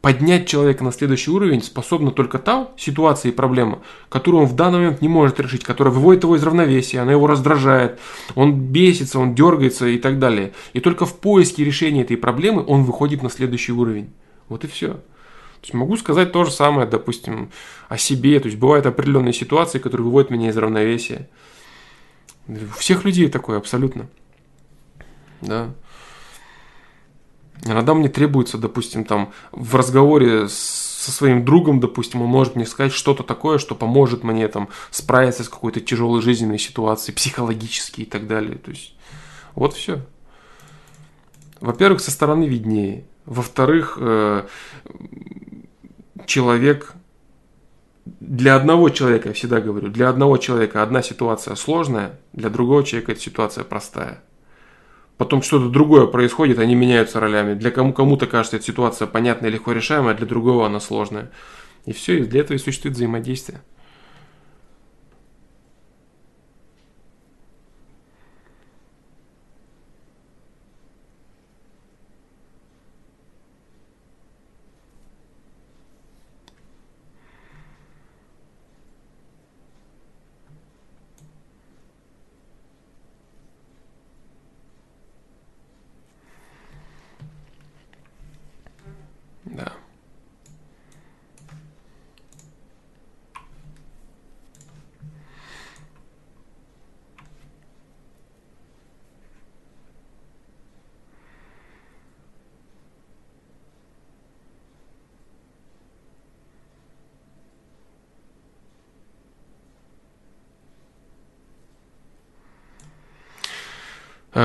[0.00, 4.78] поднять человека на следующий уровень способна только та ситуация и проблема, которую он в данный
[4.78, 7.98] момент не может решить, которая выводит его из равновесия, она его раздражает,
[8.34, 10.52] он бесится, он дергается и так далее.
[10.72, 14.10] И только в поиске решения этой проблемы он выходит на следующий уровень.
[14.48, 14.94] Вот и все.
[14.94, 17.50] То есть могу сказать то же самое, допустим,
[17.88, 18.40] о себе.
[18.40, 21.28] То есть бывают определенные ситуации, которые выводят меня из равновесия.
[22.48, 24.08] У всех людей такое абсолютно.
[25.42, 25.74] Да.
[27.64, 32.92] Иногда мне требуется, допустим, там в разговоре со своим другом, допустим, он может мне сказать
[32.92, 38.26] что-то такое, что поможет мне там справиться с какой-то тяжелой жизненной ситуацией, психологически и так
[38.26, 38.56] далее.
[38.56, 38.94] То есть
[39.54, 40.00] вот все.
[41.60, 43.04] Во-первых, со стороны виднее.
[43.26, 44.46] Во-вторых, э,
[46.26, 46.94] человек
[48.04, 53.12] для одного человека, я всегда говорю, для одного человека одна ситуация сложная, для другого человека
[53.12, 54.22] эта ситуация простая
[55.20, 57.52] потом что-то другое происходит, они меняются ролями.
[57.52, 61.30] Для кому кому-то кажется эта ситуация понятная и легко решаемая, а для другого она сложная.
[61.84, 63.60] И все, и для этого и существует взаимодействие.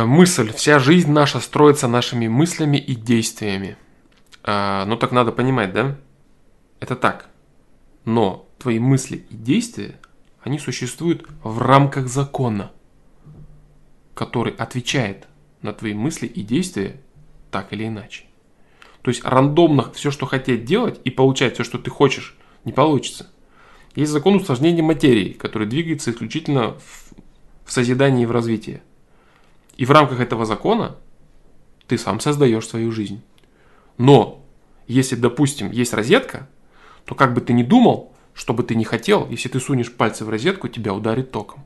[0.04, 0.52] Мысль.
[0.52, 3.78] Вся жизнь наша строится нашими мыслями и действиями.
[4.44, 5.98] А, ну так надо понимать, да?
[6.80, 7.30] Это так.
[8.04, 10.00] Но твои мысли и действия,
[10.42, 12.72] они существуют в рамках закона,
[14.14, 15.28] который отвечает
[15.62, 17.00] на твои мысли и действия
[17.52, 18.26] так или иначе.
[19.02, 23.32] То есть рандомно все, что хотеть делать и получать все, что ты хочешь, не получится.
[23.96, 27.14] Есть закон усложнения материи, который двигается исключительно в,
[27.66, 28.82] в созидании и в развитии.
[29.76, 30.96] И в рамках этого закона
[31.88, 33.22] ты сам создаешь свою жизнь.
[33.98, 34.44] Но
[34.88, 36.48] если, допустим, есть розетка,
[37.06, 40.26] то как бы ты ни думал, что бы ты ни хотел, если ты сунешь пальцы
[40.26, 41.66] в розетку, тебя ударит током.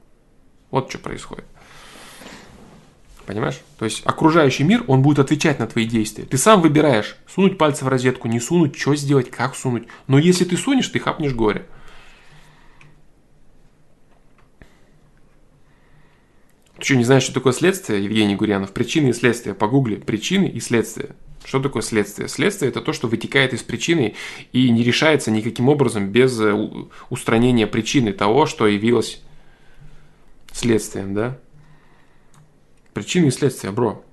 [0.71, 1.45] Вот что происходит.
[3.25, 3.59] Понимаешь?
[3.77, 6.25] То есть окружающий мир, он будет отвечать на твои действия.
[6.25, 9.87] Ты сам выбираешь, сунуть пальцы в розетку, не сунуть, что сделать, как сунуть.
[10.07, 11.67] Но если ты сунешь, ты хапнешь горе.
[16.79, 18.71] Ты что, не знаешь, что такое следствие, Евгений Гурьянов?
[18.71, 19.53] Причины и следствия.
[19.53, 19.95] Погугли.
[19.95, 21.15] Причины и следствия.
[21.43, 22.27] Что такое следствие?
[22.27, 24.15] Следствие– это то, что вытекает из причины
[24.51, 26.53] и не решается никаким образом без э,
[27.09, 29.21] устранения причины того, что явилось
[30.53, 31.39] следствием, да?
[32.93, 34.03] Причины и следствия, бро.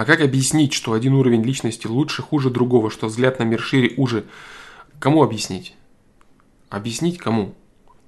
[0.00, 3.92] А как объяснить, что один уровень личности лучше, хуже другого, что взгляд на мир шире,
[3.98, 4.24] уже?
[4.98, 5.76] Кому объяснить?
[6.70, 7.54] Объяснить кому?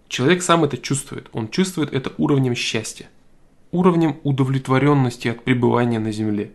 [0.08, 1.28] Человек сам это чувствует.
[1.34, 3.10] Он чувствует это уровнем счастья.
[3.72, 6.54] Уровнем удовлетворенности от пребывания на Земле.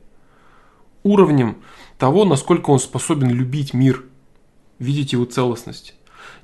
[1.03, 1.57] Уровнем
[1.99, 4.05] того, насколько он способен любить мир,
[4.79, 5.93] видеть его целостность.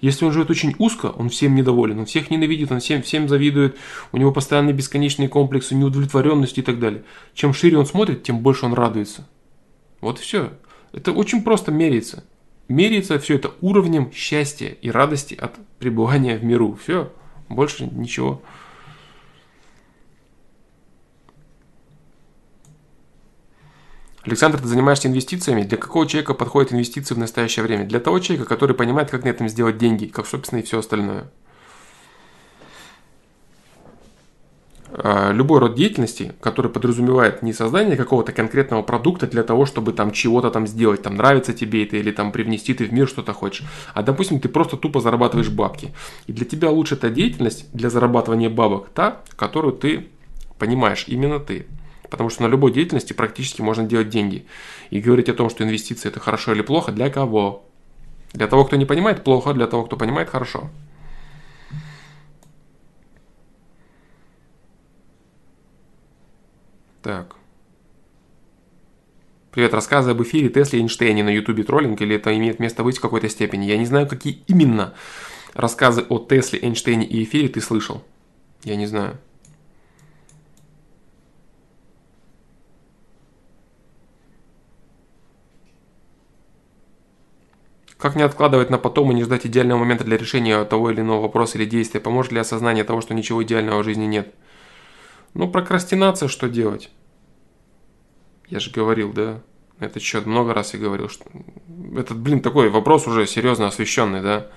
[0.02, 3.78] Если он живет очень узко, он всем недоволен, он всех ненавидит, он всем, всем завидует,
[4.12, 7.04] у него постоянные бесконечные комплексы, неудовлетворенности и так далее.
[7.34, 9.28] Чем шире он смотрит, тем больше он радуется.
[10.02, 10.52] Вот и все.
[10.92, 12.24] Это очень просто меряется.
[12.68, 16.78] Меряется все это уровнем счастья и радости от пребывания в миру.
[16.82, 17.12] Все,
[17.50, 18.42] больше ничего.
[24.26, 25.64] Александр, ты занимаешься инвестициями.
[25.64, 27.86] Для какого человека подходят инвестиции в настоящее время?
[27.86, 31.26] Для того человека, который понимает, как на этом сделать деньги, как, собственно, и все остальное.
[34.96, 40.12] А, любой род деятельности, который подразумевает не создание какого-то конкретного продукта для того, чтобы там
[40.12, 43.66] чего-то там сделать, там нравится тебе это или там привнести ты в мир что-то хочешь,
[43.94, 45.94] а допустим ты просто тупо зарабатываешь бабки.
[46.28, 50.08] И для тебя лучше эта деятельность для зарабатывания бабок та, которую ты
[50.60, 51.66] понимаешь, именно ты.
[52.14, 54.46] Потому что на любой деятельности практически можно делать деньги.
[54.92, 57.66] И говорить о том, что инвестиции это хорошо или плохо, для кого?
[58.34, 60.70] Для того, кто не понимает, плохо, для того, кто понимает, хорошо.
[67.02, 67.36] Так.
[69.50, 73.02] Привет, рассказы об эфире Тесли Эйнштейне на ютубе троллинг или это имеет место быть в
[73.02, 73.66] какой-то степени?
[73.66, 74.94] Я не знаю, какие именно
[75.56, 78.04] рассказы о Тесле, Эйнштейне и эфире ты слышал.
[78.64, 79.18] Я не знаю.
[88.04, 91.22] Как не откладывать на потом и не ждать идеального момента для решения того или иного
[91.22, 92.02] вопроса или действия?
[92.02, 94.36] Поможет ли осознание того, что ничего идеального в жизни нет?
[95.34, 96.92] Ну, прокрастинация что делать?
[98.50, 99.42] Я же говорил, да?
[99.80, 101.24] Это счет много раз я говорил, что...
[101.96, 104.48] Этот, блин, такой вопрос уже серьезно освещенный, да?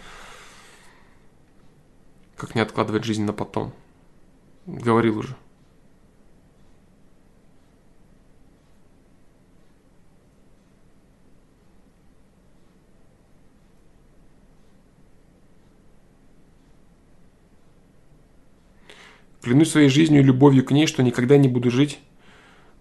[2.36, 3.72] Как не откладывать жизнь на потом?
[4.66, 5.36] Говорил уже.
[19.46, 22.00] Клянусь своей жизнью и любовью к ней, что никогда не буду жить.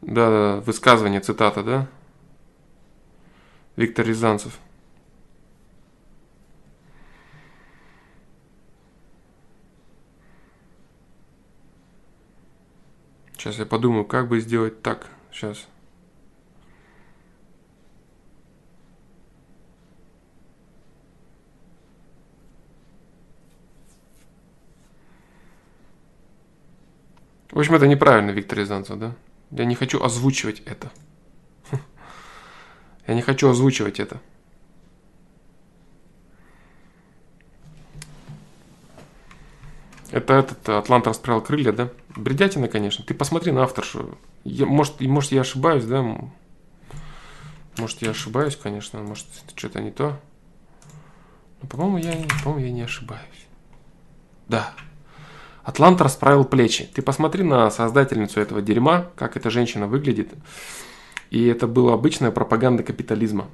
[0.02, 1.88] Да, да, высказывание, цитата, да?
[3.76, 4.58] Виктор Рязанцев.
[13.38, 15.12] Сейчас я подумаю, как бы сделать так.
[15.32, 15.68] Сейчас.
[27.56, 29.16] В общем, это неправильно, Виктор Рязанцев, да?
[29.50, 30.92] Я не хочу озвучивать это.
[33.08, 34.20] Я не хочу озвучивать это.
[40.12, 41.90] Это этот Атлант расправил крылья, да?
[42.18, 43.06] Бредятина, конечно.
[43.06, 44.18] Ты посмотри на авторшу.
[44.44, 46.04] Я, может, может, я ошибаюсь, да?
[47.78, 49.02] Может, я ошибаюсь, конечно.
[49.02, 50.20] Может, это что-то не то.
[51.62, 53.48] Но, по-моему, я, по-моему, я не ошибаюсь.
[54.50, 54.74] Да,
[55.66, 56.88] Атлант расправил плечи.
[56.94, 60.30] Ты посмотри на создательницу этого дерьма, как эта женщина выглядит.
[61.32, 63.48] И это была обычная пропаганда капитализма.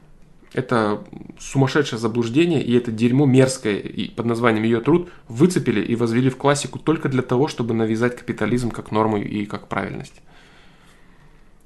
[0.52, 1.02] Это
[1.40, 6.36] сумасшедшее заблуждение, и это дерьмо мерзкое, и под названием ее труд выцепили и возвели в
[6.36, 10.22] классику только для того, чтобы навязать капитализм как норму и как правильность.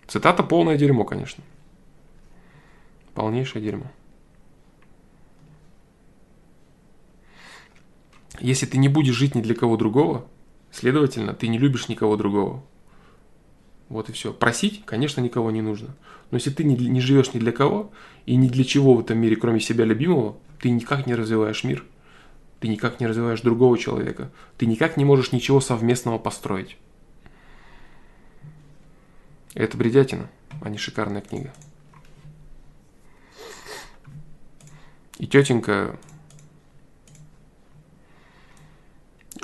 [0.06, 1.44] Цитата полное дерьмо, конечно.
[3.16, 3.86] Полнейшее дерьмо.
[8.40, 10.28] Если ты не будешь жить ни для кого другого,
[10.86, 12.64] следовательно, ты не любишь никого другого.
[13.90, 14.32] Вот и все.
[14.32, 15.96] Просить, конечно, никого не нужно.
[16.30, 17.92] Но если ты не, не живешь ни для кого
[18.28, 21.84] и ни для чего в этом мире, кроме себя любимого, ты никак не развиваешь мир.
[22.60, 24.30] Ты никак не развиваешь другого человека.
[24.60, 26.78] Ты никак не можешь ничего совместного построить.
[29.56, 30.30] Это бредятина,
[30.62, 31.52] а не шикарная книга.
[35.18, 35.98] И тетенька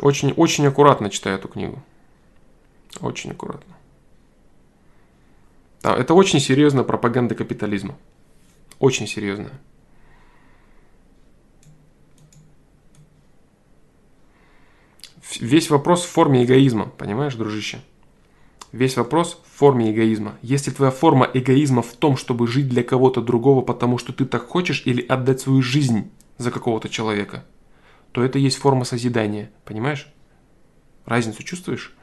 [0.02, 1.82] очень, очень аккуратно читает эту книгу.
[3.00, 3.76] Очень аккуратно.
[5.84, 7.98] Это очень серьезная пропаганда капитализма.
[8.80, 9.60] Очень серьезная.
[15.40, 17.82] Весь вопрос в форме эгоизма, понимаешь, дружище?
[18.72, 20.38] Весь вопрос в форме эгоизма.
[20.42, 24.48] Если твоя форма эгоизма в том, чтобы жить для кого-то другого, потому что ты так
[24.48, 27.46] хочешь, или отдать свою жизнь за какого-то человека,
[28.12, 30.12] то это есть форма созидания, понимаешь?
[31.06, 31.94] Разницу чувствуешь?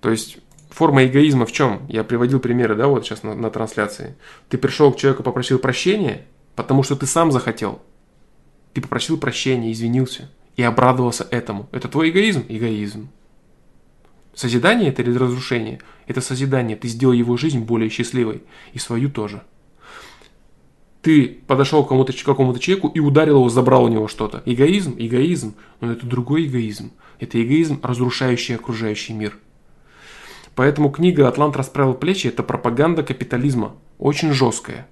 [0.00, 0.38] То есть
[0.70, 1.86] форма эгоизма в чем?
[1.88, 4.16] Я приводил примеры, да, вот сейчас на, на трансляции.
[4.48, 6.26] Ты пришел к человеку, попросил прощения,
[6.56, 7.82] потому что ты сам захотел.
[8.72, 11.68] Ты попросил прощения, извинился и обрадовался этому.
[11.72, 12.44] Это твой эгоизм?
[12.48, 13.10] Эгоизм.
[14.32, 15.80] Созидание это или разрушение?
[16.06, 16.76] Это созидание.
[16.76, 18.44] Ты сделал его жизнь более счастливой.
[18.72, 19.42] И свою тоже.
[21.02, 24.42] Ты подошел к кому-то, какому-то человеку и ударил его, забрал у него что-то.
[24.44, 24.96] Эгоизм?
[24.98, 25.54] Эгоизм.
[25.80, 26.92] Но это другой эгоизм.
[27.18, 29.38] Это эгоизм, разрушающий окружающий мир.
[30.54, 34.88] Поэтому книга «Атлант расправил плечи»– это пропаганда капитализма, очень жесткая.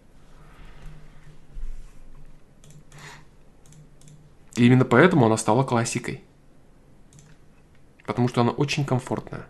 [4.57, 6.23] И именно поэтому она стала классикой.
[8.07, 9.47] Потому что она очень комфортная.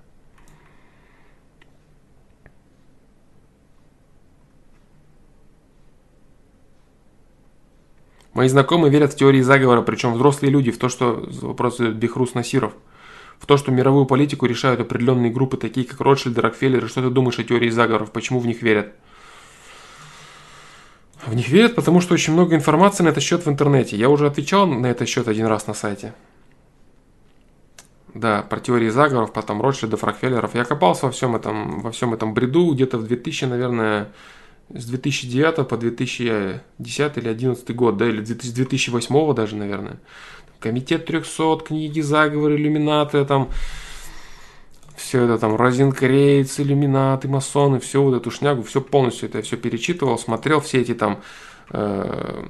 [8.34, 12.34] Мои знакомые верят в теории заговора, причем взрослые люди, в то, что вопрос задает Бехрус
[12.34, 12.72] Насиров–
[13.38, 16.88] в то, что мировую политику решают определенные группы, такие как Ротшильд Рокфеллер.
[16.88, 18.10] Что ты думаешь о теории заговоров?
[18.10, 18.92] Почему в них верят?
[21.24, 23.96] В них верят, потому что очень много информации на этот счет в интернете.
[23.96, 26.14] Я уже отвечал на этот счет один раз на сайте.
[28.14, 30.54] Да, про теории заговоров, потом Ротшильдов, Рокфеллеров.
[30.54, 34.12] Я копался во всем этом, во всем этом бреду где-то в 2000, наверное,
[34.70, 39.98] с 2009 по 2010 или 2011 год, да, или с 2008 даже, наверное.
[40.60, 43.48] Комитет 300, книги, заговоры, иллюминаты, там,
[44.96, 49.56] все это там, розенкрейц, иллюминаты, масоны, все вот эту шнягу, все полностью это я все
[49.56, 51.22] перечитывал, смотрел все эти там
[51.70, 52.46] э,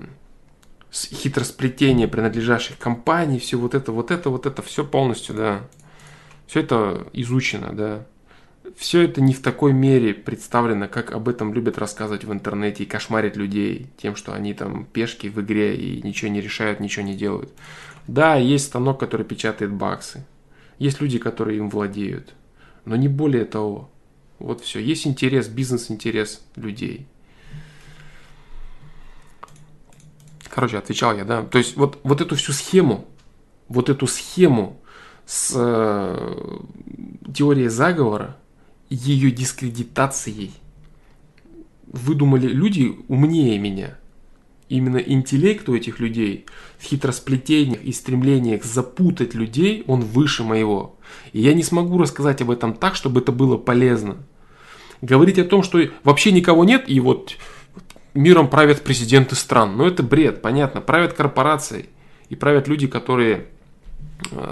[0.92, 5.60] хитросплетения принадлежащих компаний, все вот это, вот это, вот это, все полностью, да.
[6.46, 8.06] Все это изучено, да.
[8.76, 12.86] Все это не в такой мере представлено, как об этом любят рассказывать в интернете и
[12.86, 17.14] кошмарить людей тем, что они там пешки в игре и ничего не решают, ничего не
[17.14, 17.50] делают.
[18.06, 20.24] Да, есть станок, который печатает баксы.
[20.78, 22.34] Есть люди, которые им владеют.
[22.84, 23.90] Но не более того.
[24.38, 24.80] Вот все.
[24.80, 27.06] Есть интерес, бизнес-интерес людей.
[30.48, 31.42] Короче, отвечал я, да.
[31.42, 33.06] То есть вот, вот эту всю схему,
[33.68, 34.80] вот эту схему
[35.26, 36.58] с э,
[37.34, 38.36] теорией заговора,
[38.90, 40.52] ее дискредитацией
[41.86, 43.98] выдумали люди умнее меня–
[44.68, 46.46] именно интеллект у этих людей
[46.78, 50.98] в хитросплетениях и стремлениях запутать людей, он выше моего.
[51.32, 54.18] И я не смогу рассказать об этом так, чтобы это было полезно.
[55.00, 57.36] Говорить о том, что вообще никого нет, и вот
[58.14, 59.76] миром правят президенты стран.
[59.76, 60.80] Ну это бред, понятно.
[60.80, 61.88] Правят корпорации
[62.28, 63.46] и правят люди, которые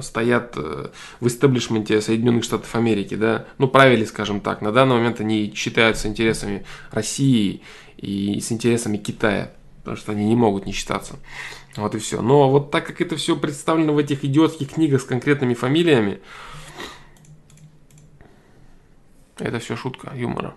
[0.00, 0.90] стоят э,
[1.20, 6.08] в истеблишменте Соединенных Штатов Америки, да, ну правили, скажем так, на данный момент они считаются
[6.08, 7.62] интересами России
[7.96, 9.52] и с интересами Китая
[9.86, 11.14] потому что они не могут не считаться.
[11.76, 12.20] Вот и все.
[12.20, 16.18] Но вот так как это все представлено в этих идиотских книгах с конкретными фамилиями,
[19.38, 20.56] это все шутка юмора.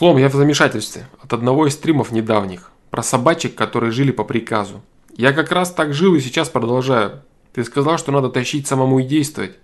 [0.00, 2.72] Флом, я в замешательстве от одного из стримов недавних.
[2.88, 4.80] Про собачек, которые жили по приказу.
[5.14, 7.20] Я как раз так жил и сейчас продолжаю.
[7.52, 9.58] Ты сказал, что надо тащить самому и действовать.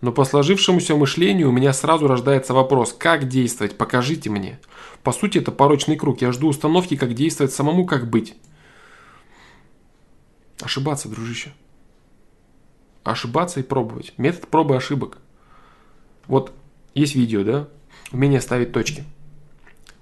[0.00, 4.58] Но по сложившемуся мышлению у меня сразу рождается вопрос, как действовать, покажите мне.
[5.02, 6.22] По сути, это порочный круг.
[6.22, 8.34] Я жду установки, как действовать самому, как быть.
[10.62, 11.52] Ошибаться, дружище.
[13.04, 14.14] Ошибаться и пробовать.
[14.16, 15.18] Метод пробы ошибок.
[16.28, 16.50] Вот
[16.94, 17.68] есть видео, да?
[18.10, 19.04] Умение ставить точки.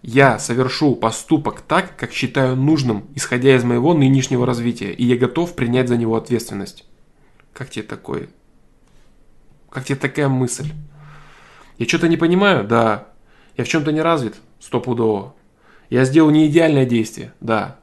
[0.03, 5.55] Я совершу поступок так, как считаю нужным, исходя из моего нынешнего развития, и я готов
[5.55, 6.87] принять за него ответственность.
[7.53, 8.29] Как тебе такое?
[9.69, 10.73] Как тебе такая мысль?
[11.77, 12.67] Я что-то не понимаю?
[12.67, 13.09] Да.
[13.57, 14.37] Я в чем-то не развит?
[14.59, 15.35] Стопудово.
[15.91, 17.35] Я сделал не идеальное действие?
[17.41, 17.79] Да.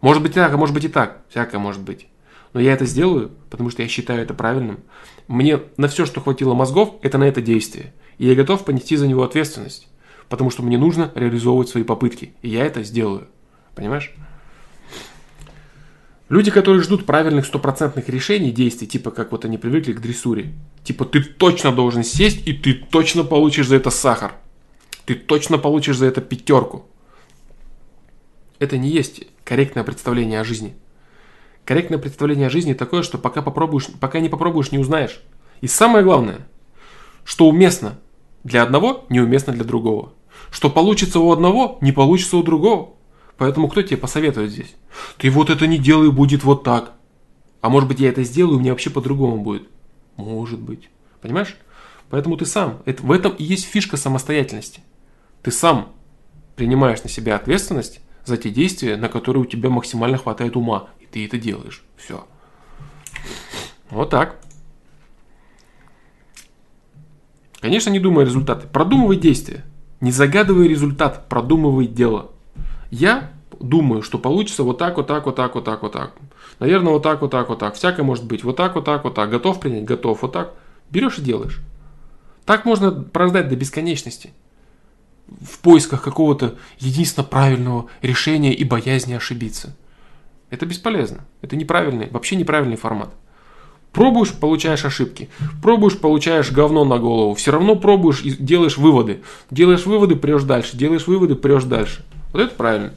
[0.00, 1.22] Может быть и так, а может быть и так.
[1.28, 2.06] Всякое может быть.
[2.54, 4.80] Но я это сделаю, потому что я считаю это правильным.
[5.26, 7.92] Мне на все, что хватило мозгов, это на это действие.
[8.16, 9.87] И я готов понести за него ответственность.
[10.28, 12.34] Потому что мне нужно реализовывать свои попытки.
[12.42, 13.28] И я это сделаю.
[13.74, 14.12] Понимаешь?
[16.28, 20.52] Люди, которые ждут правильных стопроцентных решений, действий, типа как вот они привыкли к дрессуре.
[20.84, 24.32] Типа ты точно должен сесть, и ты точно получишь за это сахар.
[25.06, 26.84] Ты точно получишь за это пятерку.
[28.58, 30.76] Это не есть корректное представление о жизни.
[31.64, 35.22] Корректное представление о жизни такое, что пока, попробуешь, пока не попробуешь, не узнаешь.
[35.62, 36.46] И самое главное,
[37.24, 37.98] что уместно
[38.44, 40.12] для одного, неуместно для другого.
[40.50, 42.94] Что получится у одного, не получится у другого.
[43.36, 44.74] Поэтому кто тебе посоветует здесь?
[45.16, 46.92] Ты вот это не делай, будет вот так.
[47.60, 49.68] А может быть я это сделаю, у меня вообще по-другому будет.
[50.16, 50.88] Может быть.
[51.20, 51.56] Понимаешь?
[52.10, 52.82] Поэтому ты сам.
[52.84, 54.80] Это, в этом и есть фишка самостоятельности.
[55.42, 55.92] Ты сам
[56.56, 61.24] принимаешь на себя ответственность за те действия, на которые у тебя максимально хватает ума ты
[61.24, 61.82] это делаешь.
[61.96, 62.26] Все.
[63.90, 64.36] Вот так.
[67.60, 68.66] Конечно, не думай результаты.
[68.68, 69.64] Продумывай действия.
[70.00, 72.30] Не загадывай результат, продумывай дело.
[72.90, 73.30] Я
[73.60, 76.12] думаю, что получится вот так, вот так, вот так, вот так, вот так.
[76.60, 77.74] Наверное, вот так, вот так, вот так.
[77.74, 78.44] Всякое может быть.
[78.44, 79.30] Вот так, вот так, вот так.
[79.30, 79.84] Готов принять?
[79.84, 80.22] Готов.
[80.22, 80.54] Вот так.
[80.90, 81.60] Берешь и делаешь.
[82.44, 84.32] Так можно прождать до бесконечности.
[85.26, 89.76] В поисках какого-то единственно правильного решения и боязни ошибиться.
[90.48, 91.26] Это бесполезно.
[91.42, 93.10] Это неправильный, вообще неправильный формат.
[93.98, 95.28] Пробуешь, получаешь ошибки.
[95.60, 97.34] Пробуешь, получаешь говно на голову.
[97.34, 99.24] Все равно пробуешь и делаешь выводы.
[99.50, 100.76] Делаешь выводы, прешь дальше.
[100.76, 102.04] Делаешь выводы, прешь дальше.
[102.32, 102.94] Вот это правильно.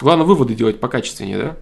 [0.00, 1.56] Главное выводы делать покачественнее, да?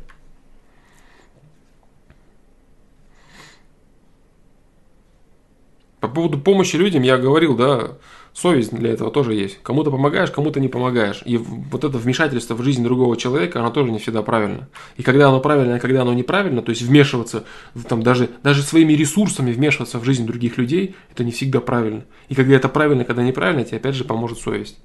[5.98, 7.94] По поводу помощи людям я говорил, да,
[8.36, 9.58] совесть для этого тоже есть.
[9.62, 11.22] Кому-то помогаешь, кому-то не помогаешь.
[11.24, 14.68] И вот это вмешательство в жизнь другого человека, оно тоже не всегда правильно.
[14.98, 17.44] И когда оно правильно, и когда оно неправильно, то есть вмешиваться,
[17.88, 22.04] там, даже, даже своими ресурсами вмешиваться в жизнь других людей, это не всегда правильно.
[22.28, 24.76] И когда это правильно, когда неправильно, тебе опять же поможет совесть.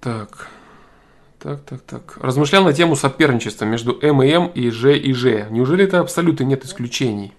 [0.00, 0.48] Так.
[1.38, 2.16] Так, так, так.
[2.18, 5.48] Размышлял на тему соперничества между М и М и Ж и Ж.
[5.50, 7.32] Неужели это абсолютно нет исключений?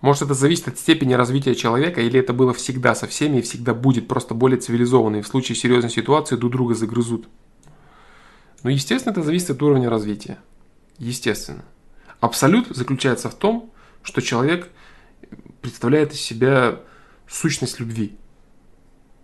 [0.00, 3.74] Может, это зависит от степени развития человека, или это было всегда со всеми и всегда
[3.74, 5.22] будет, просто более цивилизованные.
[5.22, 7.28] В случае серьезной ситуации друг друга загрызут.
[8.62, 10.38] Но, естественно, это зависит от уровня развития.
[10.98, 11.64] Естественно.
[12.20, 13.70] Абсолют заключается в том,
[14.02, 14.70] что человек
[15.60, 16.80] представляет из себя
[17.30, 18.18] сущность любви.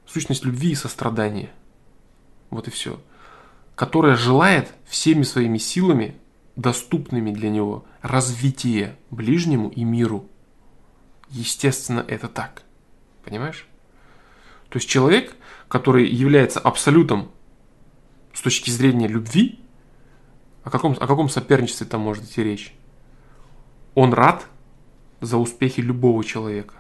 [0.07, 1.51] Сущность любви и сострадания.
[2.51, 3.03] Вот и все.
[3.75, 6.17] Которая желает всеми своими силами,
[6.55, 10.29] доступными для него, развитие ближнему и миру.
[11.31, 12.63] Естественно, это так.
[13.25, 13.67] Понимаешь?
[14.69, 15.35] То есть человек,
[15.69, 17.31] который является абсолютом
[18.33, 19.59] с точки зрения любви,
[20.63, 22.75] о каком, о каком соперничестве там может идти речь?
[23.95, 24.47] Он рад
[25.21, 26.75] за успехи любого человека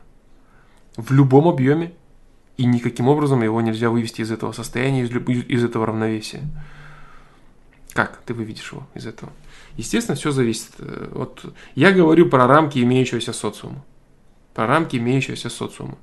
[0.96, 1.92] в любом объеме,
[2.56, 6.42] и никаким образом его нельзя вывести из этого состояния, из, из этого равновесия.
[7.92, 9.32] Как ты выведешь его из этого?
[9.76, 10.72] Естественно, все зависит.
[10.78, 11.44] Э, от...
[11.74, 13.84] Я говорю про рамки имеющегося социума.
[14.54, 15.96] Про рамки имеющегося социума.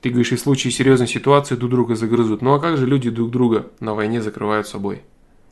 [0.00, 2.40] Ты говоришь, и в случае серьезной ситуации друг друга загрызут.
[2.40, 5.02] Ну а как же люди друг друга на войне закрывают собой?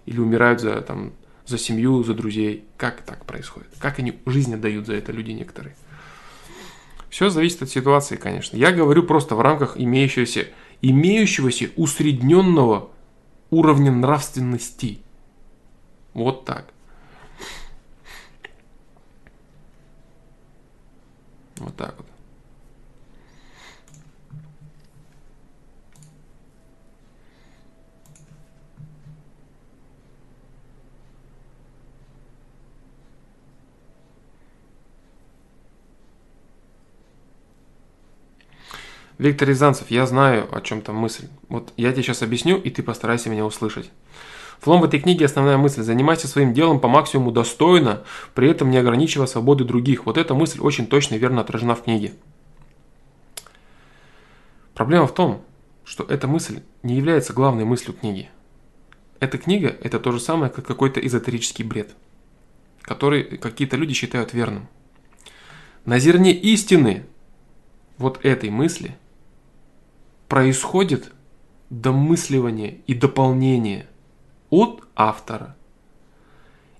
[0.07, 1.13] Или умирают за, там,
[1.47, 2.65] за семью, за друзей?
[2.79, 3.69] Как так происходит?
[3.79, 5.75] Как они жизнь отдают за это люди некоторые?
[7.11, 8.57] Все зависит от ситуации, конечно.
[8.57, 10.49] Я говорю просто в рамках имеющегося,
[10.83, 12.91] имеющегося усредненного
[13.51, 15.01] уровня нравственности.
[16.13, 16.67] Вот так.
[21.57, 22.08] Вот так вот.
[39.19, 41.27] Виктор Рязанцев, я знаю, о чем там мысль.
[41.49, 43.91] Вот я тебе сейчас объясню, и ты постарайся меня услышать.
[44.61, 45.83] Флом в этой книге основная мысль.
[45.83, 48.05] Занимайся своим делом по максимуму достойно,
[48.35, 50.07] при этом не ограничивая свободы других.
[50.07, 52.13] Вот эта мысль очень точно и верно отражена в книге.
[54.75, 55.43] Проблема в том,
[55.85, 58.31] что эта мысль не является главной мыслью книги.
[59.19, 61.91] Эта книга– это то же самое, как какой-то эзотерический бред,
[62.83, 64.69] который какие-то люди считают верным.
[65.85, 67.05] На зерне истины
[67.97, 68.97] вот этой мысли–
[70.29, 71.13] происходит
[71.71, 73.87] домысливание и дополнение
[74.51, 75.57] от автора.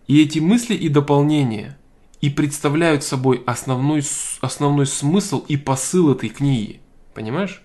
[0.07, 1.79] И эти мысли и дополнения
[2.21, 4.03] и представляют собой основной,
[4.41, 6.81] основной смысл и посыл этой книги.
[7.15, 7.63] Понимаешь?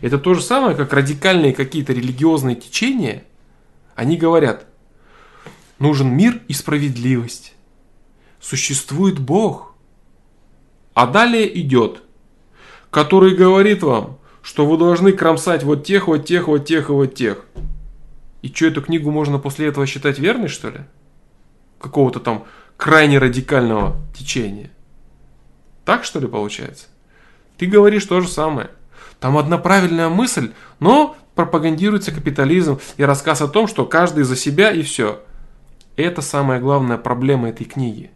[0.00, 3.24] Это то же самое, как радикальные какие-то религиозные течения.
[3.94, 4.66] Они говорят,
[5.78, 7.54] нужен мир и справедливость.
[8.40, 9.74] Существует Бог.
[10.94, 12.02] А далее идет,
[12.90, 17.14] который говорит вам, что вы должны кромсать вот тех, вот тех, вот тех и вот
[17.14, 17.44] тех.
[18.42, 20.80] И что, эту книгу можно после этого считать верной, что ли?
[21.80, 22.44] Какого-то там
[22.76, 24.70] крайне радикального течения.
[25.84, 26.86] Так, что ли, получается?
[27.56, 28.70] Ты говоришь то же самое.
[29.20, 34.72] Там одна правильная мысль, но пропагандируется капитализм и рассказ о том, что каждый за себя
[34.72, 35.20] и все.
[35.96, 38.10] Это самая главная проблема этой книги.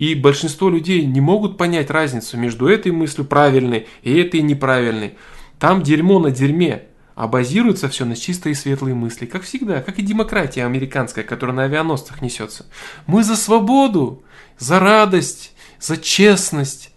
[0.00, 5.12] И большинство людей не могут понять разницу между этой мыслью правильной и этой неправильной.
[5.58, 9.98] Там дерьмо на дерьме, а базируется все на чистые и светлые мысли, как всегда, как
[9.98, 12.64] и демократия американская, которая на авианосцах несется.
[13.06, 14.24] Мы за свободу,
[14.56, 16.94] за радость, за честность.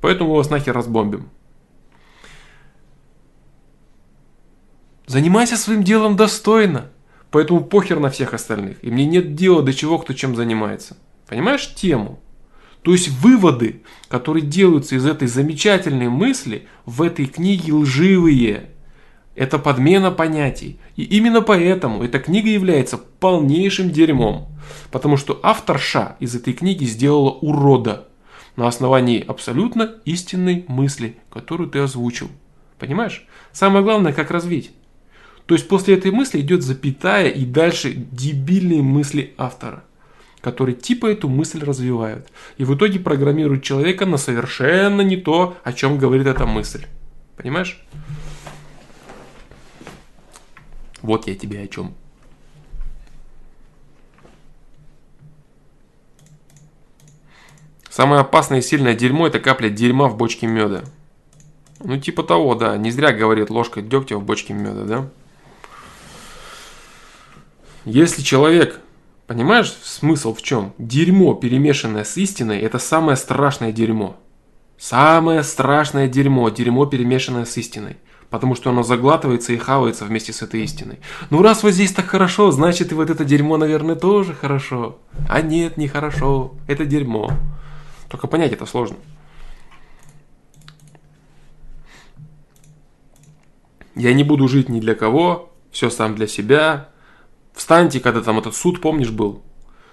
[0.00, 1.30] Поэтому вас нахер разбомбим.
[5.06, 6.90] Занимайся своим делом достойно.
[7.30, 8.82] Поэтому похер на всех остальных.
[8.82, 10.96] И мне нет дела до чего, кто чем занимается.
[11.28, 12.18] Понимаешь тему?
[12.82, 18.70] То есть выводы, которые делаются из этой замечательной мысли, в этой книге лживые.
[19.34, 20.78] Это подмена понятий.
[20.96, 24.48] И именно поэтому эта книга является полнейшим дерьмом.
[24.90, 28.08] Потому что авторша из этой книги сделала урода
[28.56, 32.28] на основании абсолютно истинной мысли, которую ты озвучил.
[32.78, 33.26] Понимаешь?
[33.52, 34.72] Самое главное, как развить.
[35.46, 39.84] То есть после этой мысли идет запятая и дальше дебильные мысли автора
[40.40, 42.28] которые типа эту мысль развивают.
[42.56, 46.86] И в итоге программируют человека на совершенно не то, о чем говорит эта мысль.
[47.36, 47.84] Понимаешь?
[51.02, 51.94] Вот я тебе о чем.
[57.88, 60.84] Самое опасное и сильное дерьмо это капля дерьма в бочке меда.
[61.82, 62.76] Ну, типа того, да.
[62.76, 65.10] Не зря говорит ложка дегтя в бочке меда, да?
[67.84, 68.80] Если человек
[69.30, 70.72] Понимаешь смысл в чем?
[70.76, 74.16] Дерьмо, перемешанное с истиной, это самое страшное дерьмо.
[74.76, 77.98] Самое страшное дерьмо, дерьмо, перемешанное с истиной.
[78.28, 80.98] Потому что оно заглатывается и хавается вместе с этой истиной.
[81.30, 84.98] Ну раз вот здесь так хорошо, значит и вот это дерьмо, наверное, тоже хорошо.
[85.28, 86.54] А нет, не хорошо.
[86.66, 87.30] Это дерьмо.
[88.08, 88.96] Только понять это сложно.
[93.94, 96.88] Я не буду жить ни для кого, все сам для себя,
[97.54, 99.42] Встаньте, когда там этот суд, помнишь, был?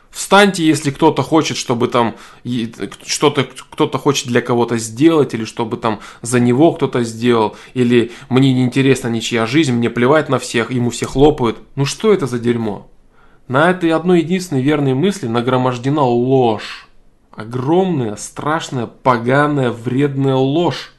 [0.10, 2.16] Встаньте, если кто-то хочет, чтобы там
[3.06, 8.54] что-то кто-то хочет для кого-то сделать, или чтобы там за него кто-то сделал, или мне
[8.54, 11.60] не интересна ничья жизнь, мне плевать на всех, ему все хлопают.
[11.76, 12.90] Ну что это за дерьмо?
[13.48, 16.88] На этой одной единственной верной мысли нагромождена ложь.
[17.32, 20.94] Огромная, страшная, поганая, вредная ложь,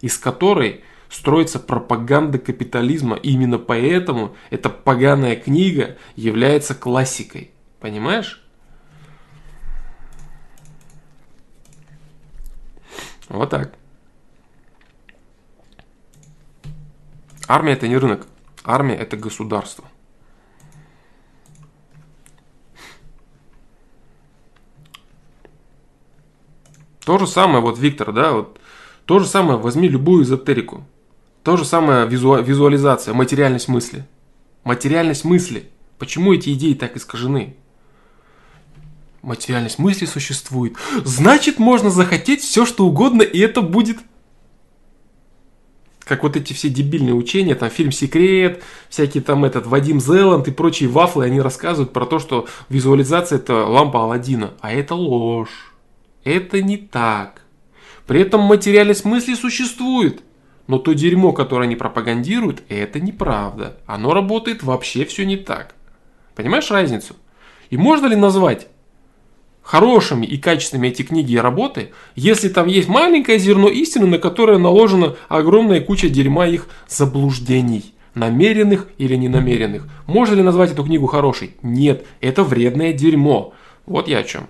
[0.00, 3.16] из которой строится пропаганда капитализма.
[3.16, 7.50] И именно поэтому эта поганая книга является классикой.
[7.80, 8.42] Понимаешь?
[13.28, 13.74] Вот так.
[17.48, 18.26] Армия это не рынок.
[18.64, 19.84] Армия это государство.
[27.04, 28.58] То же самое, вот Виктор, да, вот
[29.04, 30.84] то же самое, возьми любую эзотерику.
[31.46, 34.04] То же самое визу, визуализация, материальность мысли.
[34.64, 35.70] Материальность мысли.
[35.96, 37.54] Почему эти идеи так искажены?
[39.22, 40.74] Материальность мысли существует.
[41.04, 43.98] Значит, можно захотеть все, что угодно, и это будет...
[46.00, 50.50] как вот эти все дебильные учения, там фильм «Секрет», всякие там этот Вадим Зеланд и
[50.50, 54.54] прочие вафлы, они рассказывают про то, что визуализация это лампа Алладина.
[54.62, 55.72] А это ложь.
[56.24, 57.42] Это не так.
[58.08, 60.24] При этом материальность мысли существует.
[60.66, 63.78] Но то дерьмо, которое они пропагандируют, это неправда.
[63.86, 65.74] Оно работает вообще все не так.
[66.34, 67.14] Понимаешь разницу?
[67.70, 68.68] И можно ли назвать
[69.62, 74.58] хорошими и качественными эти книги и работы, если там есть маленькое зерно истины, на которое
[74.58, 79.88] наложена огромная куча дерьма их заблуждений, намеренных или ненамеренных.
[80.06, 81.56] Можно ли назвать эту книгу хорошей?
[81.62, 83.54] Нет, это вредное дерьмо.
[83.86, 84.46] Вот я о чем.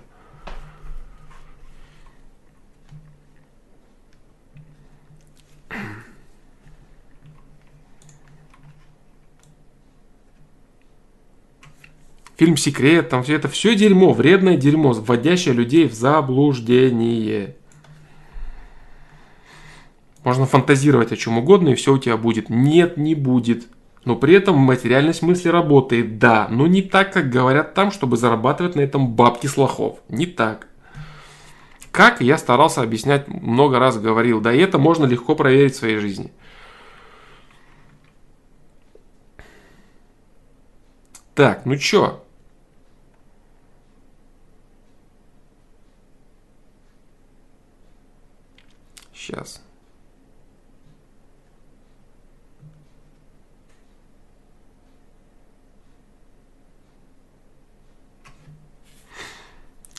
[12.37, 17.55] Фильм «Секрет», там все это все дерьмо, вредное дерьмо, вводящее людей в заблуждение.
[20.23, 22.49] Можно фантазировать о чем угодно, и все у тебя будет.
[22.49, 23.67] Нет, не будет.
[24.05, 28.75] Но при этом материальность мысли работает, да, но не так, как говорят там, чтобы зарабатывать
[28.75, 29.99] на этом бабки с лохов.
[30.07, 30.67] Не так.
[31.91, 35.97] Как я старался объяснять, много раз говорил, да и это можно легко проверить в своей
[35.97, 36.31] жизни.
[41.33, 42.23] Так, ну чё,
[49.27, 49.61] Сейчас.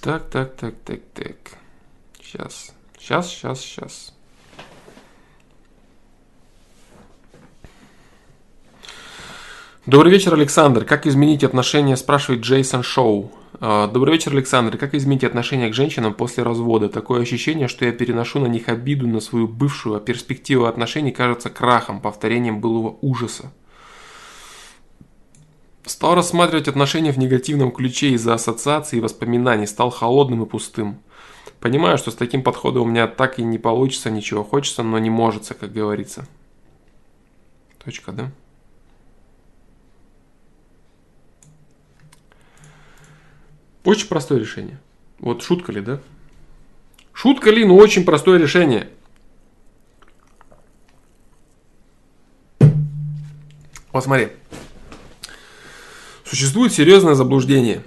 [0.00, 1.36] Так, так, так, так, так.
[2.22, 2.72] Сейчас.
[2.98, 4.14] Сейчас, сейчас, сейчас.
[9.84, 10.86] Добрый вечер, Александр.
[10.86, 13.37] Как изменить отношения, спрашивает Джейсон Шоу.
[13.60, 14.78] А, добрый вечер, Александр.
[14.78, 16.88] Как изменить отношение к женщинам после развода?
[16.88, 21.50] Такое ощущение, что я переношу на них обиду на свою бывшую, а перспектива отношений кажется
[21.50, 23.52] крахом, повторением былого ужаса.
[25.84, 31.00] Стал рассматривать отношения в негативном ключе из-за ассоциаций и воспоминаний, стал холодным и пустым.
[31.58, 34.44] Понимаю, что с таким подходом у меня так и не получится ничего.
[34.44, 36.28] Хочется, но не может, как говорится.
[37.84, 38.30] Точка, да?
[43.88, 44.78] Очень простое решение.
[45.18, 45.98] Вот шутка ли, да?
[47.14, 48.90] Шутка ли, но очень простое решение.
[53.90, 54.28] Вот смотри.
[56.22, 57.82] Существует серьезное заблуждение,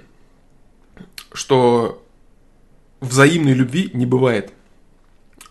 [1.32, 2.04] что
[3.00, 4.52] взаимной любви не бывает.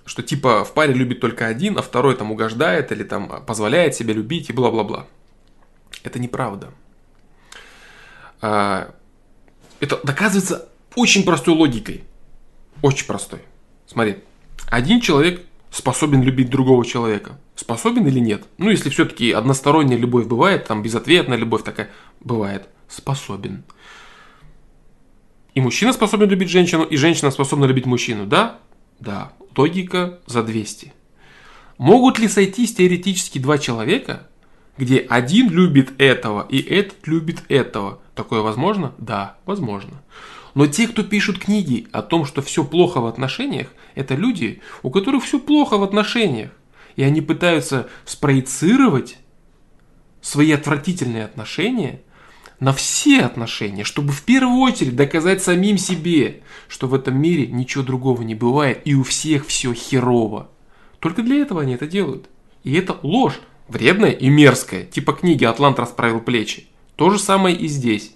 [0.03, 4.14] Что типа в паре любит только один, а второй там угождает или там позволяет себе
[4.14, 5.07] любить и бла-бла-бла.
[6.03, 6.73] Это неправда.
[9.82, 12.03] Это доказывается очень простой логикой.
[12.82, 13.40] Очень простой.
[13.88, 14.18] Смотри,
[14.68, 15.41] один человек
[15.72, 17.40] способен любить другого человека.
[17.56, 18.44] Способен или нет?
[18.58, 21.90] Ну, если все-таки односторонняя любовь бывает, там безответная любовь такая
[22.20, 22.68] бывает.
[22.88, 23.64] Способен.
[25.56, 28.60] И мужчина способен любить женщину, и женщина способна любить мужчину, да?
[28.99, 29.34] Да.
[29.58, 30.94] Логика за 200.
[31.78, 34.28] Могут ли сойтись теоретически два человека,
[34.78, 37.99] где один любит этого, и этот любит этого?
[38.22, 38.93] Такое возможно?
[38.99, 40.03] Да, возможно.
[40.53, 44.91] Но те, кто пишут книги о том, что все плохо в отношениях, это люди, у
[44.91, 46.52] которых все плохо в отношениях.
[46.95, 49.18] И они пытаются спроецировать
[50.22, 52.03] свои отвратительные отношения
[52.60, 57.84] на все отношения, чтобы в первую очередь доказать самим себе, что в этом мире ничего
[57.84, 60.52] другого не бывает и у всех все херово.
[60.99, 62.30] Только для этого они это делают.
[62.64, 66.68] И это ложь, вредная и мерзкая, типа книги «Атлант расправил плечи».
[67.02, 68.11] То же самое и здесь.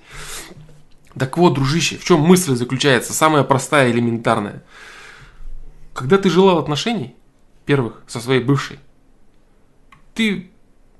[1.17, 3.13] Так вот, дружище, в чем мысль заключается?
[3.13, 4.63] Самая простая, элементарная.
[5.95, 7.15] Когда ты желал отношений,
[7.65, 8.77] первых, со своей бывшей,
[10.13, 10.51] ты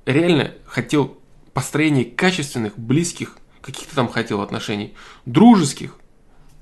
[0.08, 1.20] реально хотел
[1.54, 4.96] построения качественных, близких, каких ты там хотел отношений,
[5.28, 6.00] дружеских,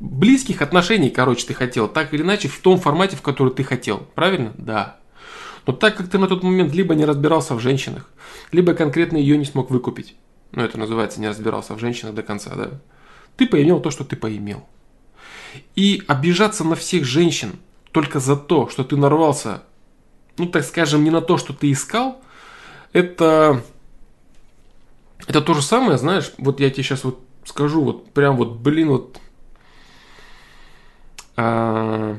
[0.01, 3.99] близких отношений, короче, ты хотел, так или иначе, в том формате, в который ты хотел.
[4.13, 4.53] Правильно?
[4.57, 4.99] Да.
[5.65, 8.09] Но так как ты на тот момент либо не разбирался в женщинах,
[8.51, 10.15] либо конкретно ее не смог выкупить,
[10.53, 12.71] ну это называется не разбирался в женщинах до конца, да,
[13.35, 14.65] ты поимел то, что ты поимел.
[15.75, 17.59] И обижаться на всех женщин
[17.91, 19.63] только за то, что ты нарвался,
[20.37, 22.21] ну так скажем, не на то, что ты искал,
[22.91, 23.63] это,
[25.27, 28.89] это то же самое, знаешь, вот я тебе сейчас вот скажу, вот прям вот, блин,
[28.89, 29.19] вот,
[31.35, 32.17] а,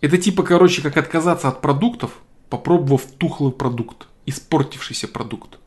[0.00, 2.18] это типа, короче, как отказаться от продуктов,
[2.50, 5.58] попробовав тухлый продукт, испортившийся продукт.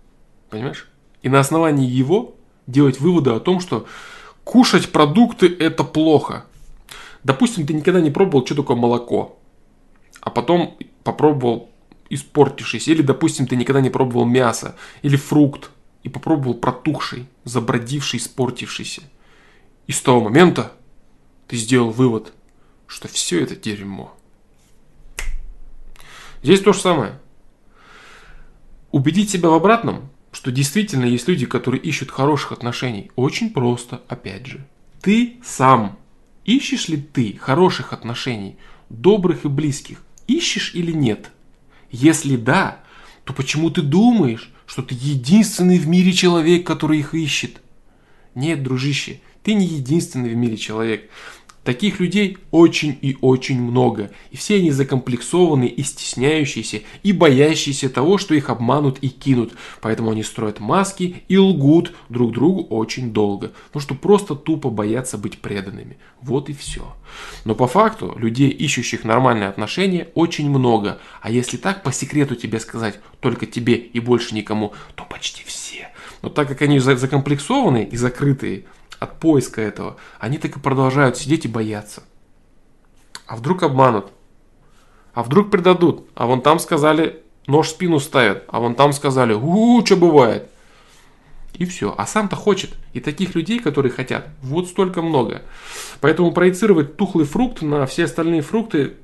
[0.55, 0.87] Понимаешь?
[1.21, 3.85] И на основании его делать выводы о том, что
[4.45, 6.45] кушать продукты это плохо.
[7.25, 9.37] Допустим, ты никогда не пробовал, что такое молоко,
[10.21, 11.71] а потом попробовал
[12.09, 12.91] испортившийся.
[12.91, 15.71] Или, допустим, ты никогда не пробовал мясо или фрукт
[16.03, 19.01] и попробовал протухший, забродивший, испортившийся.
[19.87, 20.71] И с того момента
[21.49, 22.31] ты сделал вывод,
[22.87, 24.15] что все это дерьмо.
[26.43, 27.19] Здесь то же самое.
[28.91, 30.11] Убедить себя в обратном,
[30.45, 34.63] что действительно есть люди, которые ищут хороших отношений, очень просто, опять же.
[35.01, 35.97] Ты сам.
[36.45, 38.55] Ищешь ли ты хороших отношений,
[38.91, 40.03] добрых и близких?
[40.27, 41.31] Ищешь или нет?
[41.89, 42.83] Если да,
[43.23, 47.59] то почему ты думаешь, что ты единственный в мире человек, который их ищет?
[48.35, 51.09] Нет, дружище, ты не единственный в мире человек.
[51.65, 58.19] Таких людей очень и очень много, и все они закомплексованные и стесняющиеся, и боящиеся того,
[58.19, 63.51] что их обманут и кинут, поэтому они строят маски и лгут друг другу очень долго,
[63.67, 65.97] потому что просто тупо боятся быть преданными.
[66.21, 66.95] Вот и все.
[67.45, 72.59] Но по факту людей, ищущих нормальные отношения, очень много, а если так по секрету тебе
[72.59, 75.89] сказать, только тебе и больше никому, то почти все.
[76.21, 78.65] Но так как они закомплексованные и закрытые,
[78.99, 82.03] от поиска этого, они так и продолжают сидеть и бояться.
[83.27, 84.11] А вдруг обманут?
[85.13, 86.07] А вдруг предадут?
[86.15, 88.43] А вон там сказали, нож в спину ставят.
[88.47, 90.49] А вон там сказали, у, -у что бывает?
[91.53, 91.93] И все.
[91.97, 92.71] А сам-то хочет.
[92.93, 95.43] И таких людей, которые хотят, вот столько много.
[96.01, 98.97] Поэтому проецировать тухлый фрукт на все остальные фрукты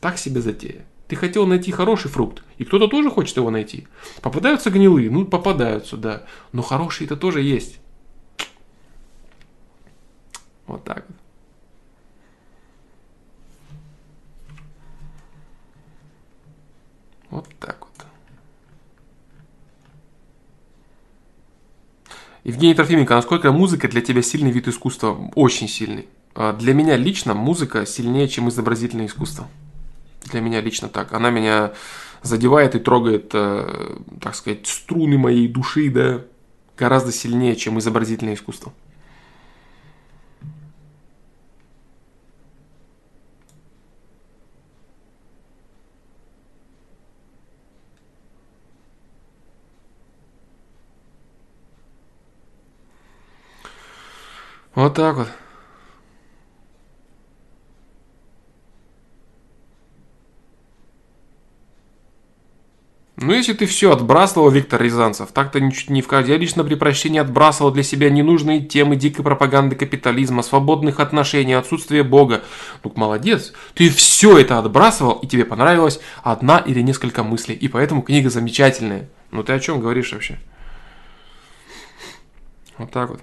[0.00, 0.84] так себе затея.
[1.06, 3.86] Ты хотел найти хороший фрукт, и кто-то тоже хочет его найти.
[4.22, 6.24] Попадаются гнилые, ну попадаются, да.
[6.52, 7.78] Но хорошие-то тоже есть.
[10.72, 11.16] Вот так вот.
[17.28, 18.06] Вот так вот.
[22.44, 25.30] Евгений Трофименко, насколько музыка для тебя сильный вид искусства?
[25.34, 26.08] Очень сильный.
[26.34, 29.48] А для меня лично музыка сильнее, чем изобразительное искусство.
[30.24, 31.12] Для меня лично так.
[31.12, 31.74] Она меня
[32.22, 36.22] задевает и трогает, э, так сказать, струны моей души, да,
[36.78, 38.72] гораздо сильнее, чем изобразительное искусство.
[54.74, 55.28] Вот так вот.
[63.16, 67.20] Ну, если ты все отбрасывал, Виктор Рязанцев, так-то ничуть не в Я лично при прощении
[67.20, 72.42] отбрасывал для себя ненужные темы дикой пропаганды капитализма, свободных отношений, отсутствия Бога.
[72.82, 73.52] Ну, молодец.
[73.74, 77.54] Ты все это отбрасывал, и тебе понравилась одна или несколько мыслей.
[77.54, 79.08] И поэтому книга замечательная.
[79.30, 80.40] Ну, ты о чем говоришь вообще?
[82.76, 83.20] Вот так вот.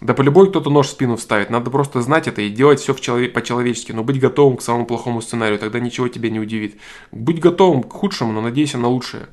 [0.00, 1.50] Да по любой кто-то нож в спину вставит.
[1.50, 5.20] Надо просто знать это и делать все человек, по-человечески, но быть готовым к самому плохому
[5.20, 6.80] сценарию, тогда ничего тебя не удивит.
[7.10, 9.28] Быть готовым к худшему, но надейся на лучшее.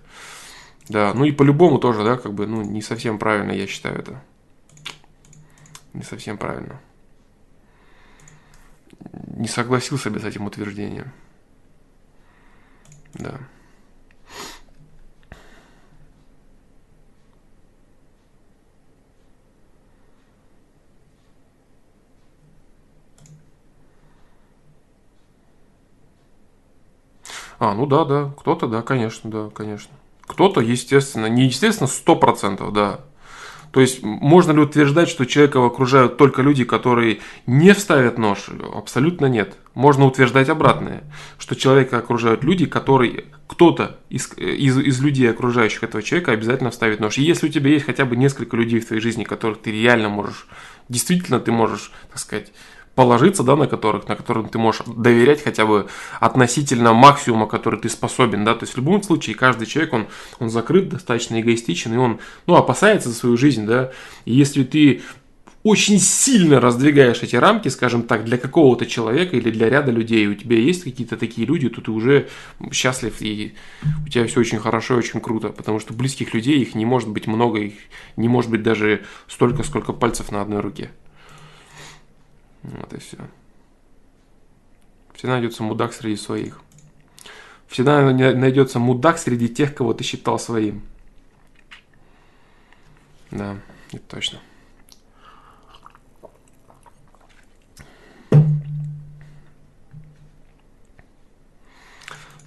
[0.90, 4.24] Да, ну и по-любому тоже, да, как бы, ну, не совсем правильно, я считаю это.
[5.94, 6.82] Не совсем правильно.
[9.38, 11.12] Не согласился бы с этим утверждением.
[13.14, 13.40] Да.
[27.60, 29.92] А, ну да, да, кто-то, да, конечно, да, конечно.
[30.28, 33.02] Кто-то, естественно, не естественно, сто процентов, да.
[33.76, 38.46] То есть, можно ли утверждать, что человека окружают только люди, которые не вставят нож?
[38.74, 39.58] Абсолютно нет.
[39.74, 41.04] Можно утверждать обратное,
[41.38, 47.02] что человека окружают люди, которые, кто-то из, из, из людей, окружающих этого человека, обязательно вставит
[47.02, 47.18] нож.
[47.18, 50.08] И если у тебя есть хотя бы несколько людей в твоей жизни, которых ты реально
[50.08, 50.48] можешь,
[50.88, 52.54] действительно ты можешь, так сказать,
[52.96, 55.88] положиться, да, на которых, на которых ты можешь доверять хотя бы
[56.20, 60.08] относительно максимума, который ты способен, да, то есть в любом случае каждый человек, он,
[60.40, 63.92] он закрыт, достаточно эгоистичен, и он, ну, опасается за свою жизнь, да,
[64.24, 65.02] и если ты
[65.66, 70.36] очень сильно раздвигаешь эти рамки, скажем так, для какого-то человека или для ряда людей, у
[70.36, 72.28] тебя есть какие-то такие люди, то ты уже
[72.72, 73.56] счастлив, и
[74.06, 77.10] у тебя все очень хорошо и очень круто, потому что близких людей, их не может
[77.10, 77.74] быть много, их
[78.16, 80.92] не может быть даже столько, сколько пальцев на одной руке.
[82.74, 83.18] Вот и все.
[85.14, 86.62] Всегда найдется мудак среди своих.
[87.68, 90.84] Всегда найдется мудак среди тех, кого ты считал своим.
[93.32, 93.58] Да,
[93.92, 94.40] это точно.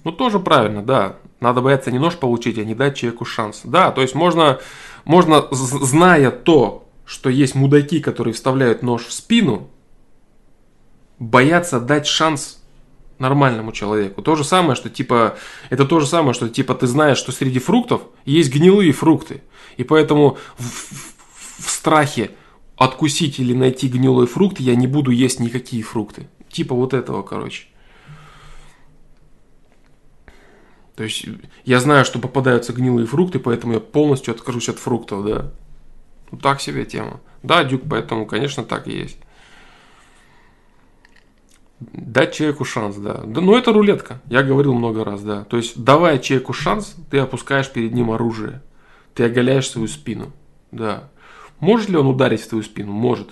[0.03, 1.17] Ну, тоже правильно, да.
[1.39, 3.61] Надо бояться не нож получить, а не дать человеку шанс.
[3.63, 4.59] Да, то есть можно,
[5.05, 9.69] можно зная то, что есть мудаки, которые вставляют нож в спину,
[11.19, 12.59] боятся дать шанс
[13.19, 14.21] нормальному человеку.
[14.21, 15.37] То же самое, что типа,
[15.69, 19.43] это то же самое, что типа ты знаешь, что среди фруктов есть гнилые фрукты.
[19.77, 22.31] И поэтому в, в, в страхе
[22.77, 26.27] откусить или найти гнилой фрукт я не буду есть никакие фрукты.
[26.49, 27.67] Типа вот этого, короче.
[30.95, 31.25] То есть
[31.65, 35.51] я знаю, что попадаются гнилые фрукты, поэтому я полностью откажусь от фруктов, да.
[36.31, 37.19] Ну так себе тема.
[37.43, 39.17] Да, Дюк, поэтому, конечно, так и есть.
[41.79, 43.21] Дать человеку шанс, да.
[43.25, 43.41] да.
[43.41, 44.21] Ну, это рулетка.
[44.27, 45.45] Я говорил много раз, да.
[45.45, 48.61] То есть, давая человеку шанс, ты опускаешь перед ним оружие.
[49.13, 50.33] Ты оголяешь свою спину.
[50.71, 51.09] Да.
[51.59, 52.91] Может ли он ударить в твою спину?
[52.91, 53.29] Может.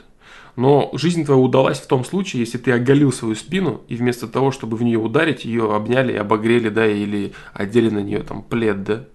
[0.56, 4.52] Но жизнь твоя удалась в том случае, если ты оголил свою спину, и вместо того,
[4.52, 9.06] чтобы в нее ударить, ее обняли обогрели, да, или одели на нее там плед, да.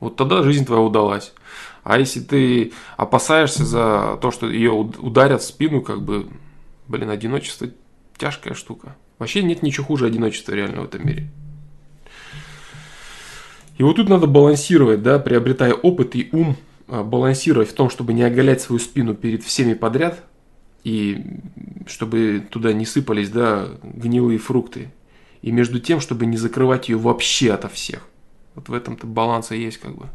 [0.00, 1.32] Вот тогда жизнь твоя удалась.
[1.82, 6.26] А если ты опасаешься за то, что ее ударят в спину, как бы,
[6.88, 7.68] блин, одиночество
[8.22, 8.94] тяжкая штука.
[9.18, 11.28] Вообще нет ничего хуже одиночества реально в этом мире.
[13.78, 18.12] И вот тут надо балансировать, да, приобретая опыт и ум, а, балансировать в том, чтобы
[18.12, 20.22] не оголять свою спину перед всеми подряд,
[20.84, 21.24] и
[21.88, 24.92] чтобы туда не сыпались, да, гнилые фрукты.
[25.40, 28.06] И между тем, чтобы не закрывать ее вообще ото всех.
[28.54, 30.06] Вот в этом-то баланс и есть как бы.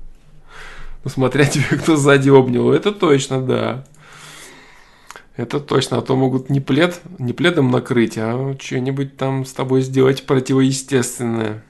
[1.04, 3.86] Ну, смотря тебе, кто сзади обнял, это точно, да.
[5.38, 9.82] Это точно, а то могут не плед, не пледом накрыть, а что-нибудь там с тобой
[9.82, 11.64] сделать противоестественное.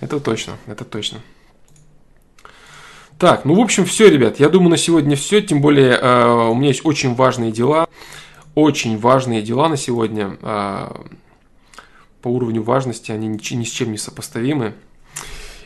[0.00, 1.18] Это точно, это точно.
[3.18, 4.38] Так, ну в общем все, ребят.
[4.38, 5.40] Я думаю на сегодня все.
[5.40, 7.88] Тем более э, у меня есть очень важные дела.
[8.54, 10.36] Очень важные дела на сегодня.
[10.40, 10.94] Э,
[12.22, 14.74] по уровню важности они ни, ни с чем не сопоставимы.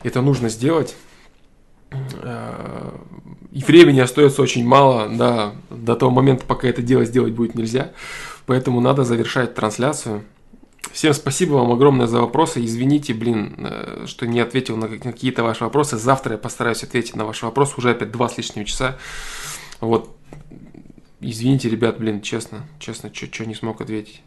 [0.03, 0.97] Это нужно сделать.
[1.91, 2.93] Э,
[3.51, 7.93] и времени остается очень мало, да, до того момента, пока это дело сделать будет нельзя.
[8.47, 10.25] Поэтому надо завершать трансляцию.
[10.93, 12.65] Всем спасибо вам огромное за вопросы.
[12.65, 15.97] Извините, блин, э, что не ответил на какие-то ваши вопросы.
[15.97, 17.75] Завтра я постараюсь ответить на ваши вопросы.
[17.77, 18.99] Уже опять два с лишним часа.
[19.81, 20.17] Вот.
[21.21, 24.23] Извините, ребят, блин, честно, честно, что не смог ответить.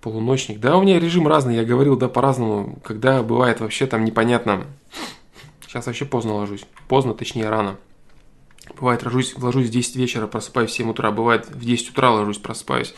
[0.00, 0.60] Полуночник.
[0.60, 2.78] Да, у меня режим разный, я говорил, да, по-разному.
[2.84, 4.66] Когда бывает вообще там непонятно.
[5.74, 6.64] Сейчас вообще поздно ложусь.
[6.86, 7.78] Поздно, точнее, рано.
[8.76, 11.10] Бывает, ложусь, ложусь в 10 вечера, просыпаюсь в 7 утра.
[11.10, 12.94] Бывает, в 10 утра ложусь, просыпаюсь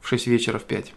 [0.00, 0.94] в 6 вечера, в 5.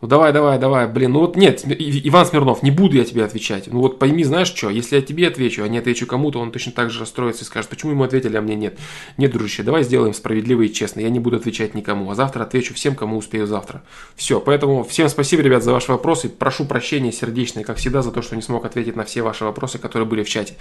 [0.00, 3.66] Ну давай, давай, давай, блин, ну вот нет, Иван Смирнов, не буду я тебе отвечать.
[3.66, 6.70] Ну вот пойми, знаешь что, если я тебе отвечу, а не отвечу кому-то, он точно
[6.70, 8.78] так же расстроится и скажет, почему ему ответили, а мне нет.
[9.16, 12.74] Нет, дружище, давай сделаем справедливо и честно, я не буду отвечать никому, а завтра отвечу
[12.74, 13.82] всем, кому успею завтра.
[14.14, 18.22] Все, поэтому всем спасибо, ребят, за ваши вопросы, прошу прощения сердечное, как всегда, за то,
[18.22, 20.54] что не смог ответить на все ваши вопросы, которые были в чате.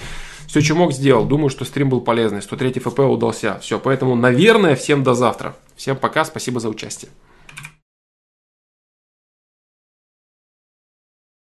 [0.47, 4.75] Все, что мог, сделал, думаю, что стрим был полезный, 103 ФП удался, все, поэтому, наверное,
[4.75, 5.55] всем до завтра.
[5.75, 7.11] Всем пока, спасибо за участие.